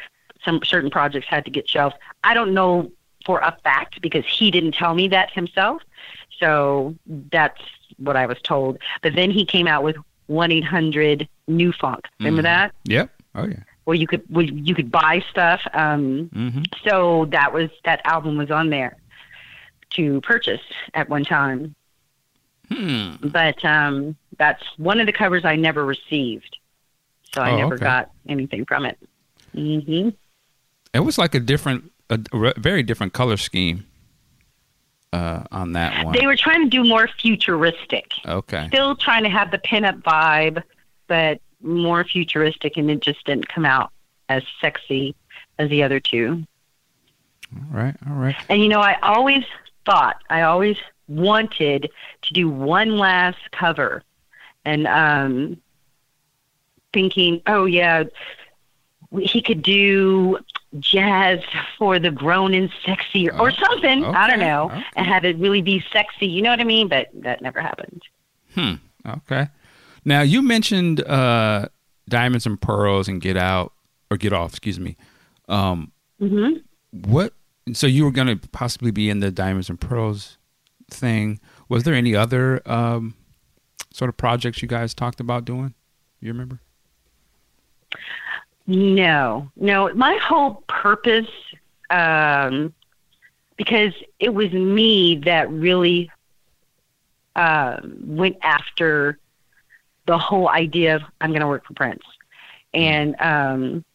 some 0.43 0.59
certain 0.63 0.89
projects 0.89 1.27
had 1.27 1.45
to 1.45 1.51
get 1.51 1.69
shelved. 1.69 1.97
I 2.23 2.33
don't 2.33 2.53
know 2.55 2.91
for 3.25 3.39
a 3.39 3.55
fact 3.63 4.01
because 4.01 4.25
he 4.25 4.49
didn't 4.49 4.73
tell 4.73 4.95
me 4.95 5.07
that 5.09 5.31
himself. 5.31 5.83
So 6.39 6.95
that's 7.05 7.61
what 7.97 8.15
I 8.15 8.25
was 8.25 8.37
told. 8.43 8.77
But 9.01 9.15
then 9.15 9.31
he 9.31 9.45
came 9.45 9.67
out 9.67 9.83
with 9.83 9.95
one 10.27 10.51
eight 10.51 10.63
hundred 10.63 11.27
New 11.47 11.71
Funk. 11.71 12.05
Remember 12.19 12.41
mm 12.41 12.45
that? 12.45 12.75
Yep. 12.85 13.09
Oh 13.35 13.45
yeah. 13.47 13.63
Where 13.85 13.95
you 13.95 14.07
could 14.07 14.23
where 14.29 14.45
you 14.45 14.75
could 14.75 14.91
buy 14.91 15.23
stuff. 15.29 15.61
Um, 15.73 16.29
mm-hmm. 16.33 16.63
So 16.87 17.25
that 17.31 17.53
was 17.53 17.69
that 17.83 18.01
album 18.05 18.37
was 18.37 18.51
on 18.51 18.69
there 18.69 18.97
to 19.91 20.21
purchase 20.21 20.61
at 20.93 21.09
one 21.09 21.23
time. 21.23 21.75
Hmm. 22.71 23.15
But 23.21 23.63
um, 23.65 24.15
that's 24.37 24.63
one 24.77 24.99
of 24.99 25.05
the 25.05 25.13
covers 25.13 25.45
I 25.45 25.55
never 25.55 25.85
received, 25.85 26.57
so 27.33 27.41
I 27.41 27.51
oh, 27.51 27.57
never 27.57 27.75
okay. 27.75 27.83
got 27.83 28.11
anything 28.27 28.65
from 28.65 28.85
it. 28.85 28.97
Mm-hmm. 29.53 30.09
It 30.93 30.99
was 31.01 31.17
like 31.17 31.35
a 31.35 31.39
different, 31.39 31.91
a, 32.09 32.19
a 32.31 32.53
very 32.57 32.81
different 32.81 33.13
color 33.13 33.37
scheme 33.37 33.85
uh, 35.13 35.43
on 35.51 35.73
that 35.73 36.03
one? 36.03 36.15
They 36.17 36.25
were 36.25 36.35
trying 36.35 36.63
to 36.63 36.69
do 36.69 36.83
more 36.83 37.07
futuristic. 37.07 38.11
Okay. 38.25 38.67
Still 38.67 38.95
trying 38.95 39.23
to 39.23 39.29
have 39.29 39.51
the 39.51 39.59
pinup 39.59 40.01
vibe, 40.01 40.63
but 41.07 41.39
more 41.61 42.03
futuristic, 42.03 42.77
and 42.77 42.89
it 42.89 42.99
just 42.99 43.23
didn't 43.25 43.47
come 43.47 43.65
out 43.65 43.91
as 44.27 44.43
sexy 44.59 45.15
as 45.59 45.69
the 45.69 45.83
other 45.83 45.99
two. 45.99 46.43
All 47.55 47.77
right, 47.77 47.95
all 48.09 48.15
right. 48.15 48.35
And 48.49 48.61
you 48.61 48.67
know, 48.67 48.81
I 48.81 48.97
always 49.01 49.45
thought, 49.85 50.21
I 50.29 50.41
always 50.41 50.77
wanted 51.07 51.91
to 52.23 52.33
do 52.33 52.49
one 52.49 52.97
last 52.97 53.51
cover, 53.51 54.03
and 54.65 54.87
um, 54.87 55.61
thinking, 56.91 57.41
oh 57.45 57.65
yeah, 57.65 58.05
he 59.19 59.41
could 59.41 59.61
do 59.61 60.39
jazz 60.79 61.39
for 61.77 61.99
the 61.99 62.11
grown 62.11 62.53
and 62.53 62.71
sexy 62.85 63.29
or, 63.29 63.39
or 63.39 63.51
oh, 63.51 63.65
something. 63.67 64.03
Okay, 64.03 64.17
I 64.17 64.29
don't 64.29 64.39
know. 64.39 64.65
Okay. 64.65 64.83
And 64.95 65.07
have 65.07 65.25
it 65.25 65.37
really 65.37 65.61
be 65.61 65.83
sexy. 65.91 66.27
You 66.27 66.41
know 66.41 66.49
what 66.49 66.59
I 66.59 66.63
mean? 66.63 66.87
But 66.87 67.09
that 67.13 67.41
never 67.41 67.61
happened. 67.61 68.01
Hmm. 68.55 68.73
Okay. 69.05 69.47
Now 70.05 70.21
you 70.21 70.41
mentioned 70.41 71.01
uh, 71.03 71.67
diamonds 72.09 72.45
and 72.45 72.59
pearls 72.59 73.07
and 73.07 73.21
get 73.21 73.37
out 73.37 73.73
or 74.09 74.17
get 74.17 74.33
off. 74.33 74.51
Excuse 74.51 74.79
me. 74.79 74.97
Um, 75.47 75.91
mm-hmm. 76.21 76.57
What? 77.09 77.33
So 77.73 77.87
you 77.87 78.03
were 78.03 78.11
going 78.11 78.27
to 78.27 78.47
possibly 78.49 78.91
be 78.91 79.09
in 79.09 79.19
the 79.19 79.31
diamonds 79.31 79.69
and 79.69 79.79
pearls 79.79 80.37
thing. 80.89 81.39
Was 81.69 81.83
there 81.83 81.93
any 81.93 82.15
other 82.15 82.61
um, 82.69 83.15
sort 83.93 84.09
of 84.09 84.17
projects 84.17 84.61
you 84.61 84.67
guys 84.67 84.93
talked 84.93 85.19
about 85.19 85.45
doing? 85.45 85.73
You 86.19 86.31
remember? 86.31 86.59
No, 88.65 89.51
no. 89.55 89.93
My 89.93 90.15
whole 90.17 90.63
purpose, 90.67 91.29
um, 91.89 92.73
because 93.57 93.93
it 94.19 94.33
was 94.33 94.51
me 94.51 95.17
that 95.25 95.51
really 95.51 96.09
uh, 97.35 97.81
went 98.01 98.37
after 98.41 99.19
the 100.05 100.17
whole 100.17 100.49
idea 100.49 100.95
of 100.95 101.03
I'm 101.21 101.31
going 101.31 101.41
to 101.41 101.47
work 101.47 101.65
for 101.65 101.73
Prince. 101.73 102.03
And 102.73 103.15
um, 103.19 103.85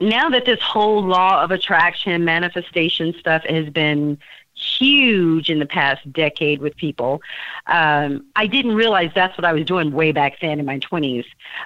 now 0.00 0.28
that 0.30 0.44
this 0.44 0.60
whole 0.60 1.02
law 1.02 1.42
of 1.42 1.50
attraction, 1.50 2.24
manifestation 2.24 3.14
stuff 3.18 3.44
has 3.44 3.68
been 3.70 4.18
huge 4.62 5.50
in 5.50 5.58
the 5.58 5.66
past 5.66 6.10
decade 6.12 6.60
with 6.60 6.76
people. 6.76 7.20
Um, 7.66 8.26
I 8.36 8.46
didn't 8.46 8.74
realize 8.74 9.10
that's 9.14 9.36
what 9.36 9.44
I 9.44 9.52
was 9.52 9.64
doing 9.64 9.92
way 9.92 10.12
back 10.12 10.40
then 10.40 10.60
in 10.60 10.66
my 10.66 10.78
20s, 10.78 11.24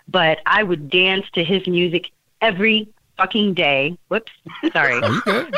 but 0.08 0.38
I 0.46 0.62
would 0.62 0.90
dance 0.90 1.26
to 1.34 1.44
his 1.44 1.66
music 1.66 2.10
every 2.40 2.88
fucking 3.16 3.54
day. 3.54 3.96
Whoops, 4.08 4.32
sorry. 4.72 5.00
Are 5.00 5.10
you 5.10 5.22
good? 5.22 5.54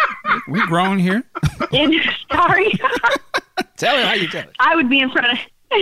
We 0.48 0.60
grown 0.66 0.98
here. 0.98 1.24
in, 1.72 2.00
sorry. 2.30 2.72
tell 3.76 3.96
me 3.96 4.02
how 4.02 4.14
you 4.14 4.28
tell 4.28 4.42
it. 4.42 4.56
I 4.58 4.76
would 4.76 4.88
be 4.88 5.00
in 5.00 5.10
front 5.10 5.32
of. 5.32 5.38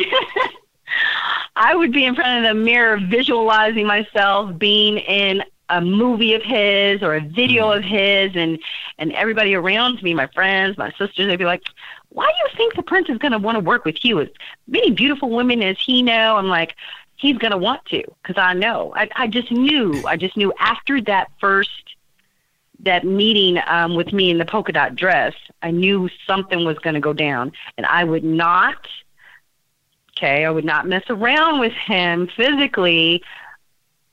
I 1.57 1.75
would 1.75 1.93
be 1.93 2.05
in 2.05 2.15
front 2.15 2.45
of 2.45 2.57
the 2.57 2.63
mirror 2.63 2.99
visualizing 2.99 3.87
myself 3.87 4.57
being 4.59 4.99
in 4.99 5.43
a 5.69 5.81
movie 5.81 6.35
of 6.35 6.43
his 6.43 7.03
or 7.03 7.17
a 7.17 7.21
video 7.21 7.71
of 7.73 7.83
his 7.83 8.31
and 8.35 8.59
and 8.99 9.12
everybody 9.12 9.55
around 9.55 10.03
me 10.03 10.14
my 10.14 10.27
friends 10.29 10.79
my 10.79 10.91
sisters 10.93 11.27
they'd 11.27 11.37
be 11.37 11.45
like 11.45 11.64
why 12.11 12.27
do 12.27 12.33
you 12.49 12.57
think 12.57 12.75
the 12.75 12.83
prince 12.83 13.09
is 13.11 13.19
going 13.19 13.33
to 13.33 13.39
want 13.39 13.57
to 13.57 13.61
work 13.61 13.85
with 13.85 14.03
you? 14.05 14.21
As 14.21 14.29
many 14.67 14.91
beautiful 14.91 15.29
women 15.29 15.62
as 15.62 15.77
he 15.79 16.03
know. 16.03 16.37
I'm 16.37 16.47
like 16.47 16.75
he's 17.17 17.37
going 17.39 17.51
to 17.51 17.59
want 17.59 17.85
to 17.87 18.03
because 18.23 18.41
i 18.41 18.53
know. 18.53 18.93
I, 18.95 19.09
I 19.17 19.27
just 19.27 19.51
knew 19.51 20.05
i 20.07 20.17
just 20.17 20.37
knew 20.37 20.53
after 20.59 21.01
that 21.03 21.31
first 21.41 21.71
that 22.81 23.05
meeting 23.05 23.59
um, 23.67 23.95
with 23.95 24.12
me 24.12 24.31
in 24.31 24.39
the 24.39 24.45
polka 24.45 24.73
dot 24.73 24.95
dress 24.95 25.35
i 25.62 25.71
knew 25.71 26.09
something 26.27 26.64
was 26.64 26.79
going 26.79 26.95
to 26.95 27.01
go 27.01 27.14
down 27.14 27.53
and 27.79 27.87
i 27.87 28.05
would 28.05 28.23
not 28.23 28.87
okay 30.11 30.45
i 30.45 30.51
would 30.51 30.64
not 30.64 30.87
mess 30.87 31.05
around 31.09 31.59
with 31.59 31.73
him 31.73 32.29
physically 32.37 33.23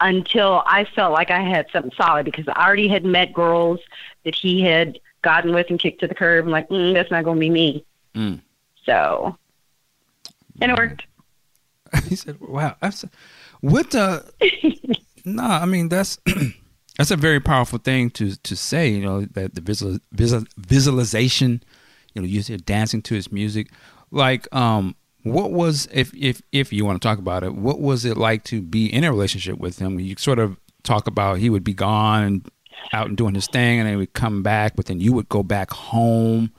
until 0.04 0.62
I 0.66 0.84
felt 0.84 1.14
like 1.14 1.32
I 1.32 1.42
had 1.42 1.66
something 1.72 1.92
solid 1.98 2.26
because 2.26 2.48
I 2.48 2.66
already 2.66 2.88
had 2.90 3.06
met 3.06 3.34
girls 3.34 3.80
that 4.26 4.36
he 4.36 4.62
had 4.62 5.00
gotten 5.22 5.54
with 5.54 5.70
and 5.70 5.80
kicked 5.80 6.02
to 6.02 6.08
the 6.08 6.14
curb. 6.14 6.46
I'm 6.46 6.52
like, 6.52 6.70
mm, 6.70 6.94
that's 6.94 7.10
not 7.10 7.24
going 7.24 7.38
to 7.38 7.40
be 7.40 7.50
me. 7.50 7.86
Mm. 8.14 8.42
So, 8.86 9.38
and 10.62 10.72
it 10.72 10.78
worked. 10.78 11.04
he 12.08 12.16
said, 12.16 12.40
"Wow, 12.40 12.76
that's 12.82 13.06
what 13.62 13.92
the." 13.92 14.30
no, 15.26 15.44
I 15.44 15.66
mean 15.66 15.90
that's 15.90 16.20
that's 16.98 17.12
a 17.12 17.16
very 17.16 17.40
powerful 17.40 17.80
thing 17.80 18.10
to 18.12 18.36
to 18.36 18.56
say. 18.56 18.90
You 18.90 19.02
know 19.02 19.22
that 19.22 19.56
the 19.56 19.62
visual, 19.62 20.00
visual 20.12 20.44
visualization. 20.58 21.64
You 22.14 22.22
know, 22.22 22.28
you're 22.28 22.58
dancing 22.58 23.02
to 23.04 23.16
his 23.16 23.32
music. 23.32 23.72
Like, 24.12 24.54
um, 24.56 24.96
what 25.24 25.52
was 25.52 25.88
if 25.92 26.14
if 26.14 26.42
if 26.52 26.72
you 26.72 26.86
want 26.86 27.02
to 27.02 27.08
talk 27.08 27.18
about 27.18 27.44
it? 27.44 27.56
What 27.56 27.80
was 27.80 28.06
it 28.06 28.18
like 28.18 28.44
to 28.46 28.62
be 28.62 28.94
in 28.94 29.04
a 29.04 29.12
relationship 29.12 29.58
with 29.58 29.80
him? 29.80 30.00
You 30.00 30.16
sort 30.18 30.40
of 30.40 30.58
talk 30.84 31.08
about 31.08 31.40
he 31.40 31.50
would 31.50 31.64
be 31.64 31.74
gone 31.74 32.24
and 32.24 32.52
out 32.92 33.08
and 33.08 33.16
doing 33.16 33.34
his 33.34 33.48
thing, 33.48 33.80
and 33.80 33.88
then 33.88 33.94
he 33.94 33.98
would 33.98 34.14
come 34.14 34.44
back, 34.44 34.76
but 34.76 34.86
then 34.86 35.00
you 35.00 35.14
would 35.14 35.30
go 35.30 35.42
back 35.42 35.72
home. 35.72 36.52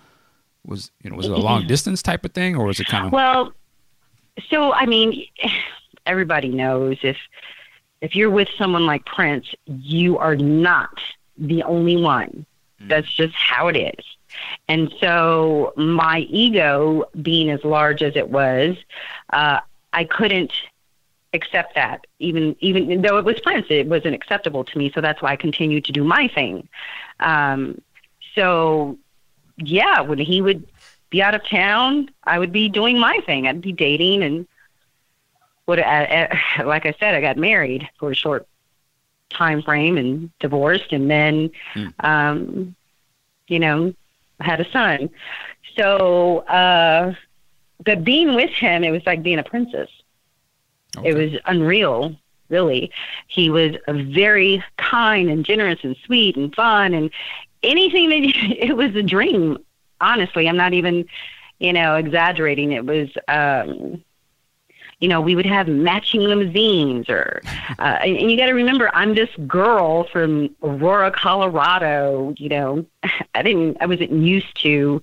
Was 0.66 0.90
you 1.02 1.10
know 1.10 1.16
was 1.16 1.26
it 1.26 1.32
a 1.32 1.36
long 1.36 1.66
distance 1.66 2.02
type 2.02 2.24
of 2.24 2.32
thing, 2.32 2.56
or 2.56 2.64
was 2.64 2.80
it 2.80 2.86
kind 2.86 3.06
of 3.06 3.12
well? 3.12 3.52
So 4.48 4.72
I 4.72 4.86
mean, 4.86 5.26
everybody 6.06 6.48
knows 6.48 6.98
if 7.02 7.18
if 8.00 8.16
you're 8.16 8.30
with 8.30 8.48
someone 8.56 8.86
like 8.86 9.04
Prince, 9.04 9.46
you 9.66 10.18
are 10.18 10.36
not 10.36 10.98
the 11.36 11.62
only 11.64 11.96
one. 11.96 12.46
Mm. 12.80 12.88
That's 12.88 13.12
just 13.12 13.34
how 13.34 13.68
it 13.68 13.76
is. 13.76 14.04
And 14.68 14.92
so 15.00 15.72
my 15.76 16.20
ego, 16.30 17.04
being 17.20 17.50
as 17.50 17.64
large 17.64 18.02
as 18.02 18.16
it 18.16 18.30
was, 18.30 18.76
uh, 19.32 19.60
I 19.92 20.04
couldn't 20.04 20.52
accept 21.32 21.74
that 21.74 22.06
even 22.20 22.56
even 22.60 23.02
though 23.02 23.18
it 23.18 23.24
was 23.24 23.40
Prince, 23.40 23.66
it 23.68 23.86
wasn't 23.86 24.14
acceptable 24.14 24.64
to 24.64 24.78
me. 24.78 24.90
So 24.94 25.00
that's 25.00 25.20
why 25.20 25.32
I 25.32 25.36
continued 25.36 25.84
to 25.86 25.92
do 25.92 26.04
my 26.04 26.28
thing. 26.28 26.68
Um, 27.20 27.80
so 28.34 28.98
yeah, 29.56 30.00
when 30.00 30.18
he 30.18 30.40
would 30.40 30.66
be 31.10 31.22
out 31.22 31.34
of 31.34 31.46
town, 31.46 32.10
I 32.24 32.38
would 32.38 32.52
be 32.52 32.68
doing 32.68 32.98
my 32.98 33.18
thing. 33.26 33.46
I'd 33.46 33.60
be 33.60 33.72
dating 33.72 34.22
and 34.22 34.46
what 35.66 35.78
uh, 35.78 35.82
uh, 35.82 36.64
like 36.64 36.86
I 36.86 36.94
said, 36.98 37.14
I 37.14 37.20
got 37.20 37.36
married 37.36 37.88
for 37.98 38.10
a 38.10 38.14
short 38.14 38.46
time 39.30 39.62
frame 39.62 39.96
and 39.96 40.30
divorced, 40.38 40.92
and 40.92 41.10
then 41.10 41.50
mm. 41.74 41.92
um, 42.04 42.74
you 43.48 43.58
know 43.58 43.94
had 44.44 44.60
a 44.60 44.70
son. 44.70 45.10
So, 45.76 46.38
uh, 46.40 47.14
but 47.84 48.04
being 48.04 48.34
with 48.34 48.50
him, 48.50 48.84
it 48.84 48.90
was 48.90 49.02
like 49.06 49.22
being 49.22 49.38
a 49.38 49.44
princess. 49.44 49.88
Okay. 50.96 51.10
It 51.10 51.14
was 51.14 51.40
unreal, 51.46 52.16
really. 52.48 52.90
He 53.26 53.50
was 53.50 53.76
a 53.88 53.92
very 53.92 54.62
kind 54.76 55.28
and 55.28 55.44
generous 55.44 55.80
and 55.82 55.96
sweet 56.04 56.36
and 56.36 56.54
fun 56.54 56.94
and 56.94 57.10
anything 57.62 58.10
that 58.10 58.22
it 58.58 58.76
was 58.76 58.94
a 58.94 59.02
dream. 59.02 59.58
Honestly, 60.00 60.48
I'm 60.48 60.56
not 60.56 60.74
even, 60.74 61.06
you 61.58 61.72
know, 61.72 61.96
exaggerating. 61.96 62.72
It 62.72 62.84
was, 62.84 63.08
um, 63.28 64.02
you 65.04 65.08
know, 65.08 65.20
we 65.20 65.36
would 65.36 65.44
have 65.44 65.68
matching 65.68 66.22
limousines 66.22 67.10
or, 67.10 67.42
uh, 67.78 67.82
and 68.00 68.30
you 68.30 68.38
got 68.38 68.46
to 68.46 68.54
remember, 68.54 68.90
I'm 68.94 69.14
this 69.14 69.28
girl 69.46 70.04
from 70.04 70.48
Aurora, 70.62 71.10
Colorado. 71.10 72.32
You 72.38 72.48
know, 72.48 72.86
I 73.34 73.42
didn't, 73.42 73.76
I 73.82 73.86
wasn't 73.86 74.12
used 74.12 74.58
to, 74.62 75.02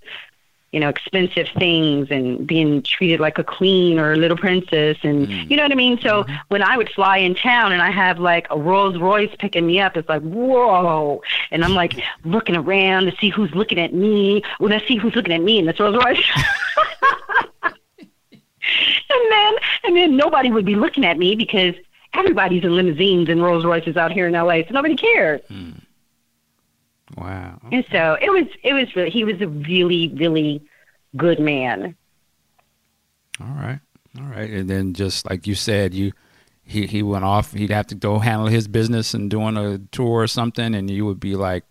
you 0.71 0.79
know, 0.79 0.89
expensive 0.89 1.49
things 1.49 2.07
and 2.09 2.47
being 2.47 2.81
treated 2.81 3.19
like 3.19 3.37
a 3.37 3.43
queen 3.43 3.99
or 3.99 4.13
a 4.13 4.15
little 4.15 4.37
princess. 4.37 4.97
And 5.03 5.27
mm. 5.27 5.51
you 5.51 5.55
know 5.55 5.61
what 5.61 5.71
I 5.71 5.75
mean? 5.75 5.99
So 6.01 6.23
mm-hmm. 6.23 6.33
when 6.47 6.63
I 6.63 6.77
would 6.77 6.89
fly 6.89 7.17
in 7.17 7.35
town 7.35 7.71
and 7.71 7.79
I 7.83 7.91
have 7.91 8.17
like 8.17 8.47
a 8.49 8.57
Rolls 8.57 8.97
Royce 8.97 9.35
picking 9.37 9.67
me 9.67 9.79
up, 9.79 9.95
it's 9.97 10.09
like, 10.09 10.23
whoa. 10.23 11.21
And 11.51 11.63
I'm 11.63 11.75
like 11.75 12.01
looking 12.23 12.55
around 12.55 13.05
to 13.05 13.15
see 13.17 13.29
who's 13.29 13.53
looking 13.53 13.79
at 13.79 13.93
me. 13.93 14.41
Well, 14.59 14.71
let's 14.71 14.87
see 14.87 14.95
who's 14.95 15.15
looking 15.15 15.33
at 15.33 15.43
me 15.43 15.59
in 15.59 15.67
this 15.67 15.79
Rolls 15.79 16.03
Royce. 16.03 16.25
and 19.09 19.31
then 19.31 19.53
and 19.83 19.95
then 19.97 20.17
nobody 20.17 20.51
would 20.51 20.65
be 20.65 20.75
looking 20.75 21.05
at 21.05 21.17
me 21.17 21.35
because 21.35 21.75
everybody's 22.13 22.63
in 22.63 22.75
limousines 22.75 23.29
and 23.29 23.41
Rolls 23.41 23.65
Royces 23.65 23.97
out 23.97 24.11
here 24.11 24.27
in 24.27 24.33
LA, 24.33 24.63
so 24.63 24.71
nobody 24.71 24.95
cared. 24.95 25.41
Hmm. 25.47 25.71
Wow. 27.17 27.59
Okay. 27.65 27.77
And 27.77 27.85
so 27.91 28.17
it 28.21 28.29
was 28.29 28.45
it 28.63 28.73
was 28.73 28.95
really 28.95 29.09
he 29.09 29.23
was 29.23 29.41
a 29.41 29.47
really 29.47 30.09
really 30.09 30.63
good 31.17 31.39
man. 31.39 31.95
All 33.39 33.47
right. 33.47 33.79
All 34.19 34.27
right. 34.27 34.49
And 34.49 34.69
then 34.69 34.93
just 34.93 35.29
like 35.29 35.47
you 35.47 35.55
said, 35.55 35.93
you 35.93 36.13
he 36.63 36.87
he 36.87 37.03
went 37.03 37.25
off, 37.25 37.53
he'd 37.53 37.71
have 37.71 37.87
to 37.87 37.95
go 37.95 38.19
handle 38.19 38.47
his 38.47 38.67
business 38.67 39.13
and 39.13 39.29
doing 39.29 39.57
a 39.57 39.79
tour 39.91 40.21
or 40.21 40.27
something 40.27 40.73
and 40.75 40.89
you 40.89 41.05
would 41.05 41.19
be 41.19 41.35
like 41.35 41.63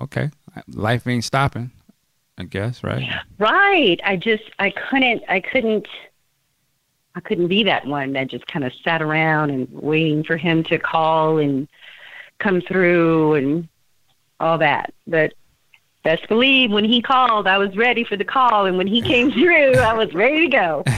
okay, 0.00 0.30
life 0.68 1.06
ain't 1.06 1.24
stopping. 1.24 1.70
I 2.38 2.44
guess, 2.44 2.84
right? 2.84 3.08
Right. 3.38 4.00
I 4.04 4.16
just 4.16 4.44
I 4.58 4.70
couldn't 4.70 5.22
I 5.28 5.40
couldn't 5.40 5.86
I 7.14 7.20
couldn't 7.20 7.48
be 7.48 7.64
that 7.64 7.86
one 7.86 8.12
that 8.12 8.28
just 8.28 8.46
kind 8.46 8.64
of 8.64 8.72
sat 8.84 9.00
around 9.00 9.50
and 9.50 9.68
waiting 9.70 10.22
for 10.22 10.36
him 10.36 10.62
to 10.64 10.78
call 10.78 11.38
and 11.38 11.66
come 12.38 12.60
through 12.60 13.34
and 13.34 13.68
all 14.38 14.58
that. 14.58 14.92
But 15.06 15.32
best 16.04 16.28
believe 16.28 16.70
when 16.70 16.84
he 16.84 17.00
called, 17.00 17.46
I 17.46 17.56
was 17.56 17.74
ready 17.74 18.04
for 18.04 18.16
the 18.16 18.24
call, 18.24 18.66
and 18.66 18.76
when 18.76 18.86
he 18.86 19.00
came 19.00 19.32
through, 19.32 19.74
I 19.74 19.94
was 19.94 20.12
ready 20.12 20.40
to 20.42 20.48
go. 20.48 20.84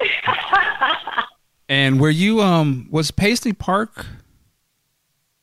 and 1.68 2.00
were 2.00 2.10
you 2.10 2.40
um 2.40 2.88
was 2.90 3.10
Paisley 3.10 3.52
Park? 3.52 4.06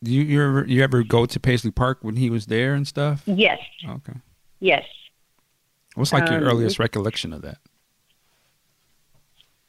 You 0.01 0.21
you 0.21 0.43
ever 0.43 0.65
you 0.65 0.83
ever 0.83 1.03
go 1.03 1.25
to 1.25 1.39
Paisley 1.39 1.71
Park 1.71 1.99
when 2.01 2.17
he 2.17 2.29
was 2.29 2.47
there 2.47 2.73
and 2.73 2.87
stuff? 2.87 3.23
Yes. 3.25 3.59
Okay. 3.87 4.13
Yes. 4.59 4.85
What's 5.95 6.11
like 6.11 6.29
your 6.29 6.39
um, 6.39 6.43
earliest 6.43 6.79
recollection 6.79 7.33
of 7.33 7.41
that? 7.43 7.57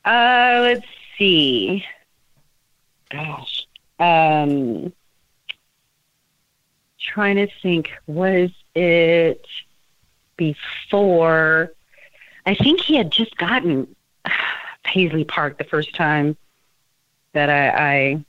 Uh, 0.04 0.60
let's 0.62 0.86
see. 1.18 1.84
Gosh. 3.10 3.66
Um, 3.98 4.92
trying 6.98 7.36
to 7.36 7.48
think. 7.62 7.90
Was 8.06 8.50
it 8.74 9.46
before? 10.36 11.72
I 12.44 12.54
think 12.54 12.80
he 12.80 12.96
had 12.96 13.10
just 13.10 13.36
gotten 13.36 13.94
Paisley 14.84 15.24
Park 15.24 15.58
the 15.58 15.64
first 15.64 15.94
time 15.94 16.36
that 17.32 17.50
I, 17.50 17.68
I 17.68 18.24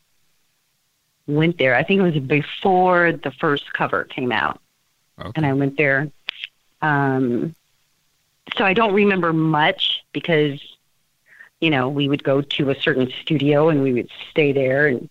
went 1.28 1.58
there. 1.58 1.76
I 1.76 1.84
think 1.84 2.00
it 2.00 2.04
was 2.04 2.20
before 2.20 3.12
the 3.12 3.32
first 3.32 3.72
cover 3.74 4.04
came 4.06 4.32
out, 4.32 4.60
okay. 5.20 5.32
and 5.36 5.46
I 5.46 5.54
went 5.54 5.78
there. 5.78 6.12
Um, 6.82 7.56
so 8.56 8.66
I 8.66 8.74
don't 8.74 8.94
remember 8.94 9.34
much 9.34 10.04
because, 10.14 10.60
you 11.60 11.70
know, 11.70 11.90
we 11.90 12.08
would 12.08 12.24
go 12.24 12.42
to 12.42 12.70
a 12.70 12.76
certain 12.80 13.12
studio 13.22 13.70
and 13.70 13.84
we 13.84 13.94
would 13.94 14.10
stay 14.32 14.52
there. 14.52 14.88
And 14.88 15.10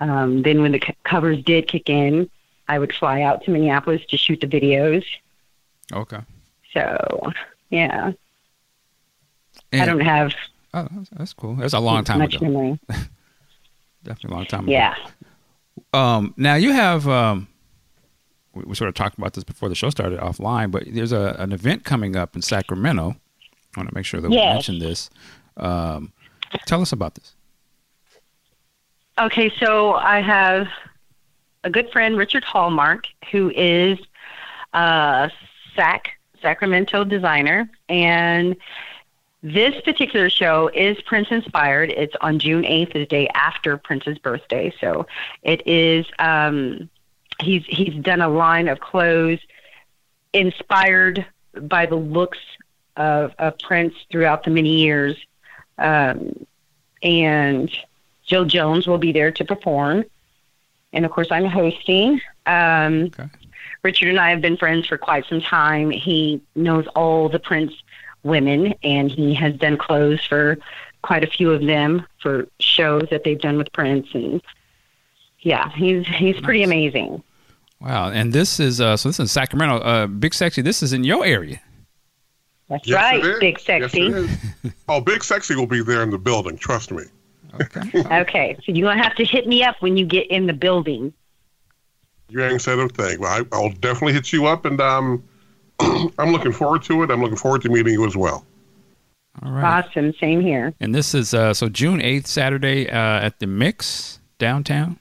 um, 0.00 0.42
then 0.42 0.62
when 0.62 0.72
the 0.72 0.80
c- 0.84 0.96
covers 1.04 1.42
did 1.42 1.68
kick 1.68 1.88
in, 1.88 2.28
I 2.68 2.78
would 2.78 2.92
fly 2.94 3.22
out 3.22 3.44
to 3.44 3.50
Minneapolis 3.50 4.02
to 4.08 4.16
shoot 4.16 4.40
the 4.40 4.46
videos. 4.46 5.04
Okay. 5.92 6.20
So, 6.72 7.32
yeah. 7.70 8.12
And, 9.72 9.82
I 9.82 9.86
don't 9.86 10.00
have. 10.00 10.34
Oh, 10.72 10.88
that's 11.12 11.32
cool. 11.32 11.54
That's 11.56 11.74
a 11.74 11.80
long 11.80 12.04
time 12.04 12.18
much 12.18 12.34
ago. 12.34 12.46
Memory. 12.46 12.80
Definitely 14.04 14.34
a 14.34 14.36
long 14.36 14.46
time 14.46 14.64
ago. 14.64 14.72
Yeah. 14.72 14.96
Um, 15.92 16.34
now 16.36 16.56
you 16.56 16.72
have 16.72 17.06
um, 17.08 17.48
we, 18.54 18.64
we 18.64 18.74
sort 18.74 18.88
of 18.88 18.94
talked 18.94 19.18
about 19.18 19.34
this 19.34 19.44
before 19.44 19.68
the 19.68 19.74
show 19.74 19.90
started 19.90 20.18
offline, 20.20 20.70
but 20.70 20.84
there's 20.86 21.12
a, 21.12 21.36
an 21.38 21.52
event 21.52 21.84
coming 21.84 22.16
up 22.16 22.36
in 22.36 22.42
Sacramento. 22.42 23.16
I 23.76 23.80
want 23.80 23.88
to 23.88 23.94
make 23.94 24.06
sure 24.06 24.20
that 24.20 24.30
yes. 24.30 24.40
we 24.40 24.54
mention 24.54 24.78
this. 24.78 25.10
Um, 25.56 26.12
tell 26.66 26.80
us 26.80 26.92
about 26.92 27.14
this. 27.14 27.34
Okay, 29.18 29.52
so 29.60 29.94
I 29.94 30.20
have 30.20 30.66
a 31.62 31.70
good 31.70 31.90
friend, 31.90 32.16
Richard 32.16 32.44
Hallmark, 32.44 33.06
who 33.30 33.50
is 33.54 33.98
a 34.72 35.30
Sac 35.76 36.10
Sacramento 36.42 37.04
designer, 37.04 37.70
and 37.88 38.56
this 39.44 39.78
particular 39.82 40.30
show 40.30 40.68
is 40.68 41.00
Prince 41.02 41.28
inspired. 41.30 41.90
It's 41.90 42.14
on 42.22 42.38
June 42.38 42.62
8th, 42.62 42.94
the 42.94 43.06
day 43.06 43.28
after 43.34 43.76
Prince's 43.76 44.18
birthday. 44.18 44.74
So 44.80 45.06
it 45.42 45.62
is, 45.66 46.06
um, 46.18 46.88
he's, 47.40 47.64
he's 47.66 47.94
done 48.02 48.20
a 48.20 48.28
line 48.28 48.68
of 48.68 48.80
clothes 48.80 49.40
inspired 50.32 51.24
by 51.60 51.86
the 51.86 51.96
looks 51.96 52.38
of, 52.96 53.32
of 53.38 53.58
Prince 53.58 53.94
throughout 54.10 54.44
the 54.44 54.50
many 54.50 54.80
years. 54.80 55.16
Um, 55.78 56.46
and 57.02 57.70
Jill 58.24 58.44
Jones 58.44 58.86
will 58.86 58.98
be 58.98 59.12
there 59.12 59.30
to 59.32 59.44
perform. 59.44 60.04
And 60.92 61.04
of 61.04 61.10
course, 61.10 61.28
I'm 61.30 61.46
hosting. 61.46 62.20
Um, 62.46 63.04
okay. 63.04 63.28
Richard 63.82 64.08
and 64.08 64.18
I 64.18 64.30
have 64.30 64.40
been 64.40 64.56
friends 64.56 64.86
for 64.86 64.96
quite 64.96 65.26
some 65.26 65.40
time. 65.40 65.90
He 65.90 66.40
knows 66.54 66.86
all 66.88 67.28
the 67.28 67.38
Prince 67.38 67.74
women, 68.22 68.74
and 68.82 69.10
he 69.10 69.34
has 69.34 69.54
done 69.56 69.76
clothes 69.76 70.24
for 70.24 70.56
quite 71.02 71.22
a 71.22 71.26
few 71.26 71.50
of 71.50 71.66
them 71.66 72.06
for 72.20 72.48
shows 72.60 73.08
that 73.10 73.24
they've 73.24 73.40
done 73.40 73.58
with 73.58 73.70
Prince, 73.72 74.08
and 74.14 74.40
yeah, 75.44 75.70
he's 75.76 76.06
he's 76.06 76.40
pretty 76.40 76.62
amazing. 76.62 77.22
Wow! 77.80 78.10
And 78.10 78.32
this 78.32 78.58
is 78.58 78.80
uh, 78.80 78.96
so 78.96 79.10
this 79.10 79.20
is 79.20 79.30
Sacramento. 79.30 79.76
Uh, 79.76 80.06
Big 80.06 80.34
Sexy. 80.34 80.62
This 80.62 80.82
is 80.82 80.92
in 80.92 81.04
your 81.04 81.24
area. 81.24 81.60
That's 82.68 82.88
yes, 82.88 82.96
right, 82.96 83.40
Big 83.40 83.60
Sexy. 83.60 84.00
Yes, 84.00 84.38
oh, 84.88 85.00
Big 85.00 85.22
Sexy 85.22 85.54
will 85.54 85.66
be 85.66 85.82
there 85.82 86.02
in 86.02 86.10
the 86.10 86.18
building. 86.18 86.56
Trust 86.56 86.90
me. 86.90 87.04
Okay. 87.60 88.02
okay. 88.20 88.56
So 88.64 88.72
you're 88.72 88.88
gonna 88.88 89.02
have 89.02 89.14
to 89.16 89.24
hit 89.24 89.46
me 89.46 89.62
up 89.62 89.76
when 89.80 89.98
you 89.98 90.06
get 90.06 90.26
in 90.30 90.46
the 90.46 90.54
building. 90.54 91.12
You 92.30 92.42
ain't 92.42 92.62
said 92.62 92.78
a 92.78 92.88
thing. 92.88 93.20
Well, 93.20 93.44
I, 93.52 93.58
will 93.60 93.70
definitely 93.70 94.14
hit 94.14 94.32
you 94.32 94.46
up, 94.46 94.64
and 94.64 94.80
um, 94.80 95.22
I'm 96.18 96.32
looking 96.32 96.52
forward 96.52 96.82
to 96.84 97.02
it. 97.02 97.10
I'm 97.10 97.20
looking 97.20 97.36
forward 97.36 97.60
to 97.62 97.68
meeting 97.68 97.92
you 97.92 98.06
as 98.06 98.16
well. 98.16 98.46
All 99.42 99.52
right. 99.52 99.84
Awesome. 99.84 100.14
Same 100.14 100.40
here. 100.40 100.72
And 100.80 100.94
this 100.94 101.14
is 101.14 101.34
uh, 101.34 101.52
so 101.52 101.68
June 101.68 102.00
8th, 102.00 102.26
Saturday 102.28 102.88
uh, 102.88 102.96
at 103.20 103.40
the 103.40 103.46
Mix 103.46 104.20
downtown. 104.38 104.98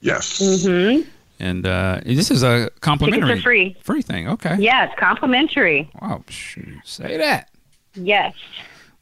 Yes. 0.00 0.38
Mm-hmm. 0.38 1.08
And 1.40 1.66
uh, 1.66 2.00
this 2.04 2.30
is 2.30 2.42
a 2.42 2.70
complimentary 2.80 3.28
Tickets 3.28 3.40
are 3.40 3.42
free 3.42 3.76
free 3.82 4.02
thing. 4.02 4.28
Okay. 4.28 4.56
Yeah, 4.58 4.86
it's 4.86 4.98
complimentary. 4.98 5.88
Wow, 6.00 6.24
shoot, 6.28 6.78
say 6.84 7.16
that. 7.16 7.50
Yes. 7.94 8.34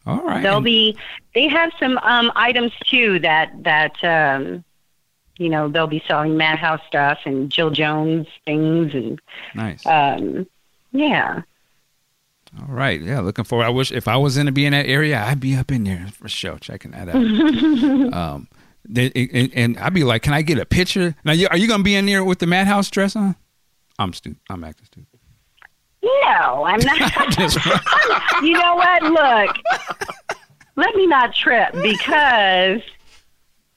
All 0.06 0.22
right. 0.22 0.42
They'll 0.42 0.60
be. 0.60 0.96
They 1.34 1.48
have 1.48 1.72
some 1.80 1.98
um, 1.98 2.30
items 2.36 2.72
too 2.84 3.18
that 3.20 3.50
that 3.64 4.02
um, 4.04 4.64
you 5.38 5.48
know 5.48 5.68
they'll 5.68 5.86
be 5.86 6.02
selling 6.06 6.36
Madhouse 6.36 6.80
stuff 6.86 7.18
and 7.24 7.50
Jill 7.50 7.70
Jones 7.70 8.26
things 8.44 8.94
and 8.94 9.20
nice. 9.54 9.84
Um, 9.86 10.46
yeah. 10.92 11.42
All 12.58 12.74
right. 12.74 13.00
Yeah, 13.00 13.20
looking 13.20 13.44
forward. 13.44 13.64
I 13.64 13.70
wish 13.70 13.92
if 13.92 14.08
I 14.08 14.16
was 14.16 14.36
in 14.36 14.46
to 14.46 14.52
be 14.52 14.64
in 14.64 14.72
that 14.72 14.86
area, 14.86 15.22
I'd 15.22 15.40
be 15.40 15.56
up 15.56 15.70
in 15.70 15.84
there 15.84 16.08
for 16.12 16.28
sure, 16.28 16.58
checking 16.58 16.92
that 16.92 17.08
out. 17.08 17.16
um, 18.14 18.48
they, 18.88 19.10
and, 19.32 19.50
and, 19.54 19.78
I'd 19.78 19.94
be 19.94 20.04
like, 20.04 20.22
"Can 20.22 20.32
I 20.32 20.42
get 20.42 20.58
a 20.58 20.66
picture?" 20.66 21.14
Now, 21.24 21.32
are 21.50 21.56
you 21.56 21.68
gonna 21.68 21.82
be 21.82 21.94
in 21.94 22.06
there 22.06 22.24
with 22.24 22.38
the 22.38 22.46
Madhouse 22.46 22.90
dress 22.90 23.16
on? 23.16 23.36
I'm 23.98 24.12
stupid. 24.12 24.40
I'm 24.50 24.62
acting 24.64 24.86
stupid. 24.86 25.18
No, 26.02 26.64
I'm 26.64 26.80
not. 26.80 27.38
you 28.42 28.52
know 28.52 28.76
what? 28.76 29.02
Look, 29.02 29.56
let 30.76 30.94
me 30.94 31.06
not 31.06 31.34
trip 31.34 31.72
because 31.82 32.82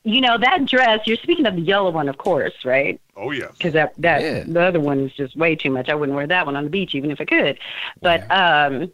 you 0.04 0.22
know 0.22 0.38
that 0.38 0.66
dress. 0.66 1.02
You're 1.06 1.18
speaking 1.18 1.46
of 1.46 1.56
the 1.56 1.62
yellow 1.62 1.92
one, 1.92 2.10
of 2.10 2.18
course, 2.18 2.66
right? 2.66 3.00
Oh 3.16 3.32
yeah. 3.32 3.48
Because 3.58 3.74
that 3.74 3.94
that 3.98 4.22
yeah. 4.22 4.44
the 4.46 4.62
other 4.62 4.80
one 4.80 5.00
is 5.00 5.14
just 5.14 5.36
way 5.36 5.56
too 5.56 5.72
much. 5.72 5.90
I 5.90 5.96
wouldn't 5.96 6.16
wear 6.16 6.28
that 6.28 6.46
one 6.46 6.56
on 6.56 6.66
the 6.66 6.70
beach 6.70 6.96
even 6.96 7.12
if 7.12 7.20
I 7.20 7.26
could. 7.26 7.60
But 8.02 8.22
yeah. 8.22 8.66
um, 8.66 8.92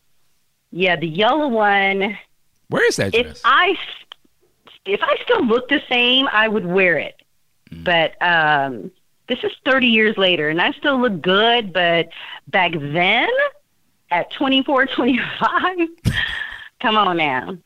yeah, 0.71 0.95
the 0.95 1.07
yellow 1.07 1.47
one. 1.47 2.17
Where 2.69 2.87
is 2.87 2.95
that 2.97 3.13
dress? 3.13 3.37
If 3.37 3.41
I 3.43 3.77
if 4.85 5.01
I 5.03 5.17
still 5.23 5.45
look 5.45 5.69
the 5.69 5.81
same, 5.89 6.27
I 6.31 6.47
would 6.47 6.65
wear 6.65 6.97
it. 6.97 7.21
Mm. 7.71 7.83
But 7.83 8.21
um, 8.21 8.91
this 9.27 9.43
is 9.43 9.51
30 9.65 9.87
years 9.87 10.17
later, 10.17 10.49
and 10.49 10.61
I 10.61 10.71
still 10.71 10.99
look 10.99 11.21
good. 11.21 11.73
But 11.73 12.09
back 12.47 12.73
then, 12.73 13.29
at 14.11 14.31
24, 14.31 14.85
25, 14.95 15.87
come 16.79 16.97
on 16.97 17.17
now 17.17 17.57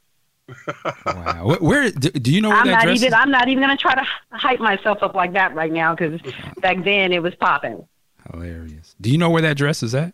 wow. 1.05 1.55
Where 1.59 1.91
do, 1.91 2.09
do, 2.09 2.33
you 2.33 2.41
know 2.41 2.49
where 2.49 2.57
I'm 2.57 2.67
that 2.67 2.85
not 2.85 2.95
even. 2.95 3.07
Is? 3.07 3.13
I'm 3.13 3.31
not 3.31 3.47
even 3.47 3.63
going 3.63 3.75
to 3.75 3.81
try 3.81 3.95
to 3.95 4.05
hype 4.31 4.59
myself 4.59 4.99
up 5.01 5.15
like 5.15 5.33
that 5.33 5.53
right 5.53 5.71
now 5.71 5.95
because 5.95 6.19
back 6.57 6.83
then 6.83 7.11
it 7.11 7.21
was 7.21 7.35
popping. 7.35 7.87
Hilarious. 8.31 8.95
Do 8.99 9.09
you 9.09 9.17
know 9.17 9.29
where 9.29 9.41
that 9.41 9.57
dress 9.57 9.83
is 9.83 9.95
at? 9.95 10.13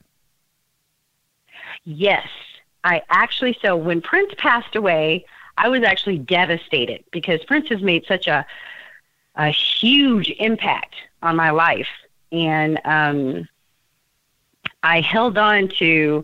Yes, 1.83 2.27
I 2.83 3.01
actually. 3.09 3.57
So 3.61 3.75
when 3.75 4.01
Prince 4.01 4.33
passed 4.37 4.75
away, 4.75 5.25
I 5.57 5.69
was 5.69 5.83
actually 5.83 6.17
devastated 6.17 7.03
because 7.11 7.43
Prince 7.45 7.69
has 7.69 7.81
made 7.81 8.05
such 8.05 8.27
a 8.27 8.45
a 9.37 9.49
huge 9.49 10.29
impact 10.39 10.95
on 11.21 11.35
my 11.35 11.49
life, 11.49 11.89
and 12.31 12.79
um, 12.85 13.47
I 14.81 15.01
held 15.01 15.37
on 15.37 15.67
to 15.79 16.23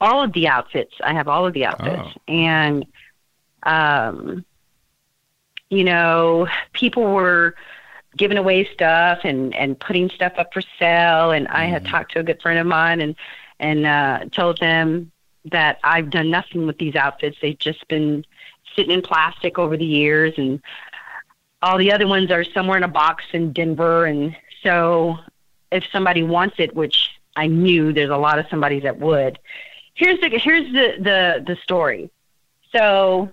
all 0.00 0.22
of 0.22 0.32
the 0.32 0.46
outfits. 0.46 0.94
I 1.02 1.14
have 1.14 1.26
all 1.26 1.46
of 1.46 1.52
the 1.52 1.66
outfits, 1.66 2.02
oh. 2.16 2.32
and 2.32 2.86
um, 3.64 4.44
you 5.70 5.84
know, 5.84 6.46
people 6.72 7.02
were 7.02 7.56
giving 8.16 8.38
away 8.38 8.64
stuff 8.72 9.20
and 9.24 9.54
and 9.54 9.78
putting 9.78 10.08
stuff 10.10 10.34
up 10.36 10.52
for 10.52 10.62
sale. 10.78 11.32
And 11.32 11.48
I 11.48 11.64
had 11.64 11.82
mm-hmm. 11.82 11.92
talked 11.92 12.12
to 12.12 12.20
a 12.20 12.22
good 12.22 12.40
friend 12.40 12.58
of 12.58 12.66
mine 12.66 13.00
and 13.00 13.16
and 13.58 13.86
uh, 13.86 14.24
told 14.30 14.58
them 14.58 15.10
that 15.46 15.78
I've 15.84 16.10
done 16.10 16.30
nothing 16.30 16.66
with 16.66 16.78
these 16.78 16.94
outfits. 16.94 17.38
They've 17.40 17.58
just 17.58 17.86
been 17.88 18.24
sitting 18.76 18.92
in 18.92 19.02
plastic 19.02 19.58
over 19.58 19.76
the 19.76 19.84
years, 19.84 20.34
and 20.36 20.60
all 21.62 21.78
the 21.78 21.92
other 21.92 22.06
ones 22.06 22.30
are 22.30 22.44
somewhere 22.44 22.76
in 22.76 22.82
a 22.82 22.88
box 22.88 23.24
in 23.32 23.52
Denver. 23.52 24.06
And 24.06 24.36
so, 24.62 25.18
if 25.70 25.84
somebody 25.90 26.22
wants 26.22 26.56
it, 26.58 26.74
which 26.74 27.10
I 27.36 27.46
knew 27.46 27.92
there's 27.92 28.10
a 28.10 28.16
lot 28.16 28.38
of 28.38 28.46
somebody 28.48 28.80
that 28.80 28.98
would, 28.98 29.38
here's 29.94 30.20
the 30.20 30.28
here's 30.28 30.72
the 30.72 30.96
the 31.00 31.44
the 31.46 31.56
story. 31.62 32.10
So 32.72 33.30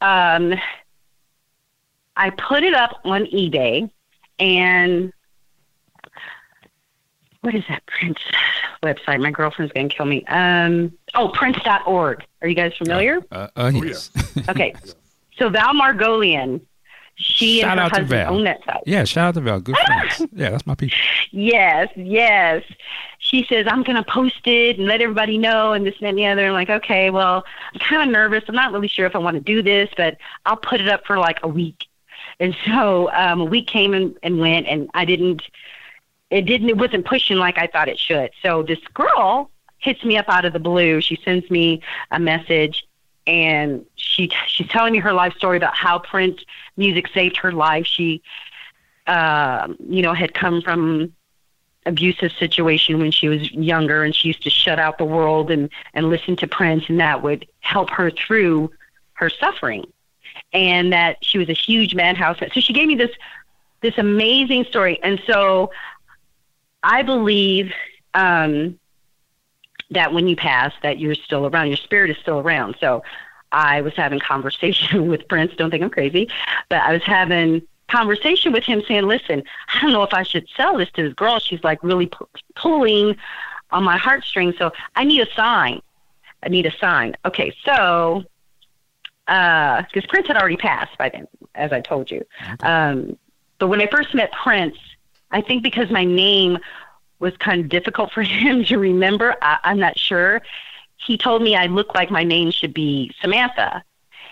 um, 0.00 0.54
I 2.16 2.30
put 2.30 2.62
it 2.62 2.74
up 2.74 3.00
on 3.04 3.24
eBay 3.26 3.90
and 4.38 5.12
what 7.42 7.54
is 7.54 7.64
that 7.68 7.84
Prince 7.86 8.18
website? 8.82 9.20
My 9.20 9.30
girlfriend's 9.30 9.72
gonna 9.72 9.88
kill 9.88 10.06
me. 10.06 10.24
Um, 10.26 10.92
oh, 11.14 11.28
Prince.org. 11.28 12.24
Are 12.40 12.48
you 12.48 12.54
guys 12.54 12.72
familiar? 12.76 13.18
Uh, 13.30 13.34
uh, 13.34 13.48
uh 13.56 13.72
oh, 13.74 13.82
yes. 13.82 14.10
okay. 14.48 14.74
So 15.36 15.48
Val 15.48 15.74
Margolian, 15.74 16.60
she 17.16 17.60
shout 17.60 17.78
and 17.78 17.80
her 17.80 18.00
husband 18.00 18.28
own 18.28 18.44
that 18.44 18.64
site. 18.64 18.82
Yeah, 18.86 19.04
shout 19.04 19.28
out 19.28 19.34
to 19.34 19.40
Val. 19.40 19.60
Good 19.60 19.76
friends. 19.76 20.32
yeah, 20.32 20.50
that's 20.50 20.66
my 20.66 20.74
people. 20.74 20.96
Yes, 21.30 21.88
yes 21.94 22.64
she 23.22 23.46
says, 23.48 23.66
I'm 23.68 23.84
going 23.84 23.96
to 23.96 24.10
post 24.10 24.46
it 24.46 24.78
and 24.78 24.88
let 24.88 25.00
everybody 25.00 25.38
know 25.38 25.72
and 25.72 25.86
this 25.86 25.94
and, 26.00 26.08
and 26.08 26.18
the 26.18 26.26
other. 26.26 26.48
I'm 26.48 26.52
like, 26.54 26.68
okay, 26.68 27.08
well, 27.08 27.44
I'm 27.72 27.78
kind 27.78 28.02
of 28.02 28.08
nervous. 28.08 28.42
I'm 28.48 28.54
not 28.54 28.72
really 28.72 28.88
sure 28.88 29.06
if 29.06 29.14
I 29.14 29.18
want 29.18 29.36
to 29.36 29.40
do 29.40 29.62
this, 29.62 29.88
but 29.96 30.16
I'll 30.44 30.56
put 30.56 30.80
it 30.80 30.88
up 30.88 31.06
for 31.06 31.18
like 31.18 31.38
a 31.44 31.48
week. 31.48 31.86
And 32.40 32.56
so 32.66 33.12
um, 33.12 33.40
a 33.40 33.44
week 33.44 33.68
came 33.68 33.94
and, 33.94 34.16
and 34.24 34.40
went, 34.40 34.66
and 34.66 34.90
I 34.94 35.04
didn't, 35.04 35.42
it 36.32 36.46
didn't, 36.46 36.70
it 36.70 36.78
wasn't 36.78 37.04
pushing 37.04 37.36
like 37.36 37.58
I 37.58 37.66
thought 37.66 37.88
it 37.88 37.98
should. 37.98 38.30
So 38.42 38.62
this 38.62 38.78
girl 38.94 39.50
hits 39.78 40.02
me 40.02 40.16
up 40.16 40.28
out 40.28 40.46
of 40.46 40.54
the 40.54 40.58
blue. 40.58 41.00
She 41.02 41.20
sends 41.24 41.50
me 41.50 41.82
a 42.10 42.18
message 42.18 42.86
and 43.26 43.84
she 43.96 44.32
she's 44.46 44.66
telling 44.68 44.94
me 44.94 44.98
her 44.98 45.12
life 45.12 45.34
story 45.34 45.58
about 45.58 45.76
how 45.76 45.98
Prince 45.98 46.42
music 46.76 47.08
saved 47.08 47.36
her 47.36 47.52
life. 47.52 47.86
She, 47.86 48.22
uh, 49.06 49.68
you 49.86 50.00
know, 50.00 50.14
had 50.14 50.32
come 50.32 50.62
from 50.62 51.12
abusive 51.84 52.32
situation 52.32 52.98
when 52.98 53.10
she 53.10 53.28
was 53.28 53.52
younger 53.52 54.02
and 54.02 54.14
she 54.14 54.28
used 54.28 54.42
to 54.44 54.50
shut 54.50 54.78
out 54.78 54.96
the 54.96 55.04
world 55.04 55.50
and 55.50 55.68
and 55.92 56.08
listen 56.08 56.34
to 56.36 56.46
Prince 56.46 56.84
and 56.88 56.98
that 56.98 57.22
would 57.22 57.46
help 57.60 57.90
her 57.90 58.10
through 58.10 58.70
her 59.14 59.28
suffering 59.28 59.84
and 60.54 60.92
that 60.92 61.22
she 61.22 61.38
was 61.38 61.48
a 61.48 61.54
huge 61.54 61.94
madhouse 61.94 62.38
so 62.38 62.60
she 62.60 62.72
gave 62.72 62.86
me 62.86 62.94
this 62.94 63.10
this 63.80 63.98
amazing 63.98 64.64
story 64.64 64.98
and 65.02 65.20
so 65.26 65.70
I 66.82 67.02
believe 67.02 67.72
um 68.14 68.78
that 69.90 70.12
when 70.12 70.26
you 70.26 70.36
pass 70.36 70.72
that 70.82 70.98
you're 70.98 71.14
still 71.14 71.46
around 71.46 71.68
your 71.68 71.76
spirit 71.76 72.10
is 72.10 72.16
still 72.18 72.40
around 72.40 72.76
so 72.80 73.02
I 73.52 73.80
was 73.82 73.94
having 73.94 74.18
conversation 74.32 75.08
with 75.08 75.28
Prince 75.28 75.54
don't 75.56 75.70
think 75.70 75.82
I'm 75.82 75.90
crazy 75.90 76.28
but 76.68 76.82
I 76.82 76.92
was 76.92 77.02
having 77.02 77.62
conversation 77.92 78.52
with 78.52 78.64
him 78.64 78.82
saying, 78.88 79.04
listen, 79.04 79.44
I 79.72 79.80
don't 79.80 79.92
know 79.92 80.02
if 80.02 80.14
I 80.14 80.22
should 80.22 80.48
sell 80.56 80.78
this 80.78 80.90
to 80.92 81.02
this 81.02 81.14
girl. 81.14 81.38
She's 81.38 81.62
like 81.62 81.82
really 81.84 82.06
p- 82.06 82.16
pulling 82.56 83.16
on 83.70 83.84
my 83.84 83.98
heartstrings. 83.98 84.56
So 84.58 84.72
I 84.96 85.04
need 85.04 85.20
a 85.20 85.32
sign. 85.34 85.82
I 86.42 86.48
need 86.48 86.66
a 86.66 86.76
sign. 86.78 87.14
Okay, 87.24 87.54
so 87.64 88.24
because 89.26 90.04
uh, 90.04 90.08
Prince 90.08 90.26
had 90.26 90.36
already 90.36 90.56
passed 90.56 90.96
by 90.98 91.10
then, 91.10 91.28
as 91.54 91.72
I 91.72 91.80
told 91.80 92.10
you. 92.10 92.26
Um, 92.60 93.16
but 93.58 93.68
when 93.68 93.80
I 93.80 93.86
first 93.86 94.14
met 94.14 94.32
Prince, 94.32 94.76
I 95.32 95.40
think 95.40 95.62
because 95.62 95.90
my 95.90 96.04
name 96.04 96.58
was 97.18 97.36
kind 97.38 97.60
of 97.60 97.68
difficult 97.68 98.12
for 98.12 98.22
him 98.22 98.64
to 98.64 98.78
remember, 98.78 99.36
I, 99.42 99.58
I'm 99.64 99.78
not 99.78 99.98
sure. 99.98 100.42
he 100.96 101.16
told 101.16 101.42
me 101.42 101.56
I 101.56 101.66
look 101.66 101.94
like 101.94 102.10
my 102.10 102.24
name 102.24 102.50
should 102.50 102.74
be 102.74 103.12
Samantha 103.20 103.82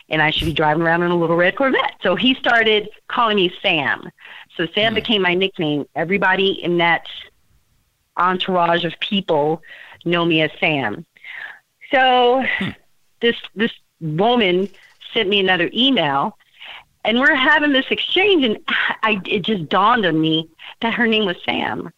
and 0.08 0.20
I 0.20 0.30
should 0.30 0.46
be 0.46 0.52
driving 0.52 0.82
around 0.82 1.02
in 1.02 1.10
a 1.10 1.16
little 1.16 1.36
red 1.36 1.56
Corvette. 1.56 1.94
So 2.02 2.16
he 2.16 2.34
started 2.34 2.90
calling 3.08 3.36
me 3.36 3.52
Sam. 3.62 4.10
So 4.56 4.66
Sam 4.74 4.92
mm. 4.92 4.96
became 4.96 5.22
my 5.22 5.34
nickname. 5.34 5.86
Everybody 5.94 6.50
in 6.50 6.78
that 6.78 7.06
entourage 8.16 8.84
of 8.84 8.92
people 9.00 9.62
know 10.04 10.24
me 10.24 10.42
as 10.42 10.50
Sam. 10.58 11.06
So 11.92 12.44
hmm. 12.58 12.70
this 13.20 13.36
this 13.54 13.72
woman 14.00 14.68
sent 15.12 15.28
me 15.28 15.40
another 15.40 15.70
email 15.74 16.36
and 17.04 17.18
we're 17.18 17.34
having 17.34 17.72
this 17.72 17.86
exchange 17.90 18.44
and 18.44 18.58
I 19.02 19.20
it 19.26 19.40
just 19.42 19.68
dawned 19.68 20.06
on 20.06 20.20
me 20.20 20.48
that 20.80 20.94
her 20.94 21.06
name 21.06 21.26
was 21.26 21.36
Sam. 21.44 21.92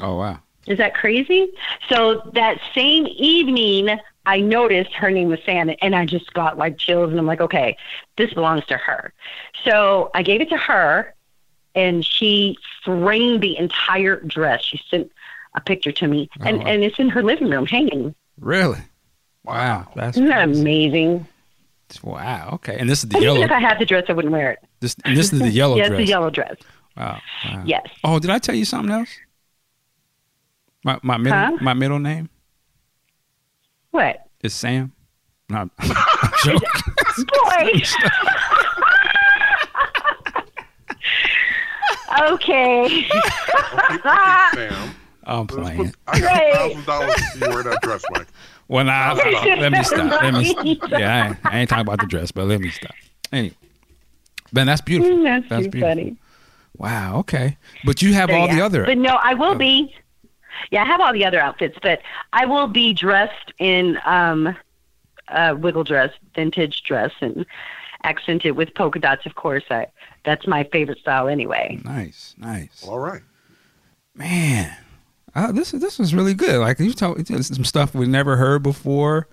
Oh 0.00 0.16
wow. 0.16 0.40
Is 0.66 0.78
that 0.78 0.94
crazy? 0.94 1.50
So 1.88 2.30
that 2.34 2.60
same 2.74 3.06
evening 3.08 3.98
I 4.26 4.40
noticed 4.40 4.92
her 4.92 5.10
name 5.10 5.28
was 5.28 5.40
Sam 5.44 5.70
and 5.80 5.94
I 5.94 6.04
just 6.06 6.32
got 6.34 6.58
like 6.58 6.78
chills 6.78 7.10
and 7.10 7.18
I'm 7.18 7.26
like, 7.26 7.40
okay, 7.40 7.76
this 8.16 8.32
belongs 8.32 8.64
to 8.66 8.76
her. 8.76 9.12
So 9.64 10.10
I 10.14 10.22
gave 10.22 10.40
it 10.40 10.50
to 10.50 10.56
her 10.56 11.14
and 11.74 12.04
she 12.04 12.56
framed 12.84 13.40
the 13.40 13.56
entire 13.56 14.20
dress. 14.20 14.62
She 14.64 14.80
sent 14.90 15.10
a 15.54 15.60
picture 15.60 15.92
to 15.92 16.06
me 16.06 16.28
and, 16.40 16.56
oh, 16.56 16.64
wow. 16.64 16.70
and 16.70 16.84
it's 16.84 16.98
in 16.98 17.08
her 17.08 17.22
living 17.22 17.48
room 17.48 17.66
hanging. 17.66 18.14
Really? 18.38 18.80
Wow. 19.44 19.88
That's 19.96 20.16
Isn't 20.16 20.28
that 20.28 20.44
amazing? 20.44 21.26
Wow. 22.02 22.50
Okay. 22.54 22.76
And 22.78 22.88
this 22.88 23.02
is 23.02 23.08
the 23.08 23.16
and 23.16 23.24
yellow. 23.24 23.38
Even 23.38 23.50
if 23.50 23.56
I 23.56 23.60
had 23.60 23.78
the 23.78 23.86
dress, 23.86 24.04
I 24.08 24.12
wouldn't 24.12 24.32
wear 24.32 24.52
it. 24.52 24.58
This 24.80 24.96
and 25.04 25.16
this 25.16 25.32
is 25.32 25.40
the 25.40 25.50
yellow 25.50 25.76
yes, 25.76 25.88
dress. 25.88 26.00
Yes, 26.00 26.06
the 26.06 26.10
yellow 26.10 26.30
dress. 26.30 26.56
Wow. 26.96 27.20
wow. 27.44 27.62
Yes. 27.66 27.86
Oh, 28.04 28.18
did 28.18 28.30
I 28.30 28.38
tell 28.38 28.54
you 28.54 28.64
something 28.64 28.92
else? 28.92 29.10
My 30.84 30.98
my 31.02 31.16
middle 31.16 31.38
huh? 31.38 31.56
my 31.60 31.74
middle 31.74 31.98
name. 31.98 32.28
What? 33.90 34.26
It's 34.40 34.54
Sam. 34.54 34.92
No, 35.48 35.68
Boy. 36.44 37.82
okay. 42.20 43.08
Sam. 44.54 44.94
I'm 45.24 45.46
playing. 45.46 45.94
I 46.06 46.20
got 46.20 46.54
thousand 46.54 46.86
dollars 46.86 47.14
to 47.14 47.38
you 47.38 47.54
wear 47.54 47.62
that 47.64 47.80
dress, 47.82 48.04
Mike. 48.12 48.28
Well, 48.74 48.84
now 48.84 49.14
let 49.14 49.72
me 49.72 49.82
stop. 49.82 50.22
Let 50.22 50.32
me. 50.34 50.78
Yeah, 50.90 51.24
I 51.24 51.28
ain't, 51.28 51.36
I 51.44 51.58
ain't 51.58 51.68
talking 51.70 51.82
about 51.82 51.98
the 51.98 52.06
dress, 52.06 52.30
but 52.30 52.46
let 52.46 52.60
me 52.60 52.70
stop. 52.70 52.94
Anyway, 53.32 53.56
Ben, 54.52 54.66
that's 54.68 54.80
beautiful. 54.80 55.16
Mm, 55.18 55.24
that's, 55.24 55.48
that's 55.48 55.64
too 55.64 55.70
beautiful. 55.70 55.88
funny. 55.90 56.16
Wow. 56.76 57.18
Okay, 57.18 57.56
but 57.84 58.00
you 58.00 58.14
have 58.14 58.30
So, 58.30 58.36
all 58.36 58.46
yeah. 58.46 58.54
the 58.54 58.60
other. 58.64 58.84
But 58.86 58.98
no, 58.98 59.18
I 59.22 59.34
will 59.34 59.56
be. 59.56 59.92
Yeah, 60.70 60.82
I 60.82 60.86
have 60.86 61.00
all 61.00 61.12
the 61.12 61.24
other 61.24 61.40
outfits, 61.40 61.78
but 61.82 62.00
I 62.32 62.46
will 62.46 62.68
be 62.68 62.92
dressed 62.92 63.52
in 63.58 63.98
um, 64.04 64.56
uh, 65.28 65.56
wiggle 65.58 65.82
dress, 65.84 66.12
vintage 66.36 66.84
dress, 66.84 67.10
and 67.20 67.44
accented 68.04 68.56
with 68.56 68.72
polka 68.74 69.00
dots. 69.00 69.26
Of 69.26 69.34
course, 69.34 69.64
I 69.70 69.86
that's 70.24 70.46
my 70.46 70.62
favorite 70.64 70.98
style 70.98 71.26
anyway. 71.28 71.80
Nice, 71.84 72.34
nice. 72.38 72.84
All 72.86 72.98
right. 73.00 73.22
Man, 74.14 74.76
uh, 75.34 75.52
this 75.52 75.74
is 75.74 75.80
this 75.80 75.98
was 75.98 76.14
really 76.14 76.34
good. 76.34 76.58
Like 76.60 76.78
you 76.80 76.92
told 76.92 77.26
some 77.26 77.64
stuff 77.64 77.94
we 77.94 78.06
never 78.06 78.36
heard 78.36 78.62
before. 78.62 79.28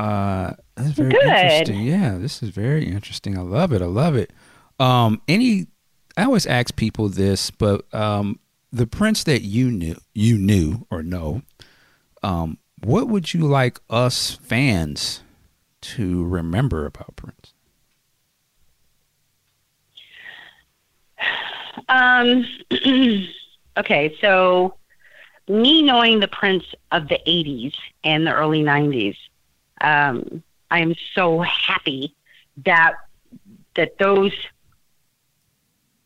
Uh, 0.00 0.54
that's 0.76 0.92
very 0.92 1.10
Good. 1.10 1.22
interesting. 1.22 1.82
Yeah, 1.82 2.16
this 2.16 2.42
is 2.42 2.48
very 2.50 2.86
interesting. 2.86 3.36
I 3.36 3.42
love 3.42 3.72
it. 3.72 3.82
I 3.82 3.86
love 3.86 4.16
it. 4.16 4.32
Um, 4.78 5.20
any, 5.28 5.66
I 6.16 6.24
always 6.24 6.46
ask 6.46 6.74
people 6.74 7.10
this, 7.10 7.50
but 7.50 7.92
um, 7.92 8.40
the 8.72 8.86
Prince 8.86 9.24
that 9.24 9.42
you 9.42 9.70
knew, 9.70 9.96
you 10.14 10.38
knew 10.38 10.86
or 10.90 11.02
know, 11.02 11.42
um, 12.22 12.56
what 12.82 13.08
would 13.08 13.34
you 13.34 13.40
like 13.40 13.78
us 13.90 14.38
fans 14.42 15.22
to 15.82 16.24
remember 16.24 16.86
about 16.86 17.16
Prince? 17.16 17.52
Um, 21.90 22.46
okay, 23.76 24.16
so 24.20 24.74
me 25.50 25.82
knowing 25.82 26.20
the 26.20 26.28
Prince 26.28 26.64
of 26.92 27.08
the 27.08 27.18
80s 27.26 27.74
and 28.04 28.26
the 28.26 28.32
early 28.32 28.62
90s, 28.62 29.16
um, 29.80 30.42
I 30.70 30.80
am 30.80 30.94
so 31.14 31.40
happy 31.40 32.14
that 32.64 32.94
that 33.74 33.98
those 33.98 34.32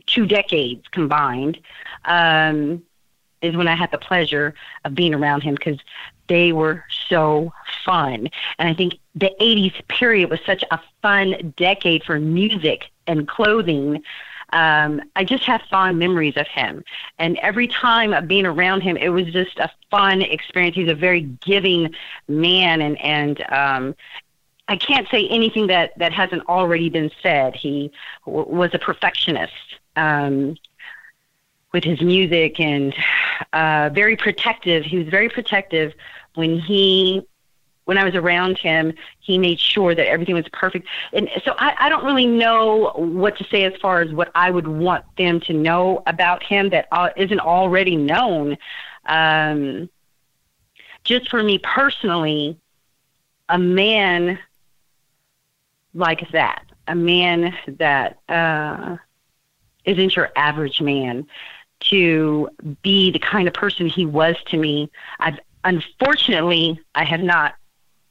two 0.06 0.26
decades 0.26 0.86
combined 0.90 1.58
um, 2.04 2.82
is 3.40 3.56
when 3.56 3.68
I 3.68 3.74
had 3.74 3.90
the 3.90 3.98
pleasure 3.98 4.54
of 4.84 4.94
being 4.94 5.14
around 5.14 5.42
him 5.42 5.54
because 5.54 5.78
they 6.28 6.52
were 6.52 6.84
so 7.08 7.52
fun. 7.84 8.28
And 8.58 8.68
I 8.68 8.74
think 8.74 8.98
the 9.14 9.32
80s 9.40 9.86
period 9.88 10.30
was 10.30 10.40
such 10.46 10.64
a 10.70 10.80
fun 11.02 11.54
decade 11.56 12.04
for 12.04 12.18
music 12.18 12.90
and 13.06 13.28
clothing 13.28 14.02
um, 14.54 15.02
I 15.16 15.24
just 15.24 15.44
have 15.44 15.62
fond 15.68 15.98
memories 15.98 16.36
of 16.36 16.46
him. 16.46 16.84
And 17.18 17.36
every 17.38 17.66
time 17.66 18.14
of 18.14 18.28
being 18.28 18.46
around 18.46 18.82
him, 18.82 18.96
it 18.96 19.08
was 19.08 19.26
just 19.26 19.58
a 19.58 19.70
fun 19.90 20.22
experience. 20.22 20.76
He's 20.76 20.90
a 20.90 20.94
very 20.94 21.22
giving 21.22 21.92
man, 22.28 22.80
and 22.80 22.98
and 23.00 23.44
um, 23.52 23.94
I 24.68 24.76
can't 24.76 25.08
say 25.10 25.28
anything 25.28 25.66
that 25.66 25.98
that 25.98 26.12
hasn't 26.12 26.48
already 26.48 26.88
been 26.88 27.10
said. 27.22 27.56
He 27.56 27.92
w- 28.24 28.48
was 28.48 28.70
a 28.72 28.78
perfectionist. 28.78 29.52
Um, 29.96 30.56
with 31.72 31.82
his 31.82 32.00
music 32.00 32.60
and 32.60 32.94
uh, 33.52 33.90
very 33.92 34.16
protective. 34.16 34.84
He 34.84 34.96
was 34.96 35.08
very 35.08 35.28
protective 35.28 35.92
when 36.34 36.60
he 36.60 37.26
when 37.84 37.98
I 37.98 38.04
was 38.04 38.14
around 38.14 38.58
him, 38.58 38.94
he 39.20 39.38
made 39.38 39.60
sure 39.60 39.94
that 39.94 40.06
everything 40.06 40.34
was 40.34 40.48
perfect. 40.52 40.88
And 41.12 41.28
so 41.44 41.54
I, 41.58 41.74
I 41.78 41.88
don't 41.88 42.04
really 42.04 42.26
know 42.26 42.92
what 42.96 43.36
to 43.38 43.44
say 43.44 43.64
as 43.64 43.74
far 43.80 44.00
as 44.00 44.12
what 44.12 44.30
I 44.34 44.50
would 44.50 44.66
want 44.66 45.04
them 45.16 45.40
to 45.40 45.52
know 45.52 46.02
about 46.06 46.42
him 46.42 46.70
that 46.70 46.88
uh, 46.92 47.10
isn't 47.16 47.40
already 47.40 47.96
known. 47.96 48.56
Um, 49.06 49.90
just 51.04 51.28
for 51.28 51.42
me 51.42 51.58
personally, 51.58 52.58
a 53.48 53.58
man 53.58 54.38
like 55.92 56.30
that, 56.32 56.64
a 56.88 56.94
man 56.94 57.54
that 57.66 58.18
uh, 58.28 58.96
isn't 59.84 60.16
your 60.16 60.30
average 60.36 60.80
man, 60.80 61.26
to 61.80 62.48
be 62.82 63.10
the 63.10 63.18
kind 63.18 63.46
of 63.46 63.52
person 63.52 63.86
he 63.86 64.06
was 64.06 64.36
to 64.46 64.56
me. 64.56 64.90
I've 65.20 65.38
unfortunately 65.64 66.80
I 66.94 67.04
have 67.04 67.20
not 67.20 67.54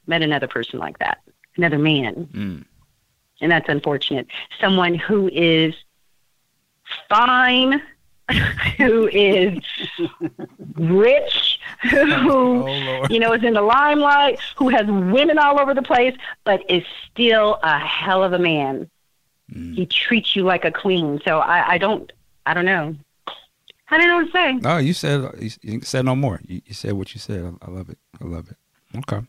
met 0.08 0.22
another 0.22 0.48
person 0.48 0.80
like 0.80 1.00
that, 1.00 1.20
another 1.58 1.78
man. 1.78 2.28
Mm. 2.34 2.66
And 3.42 3.52
that's 3.52 3.68
unfortunate. 3.70 4.28
Someone 4.60 4.96
who 4.96 5.30
is 5.30 5.74
fine, 7.10 7.82
who 8.78 9.08
is 9.08 9.60
rich, 10.76 11.60
who, 11.92 12.64
Oh, 12.68 13.06
you 13.10 13.20
know, 13.20 13.34
is 13.34 13.44
in 13.44 13.54
the 13.54 13.62
limelight, 13.62 14.40
who 14.56 14.70
has 14.70 14.86
women 14.88 15.38
all 15.38 15.60
over 15.60 15.74
the 15.74 15.82
place, 15.82 16.16
but 16.44 16.62
is 16.70 16.84
still 17.12 17.60
a 17.64 17.78
hell 17.80 18.24
of 18.24 18.34
a 18.34 18.40
man. 18.40 18.90
Mm. 19.52 19.76
He 19.76 19.86
treats 19.86 20.36
you 20.36 20.44
like 20.44 20.64
a 20.66 20.72
queen. 20.72 21.22
So 21.26 21.40
I, 21.40 21.74
I 21.74 21.78
don't, 21.78 22.12
I 22.46 22.54
don't 22.54 22.66
know. 22.66 22.96
I 23.90 23.98
don't 23.98 24.08
know 24.08 24.16
what 24.18 24.26
to 24.26 24.32
say. 24.32 24.54
No, 24.54 24.78
you 24.78 24.94
said 24.94 25.30
you, 25.40 25.52
you 25.62 25.82
said 25.82 26.06
no 26.06 26.16
more. 26.16 26.40
You, 26.48 26.62
you 26.66 26.74
said 26.74 26.94
what 26.94 27.14
you 27.14 27.20
said. 27.20 27.44
I, 27.62 27.68
I 27.68 27.70
love 27.70 27.90
it. 27.90 27.98
I 28.22 28.26
love 28.26 28.50
it. 28.50 28.58
Okay. 28.98 29.26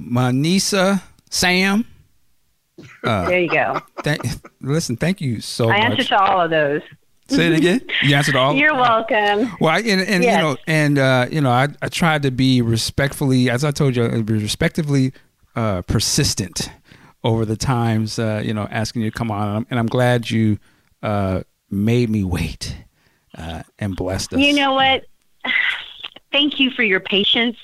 Manisa 0.00 1.02
Sam. 1.30 1.84
Uh, 3.04 3.26
There 3.28 3.40
you 3.40 3.48
go. 3.50 3.80
Thank, 4.02 4.22
listen, 4.60 4.96
thank 4.96 5.20
you 5.20 5.40
so 5.40 5.66
much 5.68 5.76
I 5.80 5.88
much. 5.88 5.98
answer 5.98 6.08
to 6.10 6.20
all 6.22 6.40
of 6.42 6.50
those. 6.50 6.82
Say 7.28 7.48
it 7.48 7.58
again. 7.58 7.80
You 8.02 8.14
answered 8.14 8.36
all. 8.36 8.54
You're 8.56 8.74
welcome. 8.74 9.50
Well, 9.60 9.74
I, 9.74 9.80
and, 9.80 10.00
and 10.00 10.24
Yes. 10.24 10.36
you 10.36 10.42
know, 10.42 10.56
and 10.66 10.98
uh, 10.98 11.26
you 11.30 11.40
know, 11.42 11.50
I, 11.50 11.68
I 11.82 11.88
tried 11.88 12.22
to 12.22 12.30
be 12.30 12.62
respectfully, 12.62 13.50
as 13.50 13.64
I 13.64 13.70
told 13.70 13.96
you, 13.96 14.04
uh, 14.04 14.22
be 14.22 14.34
respectively 14.34 15.12
uh, 15.54 15.82
persistent 15.82 16.70
over 17.24 17.44
the 17.44 17.56
times, 17.56 18.18
uh, 18.18 18.40
you 18.44 18.54
know, 18.54 18.66
asking 18.70 19.02
you 19.02 19.10
to 19.10 19.18
come 19.18 19.30
on, 19.30 19.66
and 19.68 19.78
I'm 19.78 19.88
glad 19.88 20.30
you 20.30 20.58
uh, 21.02 21.42
made 21.70 22.08
me 22.08 22.24
wait 22.24 22.76
uh, 23.36 23.62
and 23.78 23.94
blessed 23.94 24.32
us. 24.34 24.40
You 24.40 24.54
know 24.54 24.72
what? 24.72 25.04
Thank 26.32 26.60
you 26.60 26.70
for 26.70 26.82
your 26.82 27.00
patience. 27.00 27.56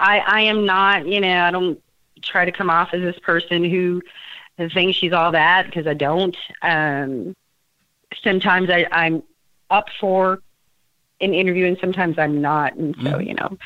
I 0.00 0.18
I 0.18 0.40
am 0.42 0.66
not, 0.66 1.06
you 1.06 1.20
know, 1.20 1.44
I 1.44 1.50
don't 1.50 1.80
try 2.22 2.44
to 2.44 2.52
come 2.52 2.68
off 2.70 2.92
as 2.92 3.00
this 3.02 3.18
person 3.20 3.64
who 3.64 4.02
thinks 4.74 4.98
she's 4.98 5.12
all 5.12 5.32
that 5.32 5.66
because 5.66 5.86
I 5.86 5.94
don't. 5.94 6.36
Um, 6.62 7.34
sometimes 8.22 8.68
I, 8.68 8.86
I'm 8.92 9.22
up 9.70 9.86
for 10.00 10.40
an 11.20 11.32
interview 11.34 11.66
and 11.66 11.78
sometimes 11.80 12.18
I'm 12.18 12.40
not, 12.40 12.74
and 12.74 12.94
so 12.96 13.02
Mhm. 13.12 13.26
you 13.26 13.34
know, 13.34 13.56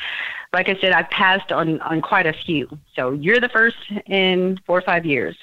like 0.52 0.68
I 0.68 0.76
said, 0.80 0.92
I've 0.92 1.10
passed 1.10 1.50
on 1.52 1.80
on 1.80 2.00
quite 2.00 2.26
a 2.26 2.32
few. 2.32 2.68
So 2.94 3.12
you're 3.12 3.40
the 3.40 3.48
first 3.48 3.76
in 4.06 4.58
four 4.66 4.78
or 4.78 4.82
five 4.82 5.06
years. 5.06 5.36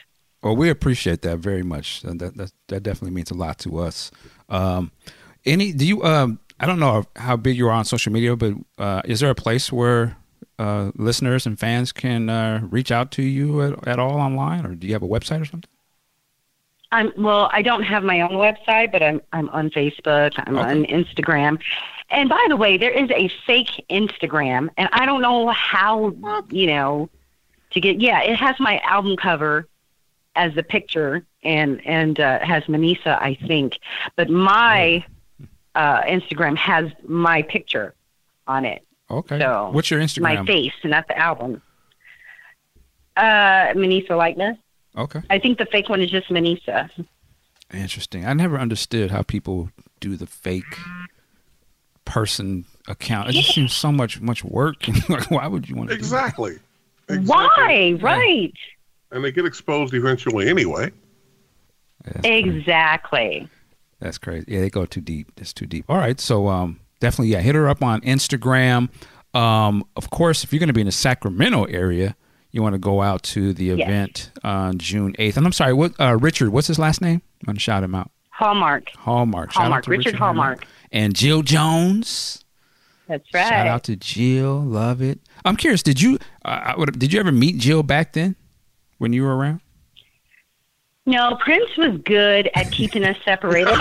Well, 0.43 0.55
we 0.55 0.69
appreciate 0.69 1.21
that 1.21 1.37
very 1.37 1.63
much. 1.63 2.01
That, 2.01 2.35
that 2.37 2.51
that 2.67 2.83
definitely 2.83 3.11
means 3.11 3.31
a 3.31 3.35
lot 3.35 3.59
to 3.59 3.77
us. 3.79 4.11
Um, 4.49 4.91
any? 5.45 5.71
Do 5.73 5.85
you? 5.85 6.03
Um, 6.03 6.39
I 6.59 6.65
don't 6.65 6.79
know 6.79 7.05
how 7.15 7.37
big 7.37 7.57
you 7.57 7.67
are 7.67 7.71
on 7.71 7.85
social 7.85 8.11
media, 8.13 8.35
but 8.35 8.53
uh, 8.77 9.01
is 9.05 9.19
there 9.19 9.29
a 9.31 9.35
place 9.35 9.71
where 9.71 10.15
uh, 10.61 10.91
listeners 10.95 11.47
and 11.47 11.59
fans 11.59 11.91
can 11.91 12.29
uh, 12.29 12.61
reach 12.69 12.91
out 12.91 13.09
to 13.11 13.23
you 13.23 13.61
at, 13.63 13.87
at, 13.87 13.99
all 13.99 14.19
online, 14.19 14.63
or 14.63 14.75
do 14.75 14.85
you 14.85 14.93
have 14.93 15.01
a 15.01 15.07
website 15.07 15.41
or 15.41 15.45
something? 15.45 15.69
I'm 16.91 17.11
well. 17.17 17.49
I 17.51 17.61
don't 17.61 17.83
have 17.83 18.03
my 18.03 18.21
own 18.21 18.31
website, 18.31 18.91
but 18.91 19.01
I'm 19.01 19.21
I'm 19.33 19.49
on 19.49 19.69
Facebook. 19.71 20.33
I'm 20.37 20.57
okay. 20.57 20.69
on 20.69 20.85
Instagram. 20.85 21.59
And 22.09 22.29
by 22.29 22.45
the 22.49 22.57
way, 22.57 22.77
there 22.77 22.91
is 22.91 23.09
a 23.11 23.31
fake 23.47 23.85
Instagram, 23.89 24.69
and 24.77 24.89
I 24.91 25.05
don't 25.05 25.21
know 25.21 25.47
how 25.49 26.13
you 26.49 26.67
know 26.67 27.09
to 27.71 27.79
get. 27.79 27.99
Yeah, 27.99 28.21
it 28.21 28.35
has 28.35 28.59
my 28.59 28.79
album 28.79 29.15
cover 29.17 29.67
as 30.35 30.53
the 30.53 30.63
picture, 30.63 31.25
and 31.43 31.81
and 31.87 32.19
uh, 32.19 32.39
has 32.39 32.65
Manisa, 32.65 33.19
I 33.19 33.35
think. 33.47 33.79
But 34.15 34.29
my 34.29 35.03
uh, 35.73 36.01
Instagram 36.03 36.55
has 36.57 36.91
my 37.07 37.41
picture 37.41 37.95
on 38.47 38.65
it. 38.65 38.85
Okay. 39.11 39.39
So 39.39 39.69
what's 39.73 39.91
your 39.91 39.99
Instagram? 39.99 40.21
My 40.21 40.45
face, 40.45 40.73
not 40.83 41.07
the 41.07 41.17
album. 41.17 41.61
Uh, 43.17 43.73
Manisa 43.75 44.11
likeness. 44.17 44.57
Okay. 44.97 45.21
I 45.29 45.37
think 45.37 45.57
the 45.57 45.65
fake 45.65 45.89
one 45.89 46.01
is 46.01 46.09
just 46.09 46.29
Manisa. 46.29 46.89
Interesting. 47.73 48.25
I 48.25 48.33
never 48.33 48.57
understood 48.57 49.11
how 49.11 49.21
people 49.21 49.69
do 49.99 50.15
the 50.15 50.27
fake 50.27 50.77
person 52.05 52.65
account. 52.87 53.29
It 53.29 53.33
just 53.33 53.53
seems 53.53 53.73
so 53.73 53.91
much 53.91 54.21
much 54.21 54.43
work. 54.43 54.85
why 55.29 55.47
would 55.47 55.67
you 55.69 55.75
want 55.75 55.89
to? 55.89 55.95
Exactly. 55.95 56.57
exactly. 57.09 57.95
Why? 57.95 57.99
Right. 58.01 58.53
And 59.11 59.23
they 59.23 59.31
get 59.31 59.45
exposed 59.45 59.93
eventually 59.93 60.49
anyway. 60.49 60.91
That's 62.05 62.25
exactly. 62.25 63.29
Crazy. 63.29 63.49
That's 63.99 64.17
crazy. 64.17 64.45
Yeah, 64.47 64.61
they 64.61 64.69
go 64.69 64.85
too 64.85 65.01
deep. 65.01 65.31
It's 65.37 65.53
too 65.53 65.67
deep. 65.67 65.85
All 65.87 65.97
right. 65.97 66.19
So 66.19 66.47
um, 66.47 66.79
definitely, 67.01 67.33
yeah, 67.33 67.39
hit 67.39 67.55
her 67.55 67.67
up 67.67 67.83
on 67.83 67.99
Instagram. 68.01 68.89
Um, 69.33 69.83
of 69.97 70.09
course, 70.09 70.45
if 70.45 70.53
you're 70.53 70.59
going 70.59 70.67
to 70.67 70.73
be 70.73 70.81
in 70.81 70.85
the 70.85 70.91
Sacramento 70.93 71.65
area, 71.65 72.15
you 72.51 72.61
want 72.61 72.73
to 72.73 72.79
go 72.79 73.01
out 73.01 73.23
to 73.23 73.53
the 73.53 73.71
event 73.71 74.31
yes. 74.33 74.43
on 74.43 74.77
June 74.77 75.13
8th. 75.19 75.37
And 75.37 75.45
I'm 75.45 75.51
sorry, 75.51 75.73
what 75.73 75.99
uh, 75.99 76.17
Richard? 76.17 76.49
What's 76.49 76.67
his 76.67 76.79
last 76.79 77.01
name? 77.01 77.21
I'm 77.41 77.45
going 77.45 77.55
to 77.55 77.61
shout 77.61 77.83
him 77.83 77.95
out. 77.95 78.11
Hallmark. 78.29 78.89
Hallmark. 78.97 79.51
Hallmark. 79.51 79.87
Richard, 79.87 80.05
Richard, 80.05 80.19
Hallmark. 80.19 80.65
And 80.91 81.13
Jill 81.15 81.41
Jones. 81.41 82.43
That's 83.07 83.27
right. 83.33 83.49
Shout 83.49 83.67
out 83.67 83.83
to 83.85 83.95
Jill. 83.95 84.61
Love 84.61 85.01
it. 85.01 85.19
I'm 85.43 85.57
curious. 85.57 85.83
Did 85.83 86.01
you 86.01 86.17
uh, 86.45 86.85
did 86.85 87.11
you 87.11 87.19
ever 87.19 87.31
meet 87.31 87.57
Jill 87.57 87.83
back 87.83 88.13
then 88.13 88.35
when 88.99 89.11
you 89.11 89.23
were 89.23 89.35
around? 89.35 89.61
No, 91.05 91.35
Prince 91.41 91.75
was 91.77 91.97
good 92.05 92.49
at 92.55 92.71
keeping 92.71 93.03
us 93.03 93.17
separated. 93.25 93.73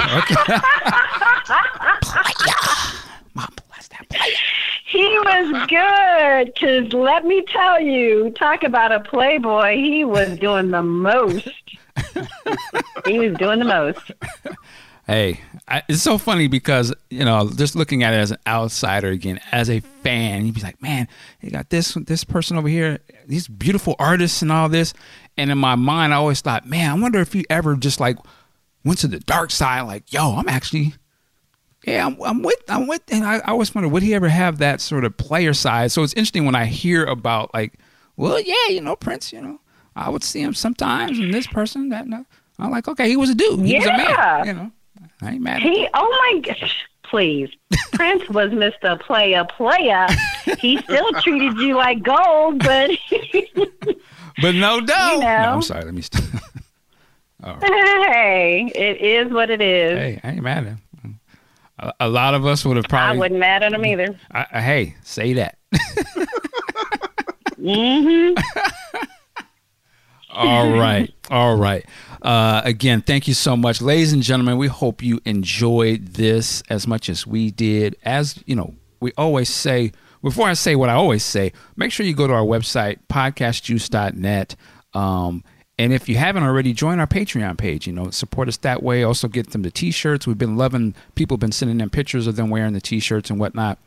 he 4.87 5.19
was 5.43 5.67
good 5.67 6.53
because 6.53 6.93
let 6.93 7.25
me 7.25 7.43
tell 7.43 7.81
you, 7.81 8.31
talk 8.31 8.63
about 8.63 8.93
a 8.93 9.01
playboy. 9.01 9.77
He 9.77 10.05
was 10.05 10.39
doing 10.39 10.71
the 10.71 10.83
most. 10.83 11.49
he 13.07 13.19
was 13.19 13.37
doing 13.39 13.59
the 13.59 13.65
most. 13.65 14.13
Hey, 15.07 15.41
I, 15.67 15.83
it's 15.89 16.03
so 16.03 16.19
funny 16.19 16.47
because 16.47 16.95
you 17.11 17.25
know, 17.25 17.51
just 17.51 17.75
looking 17.75 18.03
at 18.05 18.15
it 18.15 18.19
as 18.19 18.31
an 18.31 18.39
outsider 18.47 19.09
again, 19.09 19.41
as 19.51 19.69
a 19.69 19.81
fan, 19.81 20.47
you'd 20.47 20.55
be 20.55 20.61
like, 20.61 20.81
"Man, 20.81 21.09
you 21.41 21.51
got 21.51 21.71
this 21.71 21.95
this 21.95 22.23
person 22.23 22.57
over 22.57 22.69
here, 22.69 23.01
these 23.27 23.49
beautiful 23.49 23.97
artists 23.99 24.41
and 24.41 24.53
all 24.53 24.69
this." 24.69 24.95
And 25.37 25.51
in 25.51 25.59
my 25.59 25.75
mind, 25.75 26.15
I 26.15 26.17
always 26.19 26.41
thought, 26.41 26.67
"Man, 26.67 26.91
I 26.91 27.01
wonder 27.01 27.19
if 27.19 27.33
he 27.33 27.45
ever 27.51 27.75
just 27.75 27.99
like 27.99 28.19
went 28.85 29.01
to 29.01 29.09
the 29.09 29.21
dark 29.21 29.51
side, 29.51 29.83
like, 29.83 30.13
yo, 30.13 30.37
I'm 30.37 30.49
actually 30.49 30.95
yeah, 31.87 32.07
I'm, 32.07 32.21
I'm, 32.23 32.43
with, 32.43 32.63
I'm 32.69 32.87
with, 32.87 33.03
and 33.11 33.25
I, 33.25 33.37
I 33.37 33.53
always 33.53 33.75
wonder, 33.75 33.89
would 33.89 34.03
he 34.03 34.15
ever 34.15 34.29
have 34.29 34.59
that 34.59 34.81
sort 34.81 35.05
of 35.05 35.17
player 35.17 35.55
side? 35.55 35.91
So 35.93 36.03
it's 36.03 36.13
interesting 36.13 36.45
when 36.45 36.55
I 36.55 36.67
hear 36.67 37.05
about 37.05 37.53
like, 37.55 37.79
well, 38.17 38.39
yeah, 38.39 38.69
you 38.69 38.83
know, 38.83 38.97
Prince, 38.97 39.33
you 39.33 39.41
know, 39.41 39.61
I 39.97 40.11
would 40.11 40.23
see 40.23 40.43
him 40.43 40.53
sometimes, 40.53 41.19
and 41.19 41.33
this 41.33 41.47
person, 41.47 41.89
that, 41.89 42.07
no. 42.07 42.27
I'm 42.59 42.71
like, 42.71 42.87
okay, 42.87 43.09
he 43.09 43.17
was 43.17 43.31
a 43.31 43.35
dude, 43.35 43.61
he 43.61 43.73
yeah. 43.73 43.79
was 43.79 43.87
a 43.87 43.97
man, 43.97 44.47
you 44.47 44.53
know, 44.53 44.73
I 45.23 45.31
ain't 45.33 45.43
mad. 45.43 45.63
He, 45.63 45.89
oh 45.95 46.33
my 46.35 46.41
gosh, 46.41 46.87
please, 47.03 47.49
Prince 47.93 48.29
was 48.29 48.53
Mister 48.53 48.97
Player 48.97 49.47
Player. 49.57 50.07
He 50.59 50.77
still 50.79 51.11
treated 51.23 51.59
you 51.59 51.77
like 51.77 52.03
gold, 52.03 52.59
but, 52.59 52.91
but 54.43 54.55
no 54.55 54.83
doubt. 54.83 55.15
You 55.15 55.21
know. 55.21 55.43
no, 55.43 55.55
I'm 55.55 55.63
sorry, 55.63 55.85
let 55.85 55.95
me. 55.95 56.03
St- 56.03 56.25
right. 57.43 57.63
Hey, 57.63 58.73
it 58.75 59.01
is 59.01 59.33
what 59.33 59.49
it 59.49 59.63
is. 59.63 59.99
Hey, 59.99 60.21
I 60.23 60.33
ain't 60.33 60.43
mad 60.43 60.59
at 60.59 60.65
him 60.65 60.83
a, 62.01 62.09
lot 62.09 62.35
of 62.35 62.47
us 62.47 62.65
would 62.65 62.77
have 62.77 62.87
probably. 62.87 63.17
I 63.17 63.19
wouldn't 63.19 63.41
mad 63.41 63.63
at 63.63 63.73
him 63.73 63.85
either. 63.85 64.19
I, 64.31 64.47
I, 64.53 64.61
hey, 64.61 64.97
say 65.03 65.35
that. 65.35 65.59
mm-hmm. 67.59 68.35
All 70.33 70.71
right. 70.71 71.13
All 71.31 71.57
right. 71.57 71.85
Uh, 72.23 72.61
again, 72.65 73.03
thank 73.03 73.27
you 73.27 73.35
so 73.35 73.57
much. 73.57 73.81
Ladies 73.81 74.13
and 74.13 74.23
gentlemen, 74.23 74.59
we 74.59 74.69
hope 74.69 75.03
you 75.03 75.21
enjoyed 75.25 76.09
this 76.09 76.63
as 76.69 76.87
much 76.87 77.09
as 77.09 77.27
we 77.27 77.51
did. 77.51 77.97
As 78.05 78.43
you 78.47 78.55
know, 78.55 78.75
we 79.01 79.13
always 79.17 79.49
say, 79.49 79.93
before 80.23 80.47
I 80.47 80.53
say 80.53 80.77
what 80.77 80.89
I 80.89 80.95
always 80.95 81.25
say, 81.25 81.53
make 81.77 81.93
sure 81.93 82.07
you 82.07 82.15
go 82.15 82.27
to 82.27 82.33
our 82.33 82.45
website, 82.45 82.99
podcastjuice.net. 83.09 84.57
Um, 84.93 85.45
and 85.81 85.95
if 85.95 86.11
you 86.11 86.17
haven't 86.17 86.43
already, 86.43 86.75
join 86.75 87.01
our 87.01 87.07
Patreon 87.07 87.57
page. 87.57 87.87
You 87.87 87.95
know, 87.95 88.11
support 88.11 88.49
us 88.49 88.59
that 88.59 88.83
way. 88.83 89.03
Also, 89.03 89.29
get 89.29 89.53
them 89.53 89.63
the 89.63 89.71
T-shirts. 89.71 90.27
We've 90.27 90.37
been 90.37 90.59
loving. 90.59 90.95
People 91.15 91.37
have 91.37 91.41
been 91.41 91.53
sending 91.53 91.79
them 91.79 91.89
pictures 91.89 92.27
of 92.27 92.37
them 92.37 92.51
wearing 92.51 92.75
the 92.75 92.83
T-shirts 92.83 93.31
and 93.31 93.41
whatnot. 93.41 93.79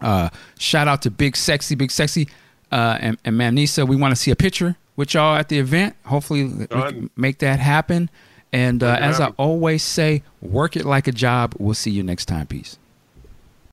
Uh, 0.00 0.28
shout 0.56 0.86
out 0.86 1.02
to 1.02 1.10
Big 1.10 1.36
Sexy, 1.36 1.74
Big 1.74 1.90
Sexy, 1.90 2.28
uh, 2.70 2.98
and, 3.00 3.18
and 3.24 3.34
Manisa. 3.36 3.84
We 3.88 3.96
want 3.96 4.12
to 4.12 4.16
see 4.16 4.30
a 4.30 4.36
picture 4.36 4.76
with 4.94 5.14
y'all 5.14 5.34
at 5.34 5.48
the 5.48 5.58
event. 5.58 5.96
Hopefully, 6.04 6.44
we 6.44 6.66
can 6.68 7.10
make 7.16 7.38
that 7.38 7.58
happen. 7.58 8.08
And 8.52 8.84
uh, 8.84 8.96
as. 9.00 9.18
I 9.18 9.30
always 9.36 9.82
say, 9.82 10.22
work 10.40 10.76
it 10.76 10.84
like 10.84 11.08
a 11.08 11.12
job. 11.12 11.56
We'll 11.58 11.74
see 11.74 11.90
you 11.90 12.04
next 12.04 12.26
time. 12.26 12.46
Peace. 12.46 12.78